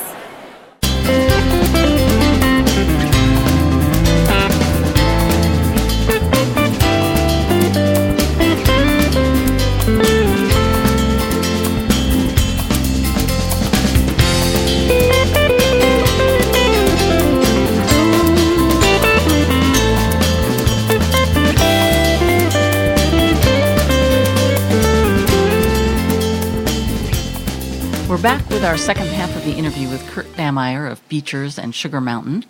[28.17, 31.75] We're back with our second half of the interview with Kurt Dammeier of Beechers and
[31.75, 32.45] Sugar Mountain.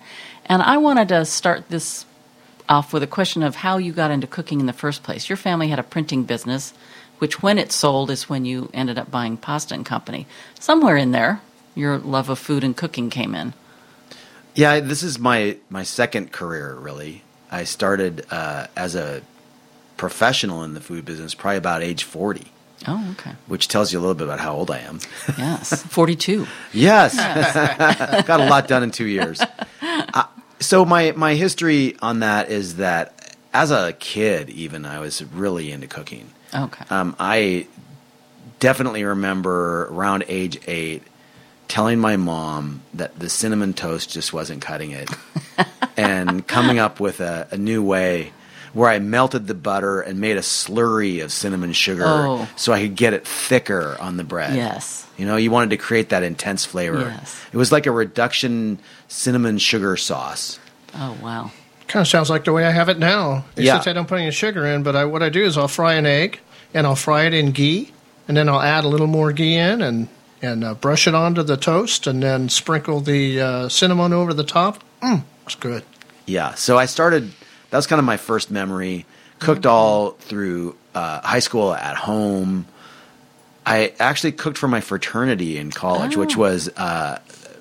[0.46, 2.06] And I wanted to start this
[2.70, 5.28] off with a question of how you got into cooking in the first place.
[5.28, 6.74] Your family had a printing business,
[7.18, 10.26] which when it sold is when you ended up buying Pasta and Company.
[10.58, 11.42] Somewhere in there,
[11.76, 13.54] your love of food and cooking came in.
[14.56, 16.76] Yeah, this is my my second career.
[16.76, 19.22] Really, I started uh, as a
[19.98, 22.54] professional in the food business probably about age forty.
[22.86, 23.32] Oh, okay.
[23.48, 25.00] Which tells you a little bit about how old I am.
[25.38, 26.46] Yes, 42.
[26.74, 27.16] yes.
[28.28, 29.42] Got a lot done in two years.
[29.82, 30.24] Uh,
[30.60, 35.72] so my, my history on that is that as a kid, even, I was really
[35.72, 36.30] into cooking.
[36.54, 36.86] Okay.
[36.90, 37.68] Um, I
[38.60, 41.04] definitely remember around age eight
[41.68, 45.10] telling my mom that the cinnamon toast just wasn't cutting it
[45.98, 48.32] and coming up with a, a new way
[48.78, 52.48] where I melted the butter and made a slurry of cinnamon sugar Oh.
[52.56, 54.56] so I could get it thicker on the bread.
[54.56, 55.08] Yes.
[55.18, 57.00] You know, you wanted to create that intense flavor.
[57.00, 57.42] Yes.
[57.52, 60.60] It was like a reduction cinnamon sugar sauce.
[60.94, 61.52] Oh, wow.
[61.88, 63.46] Kind of sounds like the way I have it now.
[63.56, 63.78] Yeah.
[63.78, 65.94] Except I don't put any sugar in, but I, what I do is I'll fry
[65.96, 66.40] an egg
[66.74, 67.92] and I'll fry it in ghee,
[68.28, 70.08] and then I'll add a little more ghee in and
[70.40, 74.44] and uh, brush it onto the toast, and then sprinkle the uh, cinnamon over the
[74.44, 74.84] top.
[75.02, 75.84] Mm, it's good.
[76.28, 76.54] Yeah.
[76.54, 77.32] So I started.
[77.78, 79.06] That was kind of my first memory.
[79.38, 82.66] Cooked all through uh, high school at home.
[83.68, 86.40] I actually cooked for my fraternity in college, which Oh.
[86.40, 87.20] was, uh,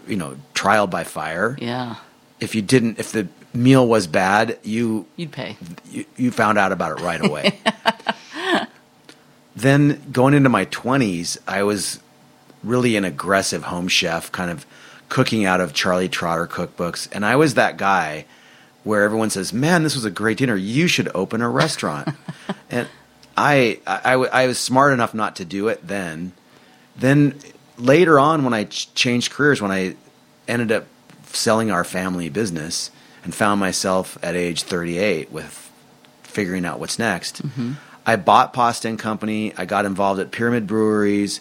[0.08, 1.54] you know, trial by fire.
[1.60, 1.96] Yeah.
[2.40, 5.58] If you didn't, if the meal was bad, you You'd pay.
[5.90, 7.58] you, you found out about it right away.
[9.54, 12.00] then going into my 20s, I was
[12.64, 14.64] really an aggressive home chef, kind of
[15.10, 17.06] cooking out of Charlie Trotter cookbooks.
[17.12, 18.24] And I was that guy
[18.86, 20.54] where everyone says, Man, this was a great dinner.
[20.54, 22.08] You should open a restaurant.
[22.70, 22.88] and
[23.36, 26.32] I, I was smart enough not to do it then.
[26.94, 27.38] Then
[27.76, 29.96] later on, when I ch- changed careers, when I
[30.48, 30.86] ended up
[31.26, 32.90] selling our family business
[33.24, 35.70] and found myself at age 38 with
[36.22, 37.72] figuring out what's next, mm-hmm.
[38.06, 39.52] I bought Pasta and Company.
[39.56, 41.40] I got involved at Pyramid Breweries,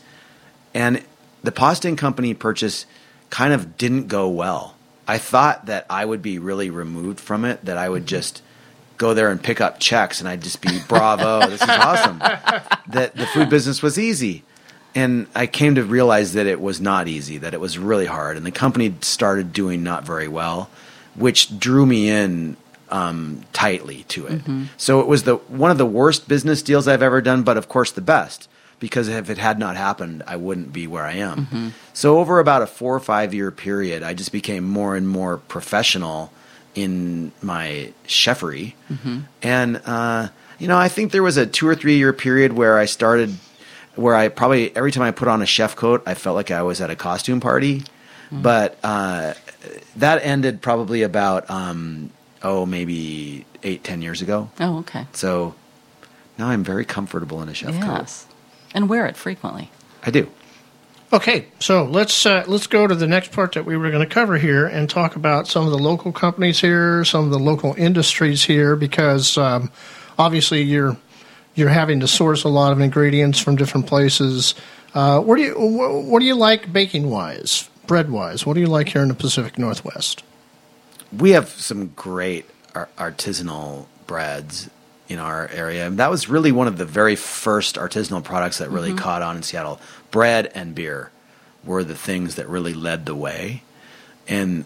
[0.74, 1.04] and
[1.44, 2.88] the Pasta and Company purchase
[3.30, 4.75] kind of didn't go well.
[5.08, 8.42] I thought that I would be really removed from it, that I would just
[8.98, 12.20] go there and pick up checks, and I'd just be bravo, this is awesome.
[12.20, 14.44] that the food business was easy.
[14.96, 18.38] And I came to realize that it was not easy, that it was really hard.
[18.38, 20.70] And the company started doing not very well,
[21.16, 22.56] which drew me in
[22.90, 24.46] um, tightly to it.
[24.46, 24.68] Mhm.
[24.78, 27.68] So it was the one of the worst business deals I've ever done, but of
[27.68, 28.48] course the best
[28.80, 31.48] because if it had not happened, I wouldn't be where I am.
[31.48, 31.72] Mhm.
[31.94, 35.38] So over about a four or five year period, I just became more and more
[35.38, 36.32] professional
[36.76, 38.74] in my chefery.
[38.92, 39.24] Mhm.
[39.42, 40.28] And uh,
[40.60, 43.36] you know, I think there was a two or three year period where I started,
[43.96, 46.62] where I probably every time I put on a chef coat, I felt like I
[46.64, 47.84] was at a costume party.
[48.32, 49.34] But uh,
[49.96, 52.10] that ended probably about um,
[52.44, 54.50] oh maybe eight ten years ago.
[54.60, 55.06] Oh, okay.
[55.14, 55.56] So
[56.38, 58.10] now I'm very comfortable in a chef coat.
[58.76, 58.82] Yes.
[58.82, 59.72] And wear it frequently.
[60.04, 60.30] I do.
[61.14, 64.14] Okay, so let's uh, let's go to the next part that we were going to
[64.14, 67.74] cover here and talk about some of the local companies here, some of the local
[67.78, 69.72] industries here, because um,
[70.18, 70.98] obviously you're
[71.54, 74.56] you're having to source a lot of ingredients from different places.
[74.94, 78.46] Uh, what do you wh- what do you like baking wise, bread wise?
[78.46, 80.24] What do you like here in the Pacific Northwest?
[81.12, 84.70] we have some great ar- artisanal breads
[85.08, 85.86] in our area.
[85.86, 88.98] And that was really one of the very first artisanal products that really Mhm.
[88.98, 89.80] caught on in Seattle.
[90.12, 91.12] Bread and beer
[91.64, 93.64] were the things that really led the way.
[94.28, 94.66] And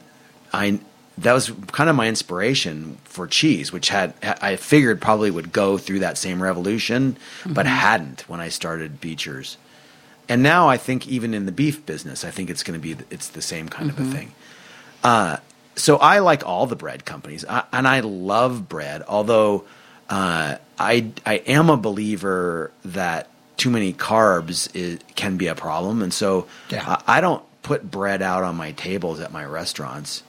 [0.54, 0.80] I
[1.18, 5.78] that was kind of my inspiration for cheese, which had I figured probably would go
[5.78, 7.70] through that same revolution, but Mhm.
[7.70, 9.58] hadn't when I started Beecher's.
[10.30, 12.96] And now I think even in the beef business, I think it's going to be
[13.10, 14.10] it's the same kind of Mhm.
[14.10, 14.32] a thing.
[15.04, 15.38] Uh,
[15.76, 19.04] so I like all the bread companies, I, and I love bread.
[19.06, 19.66] Although
[20.10, 26.02] uh, I I am a believer that too many carbs is, can be a problem,
[26.02, 30.24] and so I, I don't put bread out on my tables at my restaurants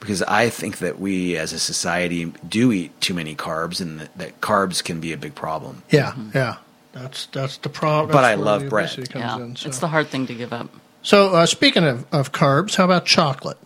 [0.00, 4.18] because I think that we as a society do eat too many carbs, and that,
[4.18, 5.82] that carbs can be a big problem.
[5.90, 6.56] Yeah, yeah,
[6.92, 8.12] that's that's the problem.
[8.12, 8.90] But I love bread.
[8.94, 9.36] Comes Yeah.
[9.38, 9.68] in, so.
[9.68, 10.68] It's the hard thing to give up.
[11.02, 13.56] So uh, speaking of, of carbs, how about chocolate?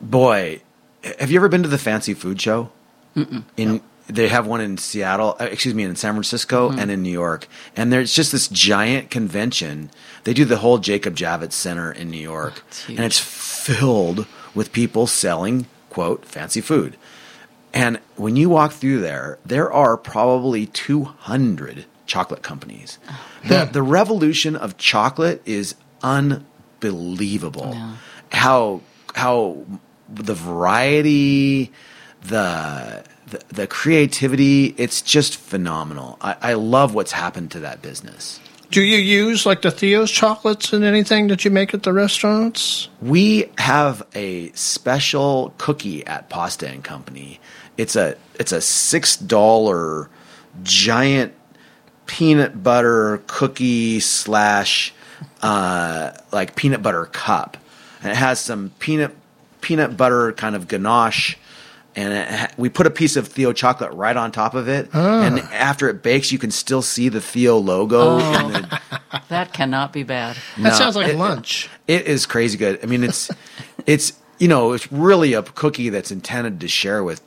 [0.00, 0.60] Boy,
[1.18, 2.70] have you ever been to the fancy food show?
[3.16, 3.44] Mm-mm.
[3.56, 6.78] In they have one in Seattle, uh, excuse me, in San Francisco Mhm.
[6.82, 7.46] and in New York,
[7.76, 9.90] and there's just this giant convention.
[10.24, 15.06] They do the whole Jacob Javits Center in New York, and it's filled with people
[15.06, 16.96] selling quote fancy food.
[17.72, 22.98] And when you walk through there, there are probably 200 chocolate companies.
[23.48, 25.74] The, the revolution of chocolate is
[26.80, 27.76] unbelievable.
[28.30, 28.80] How
[29.14, 29.58] how
[30.12, 31.70] the variety,
[32.24, 34.74] the the, the creativity.
[34.76, 36.18] It's just phenomenal.
[36.20, 38.40] I, I love what's happened to that business.
[38.70, 42.88] Do you use like the Theo's chocolates in anything that you make at the restaurants?
[43.02, 47.38] We have a special cookie at Pasta and Company.
[47.76, 50.08] It's a it's a six dollar
[50.62, 51.34] giant
[52.06, 54.94] peanut butter cookie slash
[55.42, 57.58] uh, like peanut butter cup,
[58.02, 59.14] and it has some peanut
[59.60, 61.36] peanut butter kind of ganache.
[61.94, 64.88] And it ha- we put a piece of Theo chocolate right on top of it,
[64.94, 65.22] Ah.
[65.22, 68.18] and after it bakes, you can still see the Theo logo.
[68.18, 68.80] and the-
[69.28, 70.36] That cannot be bad.
[70.56, 71.68] No, that sounds like it- lunch.
[71.86, 72.80] It is crazy good.
[72.82, 73.30] I mean, it's
[73.86, 77.20] it's you know it's really a cookie that's intended to share with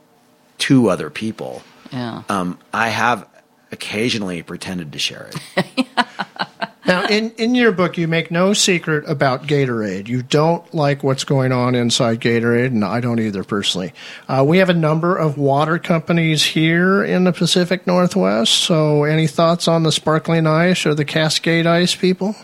[0.57, 1.61] two other people.
[1.91, 2.23] Yeah.
[2.29, 3.27] Um, I have
[3.71, 5.87] occasionally pretended to share it.
[6.87, 10.07] Now, in, in your book, you make no secret about Gatorade.
[10.07, 13.93] You don't like what's going on inside Gatorade, and I don't either personally.
[14.27, 18.53] Uh, we have a number of water companies here in the Pacific Northwest.
[18.53, 22.35] So, any thoughts on the sparkling ice or the Cascade ice, people?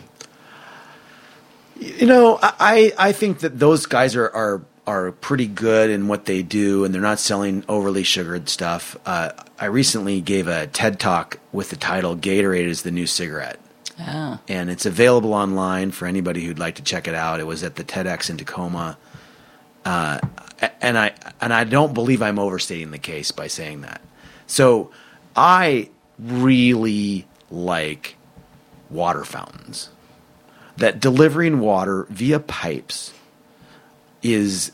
[1.76, 6.26] You know, I I think that those guys are are are pretty good in what
[6.26, 8.98] they do, and they're not selling overly sugared stuff.
[9.06, 13.61] Uh, I recently gave a TED talk with the title "Gatorade is the new cigarette."
[14.47, 17.39] And it's available online for anybody who'd like to check it out.
[17.39, 18.97] It was at the TEDx in Tacoma,
[19.86, 20.20] uh,
[20.82, 24.02] and I and I don't believe I'm overstating the case by saying that.
[24.47, 24.91] So
[25.36, 25.89] I
[26.20, 28.16] really like
[28.89, 29.89] water fountains.
[30.78, 33.14] That delivering water via pipes
[34.22, 34.72] is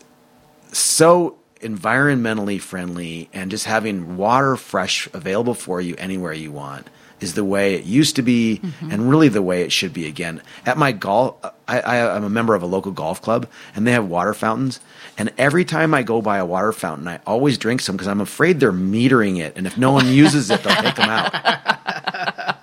[0.72, 6.88] so environmentally friendly and just having water fresh available for you anywhere you want
[7.20, 10.42] is the way it used to be and really the way it should be again.
[10.66, 11.36] At my golf,
[11.68, 14.80] I, I, I'm a member of a local golf club and they have water fountains.
[15.18, 18.22] And every time I go by a water fountain, I always drink some because I'm
[18.22, 19.58] afraid they're metering it.
[19.58, 21.34] And if no one uses it, they'll take them out.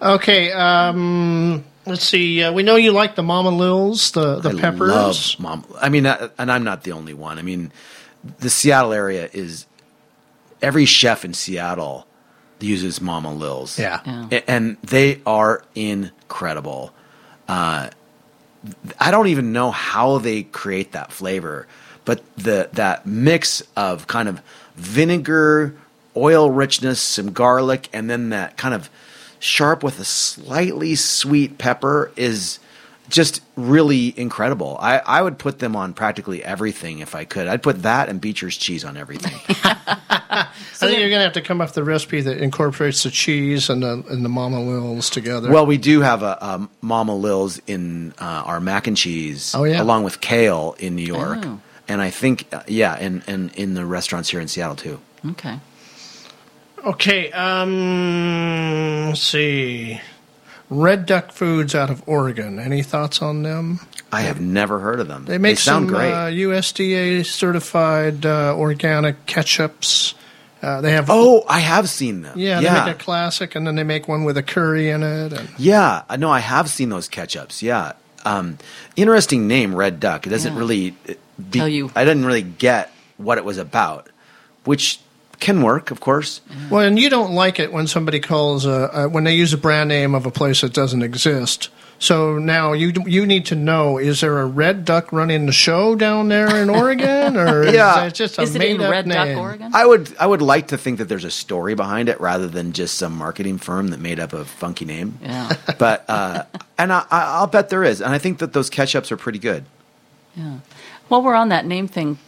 [0.00, 2.42] Okay, um, let's see.
[2.42, 4.90] Uh, we know you like the Mama Lil's, the, the I peppers.
[4.90, 5.64] love mom.
[5.80, 7.38] I mean, uh, and I'm not the only one.
[7.38, 7.72] I mean,
[8.38, 9.66] the Seattle area is
[10.62, 12.06] every chef in Seattle
[12.60, 13.78] uses Mama Lil's.
[13.78, 14.00] Yeah.
[14.30, 16.92] A- and they are incredible.
[17.48, 17.90] Uh,
[18.98, 21.66] I don't even know how they create that flavor,
[22.04, 24.40] but the that mix of kind of
[24.74, 25.76] vinegar,
[26.16, 28.90] oil richness, some garlic, and then that kind of
[29.38, 32.58] sharp with a slightly sweet pepper is
[33.08, 34.76] just really incredible.
[34.80, 37.46] I, I would put them on practically everything if I could.
[37.46, 39.34] I'd put that and Beecher's cheese on everything.
[40.28, 40.48] I
[40.88, 43.70] think you're going to have to come up with the recipe that incorporates the cheese
[43.70, 45.50] and the, and the Mama Lil's together.
[45.50, 49.64] Well, we do have a, a Mama Lil's in uh, our mac and cheese, Oh,
[49.64, 49.80] yeah.
[49.80, 51.60] along with kale in New York, Oh.
[51.88, 55.00] and I think uh, yeah, and, and in the restaurants here in Seattle too.
[55.30, 55.58] Okay.
[56.84, 60.00] Okay, um, let's see.
[60.68, 62.58] Red Duck Foods out of Oregon.
[62.58, 63.80] Any thoughts on them?
[64.12, 65.24] I have never heard of them.
[65.24, 66.12] They make sound some great.
[66.12, 70.14] Uh, USDA certified uh, organic ketchups.
[70.62, 72.38] Uh, they have oh, I have seen them.
[72.38, 75.32] yeah, they make a classic, and then they make one with a curry in it.
[75.32, 76.02] And yeah.
[76.08, 77.62] I know I have seen those ketchups.
[77.62, 77.92] Yeah,
[78.24, 78.58] um,
[78.96, 80.26] interesting name, Red Duck.
[80.26, 80.58] It doesn't Yeah.
[80.58, 81.12] really uh,
[81.50, 81.92] be, Tell you.
[81.94, 84.08] I didn't really get what it was about,
[84.64, 84.98] which
[85.40, 86.40] can work, of course.
[86.70, 89.58] well, and you don't like it when somebody calls a, uh, when they use a
[89.58, 91.68] brand name of a place that doesn't exist.
[91.98, 95.94] So now you you need to know: is there a Red Duck running the show
[95.94, 98.04] down there in Oregon, or Yeah.
[98.04, 99.38] is it just a Is it in made up Red Duck, name?
[99.38, 99.70] Oregon?
[99.74, 102.72] I would I would like to think that there's a story behind it rather than
[102.72, 105.18] just some marketing firm that made up a funky name.
[105.22, 105.56] Yeah.
[105.78, 106.42] But uh,
[106.76, 109.38] and I, I- I'll bet there is, and I think that those ketchups are pretty
[109.38, 109.64] good.
[110.36, 110.58] Yeah.
[111.08, 112.18] While we're on that name thing,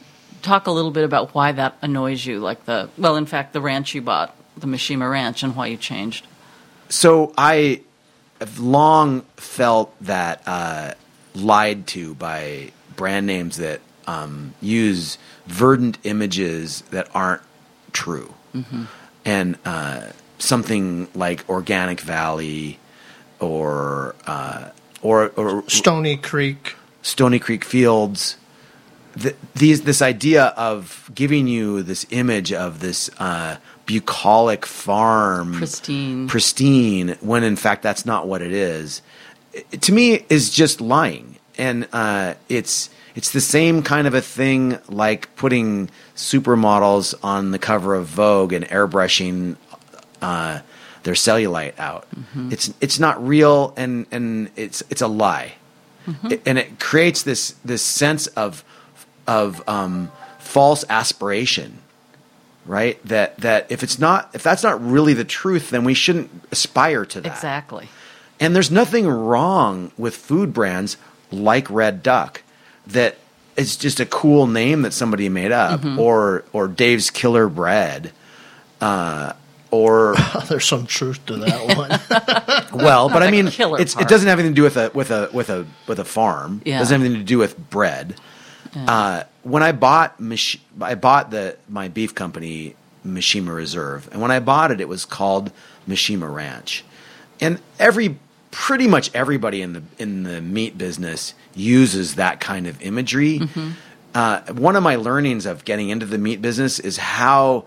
[0.43, 2.41] talk a little bit about why that annoys you.
[2.41, 5.77] Like the well, in fact, the ranch you bought, the Mishima Ranch, and why you
[5.77, 6.27] changed.
[6.89, 7.83] So I
[8.41, 10.95] have long felt that uh,
[11.35, 17.43] lied to by brand names that um, use verdant images that aren't
[17.93, 18.33] true,
[19.25, 22.79] and uh, something like Organic Valley
[23.41, 24.71] or uh,
[25.03, 26.75] or, or Stony Creek.
[27.03, 28.37] Stony Creek Fields.
[29.21, 36.29] Th- these this idea of giving you this image of this uh, bucolic farm, Pristine.
[36.29, 39.03] pristine, when in fact that's not what it is.
[39.53, 44.21] It- to me, is just lying, and uh, it's it's the same kind of a
[44.21, 49.57] thing like putting supermodels on the cover of Vogue and airbrushing
[50.23, 50.61] uh,
[51.03, 52.07] their cellulite out.
[52.51, 55.55] It's it's not real, and and it's it's a lie,
[56.31, 58.63] It- and it creates this this sense of
[59.29, 60.11] of um,
[60.41, 61.79] false aspiration,
[62.67, 63.01] right?
[63.07, 67.05] That that if it's not if that's not really the truth, then we shouldn't aspire
[67.07, 67.33] to that.
[67.33, 67.89] Exactly.
[68.41, 70.97] And there's nothing wrong with food brands
[71.31, 72.43] like Red Duck
[72.87, 73.17] that
[73.57, 75.99] it's just a cool name that somebody made up, Mhm.
[75.99, 78.13] or or Dave's Killer Bread,
[78.81, 79.33] uh,
[79.71, 80.15] or
[80.49, 82.73] There's some truth to that one.
[82.85, 85.29] well, but I mean, it's, it doesn't have anything to do with a with a
[85.33, 86.63] with a with a farm.
[86.65, 86.77] Yeah.
[86.77, 88.15] It doesn't have anything to do with bread.
[88.87, 92.75] Uh, when I bought Mich- I bought the my beef company
[93.07, 95.51] Mishima Reserve, and when I bought it, it was called
[95.89, 96.85] Mishima Ranch,
[97.41, 98.19] and every
[98.51, 103.41] pretty much everybody in the in the meat business uses that kind of imagery.
[104.15, 107.65] Uh, one of my learnings of getting into the meat business is how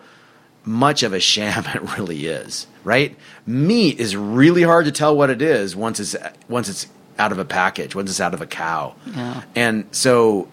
[0.66, 2.68] much of a sham it really is.
[2.84, 3.16] Right?
[3.46, 6.16] Meat is really hard to tell what it is once it's
[6.50, 6.88] once it's
[7.20, 8.96] out of a package, once it's out of a cow.
[9.06, 9.44] Yeah.
[9.56, 10.48] And so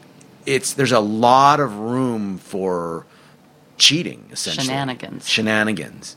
[0.49, 3.05] it's there's a lot of room for
[3.77, 4.67] cheating, essentially.
[4.67, 5.29] Shenanigans.
[5.29, 6.17] Shenanigans.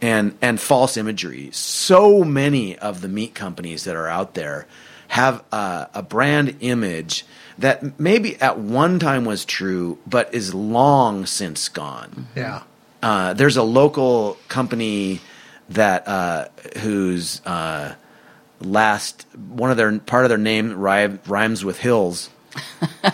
[0.00, 1.50] And and false imagery.
[1.52, 4.66] So many of the meat companies that are out there
[5.08, 7.24] have a, a brand image
[7.56, 12.28] that maybe at one time was true, but is long since gone.
[12.34, 12.62] yeah.
[13.00, 15.20] Uh, there's a local company
[15.68, 16.46] that uh,
[16.78, 17.94] whose uh,
[18.60, 22.28] last one of their part of their name rhymes with hills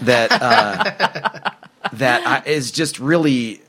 [0.03, 1.51] that uh,
[1.93, 3.63] that I- is just really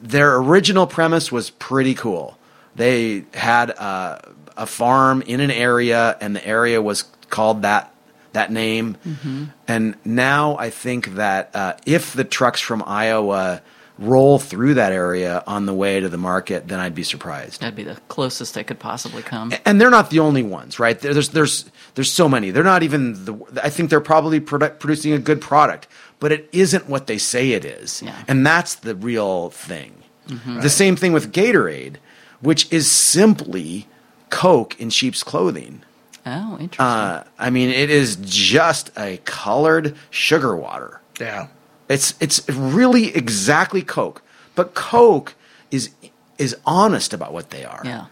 [0.00, 2.38] their original premise was pretty cool.
[2.76, 4.18] They had uh,
[4.56, 7.94] a farm in an area, and the area was called that
[8.32, 8.96] that name.
[9.04, 9.44] Mm-hmm.
[9.66, 13.60] And now I think that uh, if the trucks from Iowa
[13.98, 17.60] roll through that area on the way to the market, then I'd be surprised.
[17.60, 19.52] That'd be the closest they could possibly come.
[19.66, 20.98] And they're not the only ones, right?
[20.98, 22.50] There's there's there's so many.
[22.50, 23.34] They're not even the.
[23.62, 25.86] I think they're probably produ- producing a good product,
[26.18, 29.94] but it isn't what they say it is, and that's the real thing.
[30.28, 30.62] Mhm.
[30.62, 31.96] The same thing with Gatorade,
[32.40, 33.88] which is simply
[34.30, 35.82] Coke in sheep's clothing.
[36.26, 36.84] Oh, interesting.
[36.86, 41.00] Uh, I mean, it is just a colored sugar water.
[41.18, 41.46] Yeah.
[41.88, 44.22] It's it's really exactly Coke,
[44.54, 45.34] but Coke
[45.70, 45.90] is
[46.38, 47.82] is honest about what they are.
[47.84, 48.04] Yeah.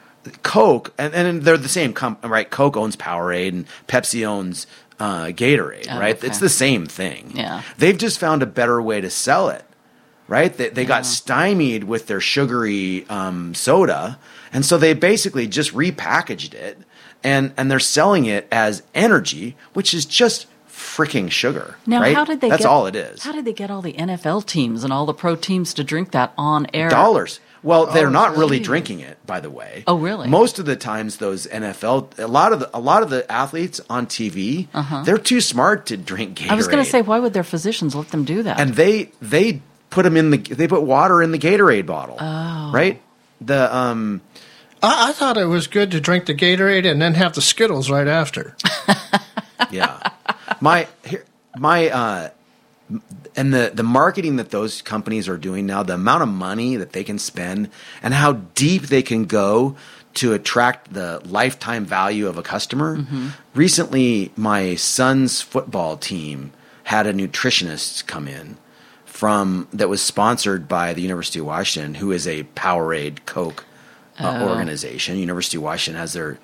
[0.43, 2.49] Coke, and, and they're the same, com- right?
[2.49, 4.67] Coke owns Powerade, and Pepsi owns
[5.01, 6.17] uh, Gatorade, Oh, right?
[6.17, 6.27] okay.
[6.27, 7.33] It's the same thing.
[7.35, 7.63] Yeah.
[7.79, 9.65] They've just found a better way to sell it,
[10.27, 10.53] right?
[10.53, 14.19] They, they got stymied with their sugary um, soda,
[14.53, 16.79] and so they basically just repackaged it,
[17.23, 21.77] and and they're selling it as energy, which is just freaking sugar.
[21.87, 22.15] Now, right?
[22.15, 22.49] how did they?
[22.49, 23.23] That's get, all it is.
[23.23, 26.13] How did they get all the NFL teams and all the pro teams to drink
[26.13, 26.89] that on air?
[26.89, 27.41] dollars.
[27.63, 28.67] Well, they're Oh, not really geez.
[28.67, 29.83] drinking it, by the way.
[29.87, 30.29] Oh, really?
[30.29, 33.81] Most of the times, those NFL, a lot of the, a lot of the athletes
[33.91, 35.03] on TV, Uh-huh.
[35.05, 36.51] they're too smart to drink Gatorade.
[36.51, 38.61] I was going to say, why would their physicians let them do that?
[38.61, 39.61] and they they
[39.91, 43.01] put them in the they put water in the Gatorade bottle, oh, right?
[43.41, 44.21] The um,
[44.83, 47.91] I, I thought it was good to drink the Gatorade and then have the Skittles
[47.91, 48.55] right after.
[49.71, 49.99] yeah,
[50.61, 51.25] my here,
[51.57, 52.29] my uh,
[53.39, 56.93] and the the marketing that those companies are doing now, the amount of money that
[56.93, 57.71] they can spend,
[58.03, 59.77] and how deep they can go
[60.15, 62.97] to attract the lifetime value of a customer.
[62.97, 63.29] Mm-hmm.
[63.55, 66.53] Recently, my son's football team
[66.85, 68.57] had a nutritionist come in
[69.05, 73.65] from that was sponsored by the University of Washington, who is a Powerade Coke
[74.19, 74.49] uh, Oh.
[74.49, 75.17] organization.
[75.19, 76.39] University of Washington has their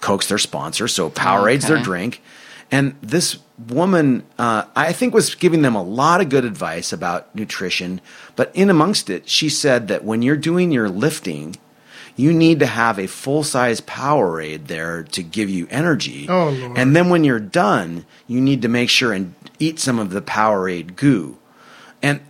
[0.00, 1.84] Coke's their sponsor, so Powerade's their Okay.
[1.84, 2.22] drink.
[2.70, 3.38] And this
[3.68, 8.00] woman, uh, I think, was giving them a lot of good advice about nutrition.
[8.36, 11.56] But in amongst it, she said that when you're doing your lifting,
[12.14, 16.26] you need to have a full size Powerade there to give you energy.
[16.28, 16.78] Oh, Lord.
[16.78, 20.20] And then when you're done, you need to make sure and eat some of the
[20.20, 21.38] Powerade goo.
[22.02, 22.20] And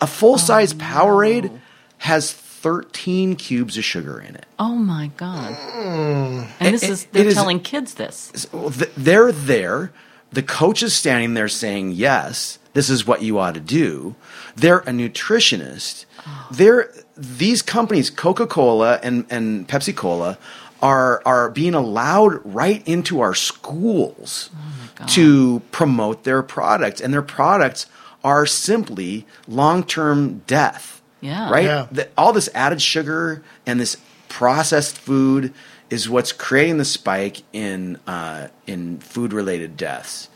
[0.00, 1.58] a full size Powerade
[1.98, 2.30] has
[2.62, 4.46] 13 cubes of sugar in it.
[4.58, 5.54] oh my god!
[5.56, 6.48] Mm.
[6.60, 8.46] And this it, is, they're is- telling kids this.
[8.96, 9.92] They're there.
[10.30, 14.14] The coach is standing there saying, "Yes, this is what you ought to do."
[14.56, 16.04] They're a nutritionist.
[16.50, 20.36] They're these companies, Coca Cola and and Pepsi Cola,
[20.82, 24.50] are are being allowed right into our schools
[25.08, 27.86] to promote their products, and their products
[28.24, 30.97] are simply long term death.
[31.20, 31.50] Yeah.
[31.50, 31.64] Right.
[31.64, 31.86] Yeah.
[31.90, 33.96] The- all this added sugar and this
[34.28, 35.52] processed food
[35.90, 40.28] is what's creating the spike in uh, in food related deaths,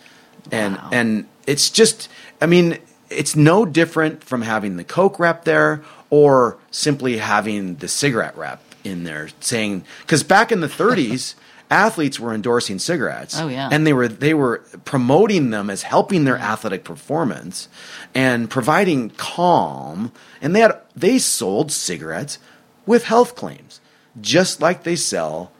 [0.50, 2.08] and and it's just
[2.40, 2.78] I mean
[3.10, 8.62] it's no different from having the Coke wrap there or simply having the cigarette wrap
[8.82, 11.34] in there saying because back in the 30s
[11.70, 13.38] athletes were endorsing cigarettes.
[13.38, 13.68] Oh, yeah.
[13.70, 17.68] and they were they were promoting them as helping their athletic performance
[18.14, 20.12] and providing calm.
[20.42, 22.38] And they had they sold cigarettes
[22.84, 23.80] with health claims,
[24.20, 25.52] just like they sell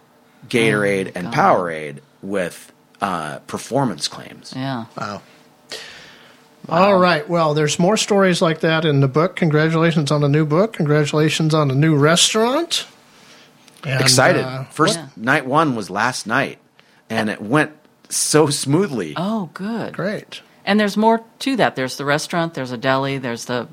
[0.48, 1.34] Gatorade Oh, and God.
[1.34, 4.52] Powerade with uh, performance claims.
[4.54, 4.86] Yeah.
[4.98, 5.22] Wow.
[6.68, 7.28] All right.
[7.28, 9.34] Well, there's more stories like that in the book.
[9.36, 10.72] Congratulations on the new book.
[10.74, 12.86] Congratulations on the new restaurant.
[13.84, 14.44] And, Excited.
[14.44, 15.06] uh, First Yeah.
[15.16, 16.58] night one was last night,
[17.10, 17.72] and it went
[18.08, 19.14] so smoothly.
[19.16, 19.92] Oh, good.
[19.92, 20.40] Great.
[20.64, 21.74] And there's more to that.
[21.74, 22.54] There's the restaurant.
[22.54, 23.18] There's a deli.
[23.18, 23.66] There's the.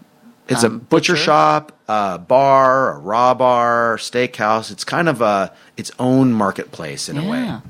[0.50, 4.72] It's um, a butcher, shop, a bar, a raw bar, steakhouse.
[4.72, 7.62] It's kind of a its own marketplace in a way, Yeah.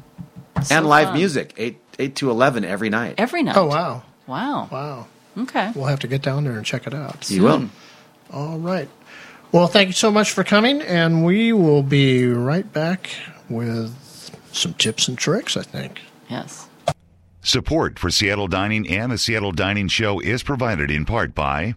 [0.72, 1.18] and live fun.
[1.18, 3.16] music eight eight to eleven every night.
[3.18, 3.58] Every night.
[3.58, 4.04] Oh, wow.
[4.28, 4.70] Wow.
[4.72, 5.08] Wow.
[5.38, 5.72] Okay.
[5.76, 7.30] We'll have to get down there and check it out.
[7.30, 7.70] You will.
[8.32, 8.88] All right.
[9.52, 13.10] Well, thank you so much for coming, and we will be right back
[13.50, 13.96] with
[14.52, 16.00] some tips and tricks, I think.
[16.30, 16.68] Yes.
[17.42, 21.74] Support for Seattle Dining and the Seattle Dining Show is provided in part by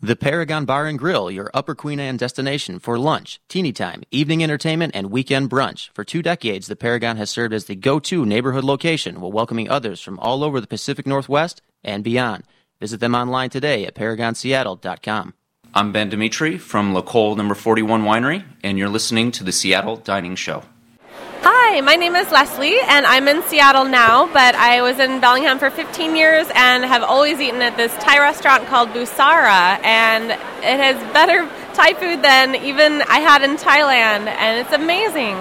[0.00, 4.44] The Paragon Bar and Grill, your Upper Queen Anne destination for lunch, teeny time, evening
[4.44, 5.90] entertainment, and weekend brunch.
[5.92, 10.00] For two decades, the Paragon has served as the go-to neighborhood location while welcoming others
[10.00, 12.44] from all over the Pacific Northwest and beyond.
[12.78, 15.34] Visit them online today at paragonseattle.com.
[15.74, 20.36] I'm Ben Dimitri from L'Ecole Number 41 Winery, and you're listening to the Seattle Dining
[20.36, 20.62] Show.
[21.40, 25.60] Hi, my name is Leslie, and I'm in Seattle now, but I was in Bellingham
[25.60, 30.80] for 15 years and have always eaten at this Thai restaurant called Busara, and it
[30.80, 35.36] has better Thai food than even I had in Thailand, and it's amazing.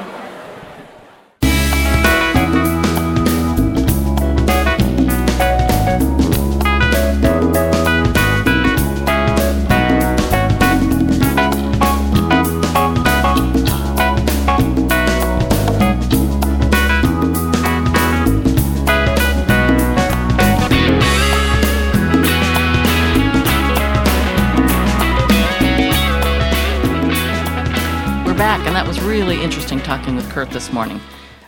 [28.87, 31.01] That was really interesting talking with Kurt this morning.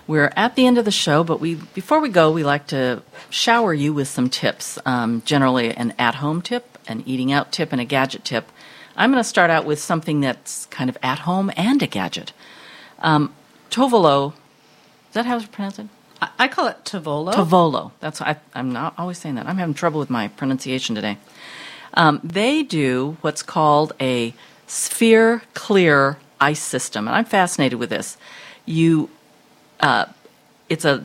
[0.07, 3.01] We're at the end of the show, but we before we go, we like to
[3.29, 4.77] shower you with some tips.
[4.85, 8.51] Um, generally, an at-home tip, an eating-out tip, and a gadget tip.
[8.97, 12.33] I'm going to start out with something that's kind of at home and a gadget.
[12.99, 13.33] Um,
[13.71, 15.79] Tovolo, is that how it's pronounced?
[16.21, 17.31] I, I call it Tovolo.
[17.31, 17.93] Tovolo.
[18.01, 19.47] That's I, I'm not always saying that.
[19.47, 21.17] I'm having trouble with my pronunciation today.
[21.93, 24.33] Um, they do what's called a
[24.67, 28.17] sphere clear ice system, and I'm fascinated with this.
[28.65, 29.09] You,
[29.79, 30.05] uh,
[30.69, 31.03] it's a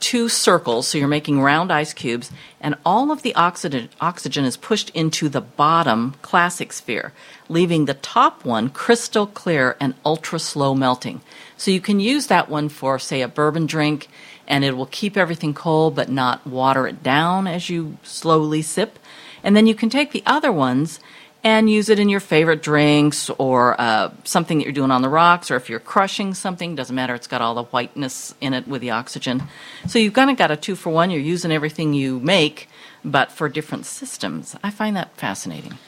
[0.00, 4.56] two circles, so you're making round ice cubes, and all of the oxygen oxygen is
[4.56, 7.12] pushed into the bottom classic sphere,
[7.48, 11.20] leaving the top one crystal clear and ultra slow melting.
[11.56, 14.08] So you can use that one for, say, a bourbon drink,
[14.48, 18.98] and it will keep everything cold but not water it down as you slowly sip.
[19.44, 20.98] And then you can take the other ones
[21.42, 25.08] and use it in your favorite drinks or uh, something that you're doing on the
[25.08, 28.68] rocks, or if you're crushing something, doesn't matter, it's got all the whiteness in it
[28.68, 29.42] with the oxygen.
[29.88, 31.10] So you've kind of got a two for one.
[31.10, 32.68] You're using everything you make,
[33.04, 34.54] but for different systems.
[34.62, 35.78] I find that fascinating.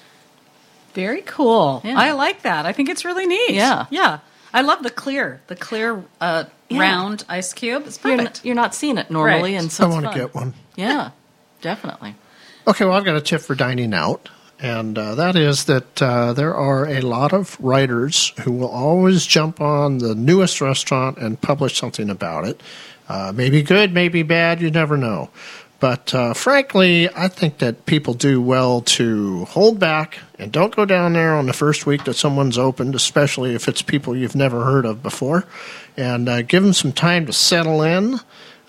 [0.95, 1.81] Very cool.
[1.85, 1.99] Yeah.
[1.99, 2.67] I like that.
[2.67, 3.51] I think it's really neat.
[3.55, 3.87] Yeah.
[3.91, 4.19] Yeah.
[4.55, 6.81] I love the clear, the clear uh, Yeah.
[6.81, 7.85] round ice cube.
[7.87, 8.39] It's You're, perfect.
[8.39, 9.63] n- you're not seeing it normally, Right.
[9.63, 10.53] and so I want to get one.
[10.77, 11.11] Yeah,
[11.63, 12.15] definitely.
[12.67, 14.29] Okay, well, I've got a tip for dining out,
[14.63, 19.27] and uh, that is that uh, there are a lot of writers who will always
[19.27, 22.61] jump on the newest restaurant and publish something about it.
[23.09, 25.31] Uh, maybe good, maybe bad, you never know.
[25.81, 30.85] But uh, frankly, I think that people do well to hold back and don't go
[30.85, 34.65] down there on the first week that someone's opened, especially if it's people you've never
[34.65, 35.45] heard of before,
[35.97, 38.21] and uh, give them some time to settle in.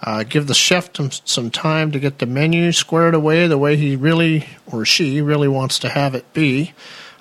[0.06, 0.90] Uh, give the chef
[1.24, 5.48] some, time to get the menu squared away the way he really or she really
[5.48, 6.74] wants to have it be.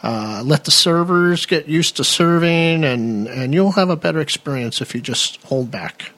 [0.02, 4.80] Uh, let the servers get used to serving, and, and you'll have a better experience
[4.80, 6.10] if you just hold back.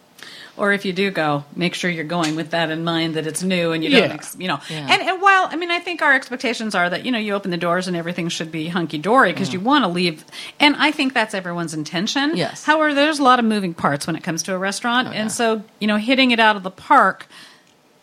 [0.56, 3.42] Or if you do go, make sure you're going with that in mind that it's
[3.42, 4.60] new and you don't, ex- you know.
[4.70, 4.86] Yeah.
[4.88, 7.50] And, and while I mean, I think our expectations are that you know you open
[7.50, 10.24] the doors and everything should be hunky dory because you want to leave,
[10.60, 12.36] and I think that's everyone's intention.
[12.36, 12.64] Yes.
[12.64, 15.62] However, there's a lot of moving parts when it comes to a restaurant, and so
[15.80, 17.26] you know, hitting it out of the park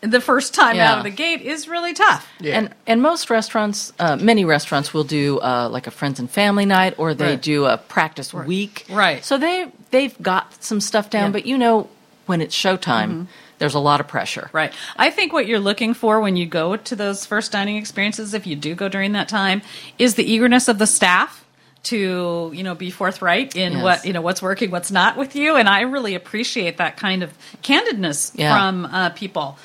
[0.02, 0.90] the first time Yeah.
[0.92, 2.28] out of the gate is really tough.
[2.40, 2.58] Yeah.
[2.58, 6.66] And and most restaurants, uh, many restaurants will do uh, like a friends and family
[6.66, 7.40] night, or they Right.
[7.42, 8.84] do a practice week.
[8.90, 9.24] Right.
[9.24, 11.32] So they they've got some stuff down, Yeah.
[11.32, 11.88] but you know
[12.32, 13.26] when it's showtime, Mhm.
[13.58, 14.48] there's a lot of pressure.
[14.52, 14.72] Right.
[14.96, 18.46] I think what you're looking for when you go to those first dining experiences, if
[18.46, 19.60] you do go during that time,
[19.98, 21.44] is the eagerness of the staff
[21.84, 23.82] to you know be forthright in Yes.
[23.82, 27.22] what you know what's working, what's not with you, and I really appreciate that kind
[27.22, 27.30] of
[27.62, 28.54] candidness Yeah.
[28.56, 29.58] from uh, people.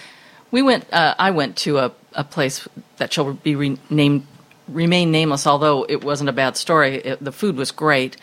[0.52, 0.84] We went.
[0.91, 2.68] Uh, I went to a, a place
[2.98, 4.26] that shall be renamed,
[4.68, 5.45] remain nameless.
[5.48, 8.18] Although it wasn't a bad story, it, the food was great,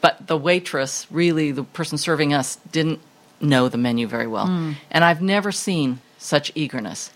[0.00, 3.00] but the waitress, really, the person serving us, didn't
[3.40, 4.74] know the menu very well, Mm.
[4.90, 7.10] and I've never seen such eagerness.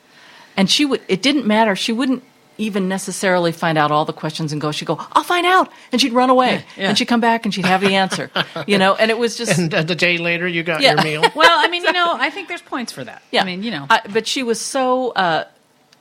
[0.56, 1.01] And she would.
[1.09, 1.74] It didn't matter.
[1.76, 2.22] She wouldn't
[2.59, 4.70] even necessarily find out all the questions and go.
[4.72, 6.88] She'd go, "I'll find out," and she'd run away, Yeah.
[6.88, 8.30] and she'd come back and she'd have the answer.
[8.66, 9.59] you know, and it was just.
[9.59, 10.94] And uh, the day later, you got Yeah.
[10.94, 11.22] your meal.
[11.34, 13.22] well, I mean, you know, I think there's points for that.
[13.30, 13.42] Yeah.
[13.42, 15.44] I mean, you know, I, but she was so uh,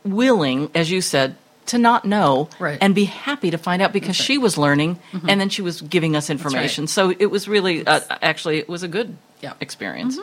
[0.04, 1.36] willing, as you said,
[1.70, 2.78] to not know Right.
[2.82, 5.26] and be happy to find out because she was learning Mhm.
[5.30, 6.88] and then she was giving us information.
[6.88, 9.18] So it was really, uh, actually, it was a good
[9.62, 10.18] experience.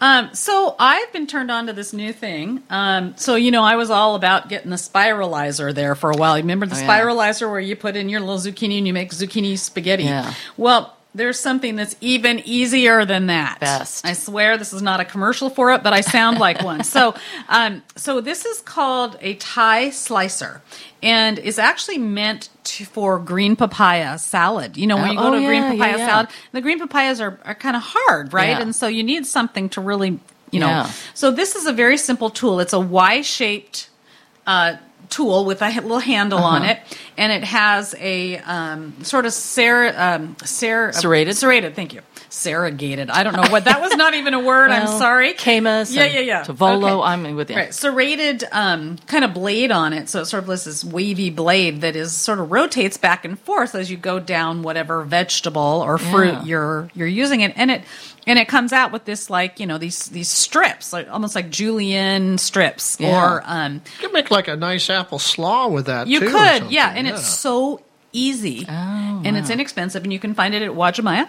[0.00, 2.62] Um, so I've been turned on to this new thing.
[2.68, 6.36] Um, so you know, I was all about getting the spiralizer there for a while.
[6.36, 7.00] Remember the Oh, yeah.
[7.00, 10.04] spiralizer where you put in your little zucchini and you make zucchini spaghetti?
[10.04, 10.34] Yeah.
[10.58, 13.58] Well, there's something that's even easier than that.
[13.60, 14.04] Best.
[14.04, 16.84] I swear this is not a commercial for it, but I sound like one.
[16.84, 17.14] So,
[17.48, 20.62] um, so this is called a Thai slicer,
[21.02, 24.76] and is actually meant to, for green papaya salad.
[24.76, 26.06] You know, when you go to oh, a green papaya yeah, yeah.
[26.06, 28.50] salad, the green papayas are, are kind of hard, right?
[28.50, 28.60] Yeah.
[28.60, 30.20] And so you need something to really,
[30.50, 30.68] you know.
[30.68, 30.90] Yeah.
[31.14, 32.60] So this is a very simple tool.
[32.60, 33.88] It's a Y-shaped
[34.46, 34.76] uh,
[35.10, 36.72] tool with a little handle on Uh-huh.
[36.72, 41.36] it, and it has a um, sort of ser- um, ser- Serrated?
[41.36, 41.74] serrated.
[41.74, 42.00] Thank you.
[42.28, 43.10] Serrated.
[43.10, 43.94] I don't know what that was.
[43.96, 44.70] Not even a word.
[44.70, 45.32] I'm sorry.
[45.34, 46.42] Camus Yeah, yeah, yeah.
[46.44, 47.08] Tavolo, Okay.
[47.12, 47.56] I'm with you.
[47.56, 51.30] Right, serrated um, kind of blade on it, so it sort of has this wavy
[51.30, 55.82] blade that is sort of rotates back and forth as you go down whatever vegetable
[55.84, 56.44] or fruit Yeah.
[56.44, 57.82] you're you're using it, and it
[58.26, 61.50] and it comes out with this like you know these these strips, like almost like
[61.50, 63.34] julienne strips, Yeah.
[63.36, 66.06] or um, You could make like a nice apple slaw with that.
[66.06, 67.80] you too, could, yeah, and it's so
[68.16, 71.28] easy, and it's inexpensive, and you can find it at Uwajimaya,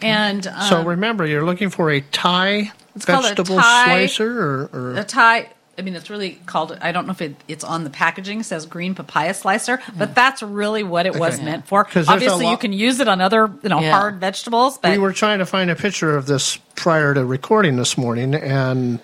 [0.00, 4.40] and um, so remember, you're looking for a Thai It's called a vegetable Thai- slicer,
[4.42, 5.50] or, or a Thai.
[5.78, 6.76] I mean, it's really called.
[6.82, 8.40] I don't know if it, it's on the packaging.
[8.40, 11.44] It says green papaya slicer, but that's really what it was Okay.
[11.46, 11.82] meant for.
[11.82, 13.92] 'Cause there's a Obviously, you can use it on other, you know, Yeah.
[13.98, 14.76] hard vegetables.
[14.78, 18.34] But we were trying to find a picture of this prior to recording this morning,
[18.34, 18.98] and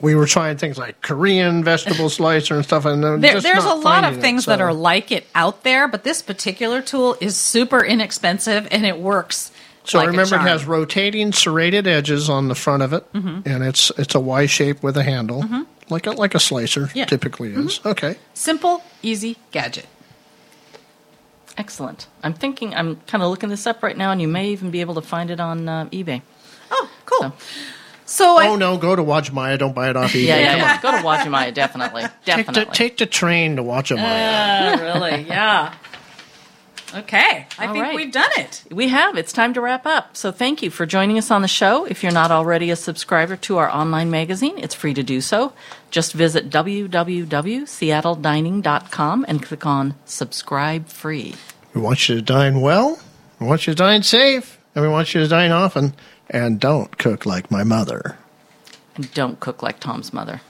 [0.00, 2.84] we were trying things like Korean vegetable slicer and stuff.
[2.84, 5.26] And then there, just there's a lot of finding it, things that are like it
[5.34, 9.52] out there, but this particular tool is super inexpensive and it works.
[9.84, 13.46] So like a remember, it has rotating serrated edges on the front of it, Mhm.
[13.46, 15.66] and it's it's a Y shape with a handle, Mhm.
[15.88, 17.06] like a like a slicer Yeah.
[17.06, 17.80] typically is.
[17.84, 18.16] Okay.
[18.34, 19.86] simple, easy gadget.
[21.56, 22.06] Excellent.
[22.22, 24.80] I'm thinking, I'm kind of looking this up right now, and you may even be
[24.80, 26.22] able to find it on uh, eBay.
[26.70, 27.20] Oh, cool.
[27.20, 27.32] So,
[28.18, 29.58] oh no, go to watch Uwajimaya.
[29.58, 30.26] Don't buy it off eBay.
[30.26, 30.74] Yeah, yeah, Come yeah.
[30.74, 30.80] on.
[30.82, 32.02] Go to Uwajimaya, definitely.
[32.24, 32.64] Take Definitely.
[32.64, 34.78] the, take the train to Uwajimaya.
[34.78, 35.22] Uh, really?
[35.28, 35.74] Yeah.
[36.92, 37.94] Okay, I All think right.
[37.94, 38.64] we've done it.
[38.68, 39.16] We have.
[39.16, 40.16] It's time to wrap up.
[40.16, 41.84] So thank you for joining us on the show.
[41.84, 45.52] If you're not already a subscriber to our online magazine, it's free to do so.
[45.92, 51.36] Just visit www.seattledining.com and click on subscribe free.
[51.74, 52.98] We want you to dine well.
[53.38, 55.94] We want you to dine safe, and we want you to dine often.
[56.30, 58.16] And don't cook like my mother.
[58.94, 60.40] And don't cook like Tom's mother.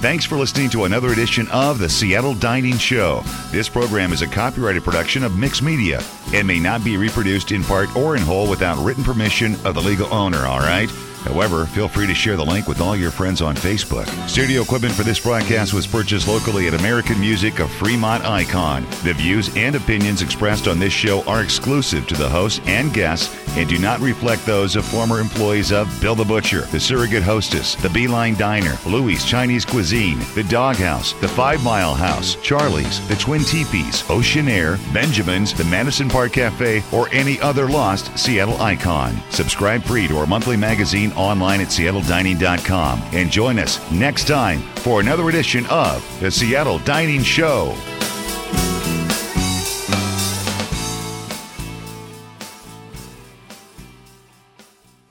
[0.00, 3.22] Thanks for listening to another edition of the Seattle Dining Show.
[3.50, 6.02] This program is a copyrighted production of Mix Media
[6.32, 9.80] and may not be reproduced in part or in whole without written permission of the
[9.80, 10.90] legal owner, all right?
[11.24, 14.06] However, feel free to share the link with all your friends on Facebook.
[14.28, 18.84] Studio equipment for this broadcast was purchased locally at American Music of Fremont Icon.
[19.04, 23.36] The views and opinions expressed on this show are exclusive to the host and guests
[23.56, 27.74] and do not reflect those of former employees of Bill the Butcher, the Surrogate Hostess,
[27.76, 33.42] the Beeline Diner, Louis Chinese Cuisine, the Doghouse, the Five Mile House, Charlie's, the Twin
[33.42, 39.14] Teepees, Ocean Air, Benjamin's, the Madison Park Cafe, or any other lost Seattle icon.
[39.30, 45.00] Subscribe free to our monthly magazine online at seattledining.com and join us next time for
[45.00, 47.74] another edition of the Seattle Dining Show.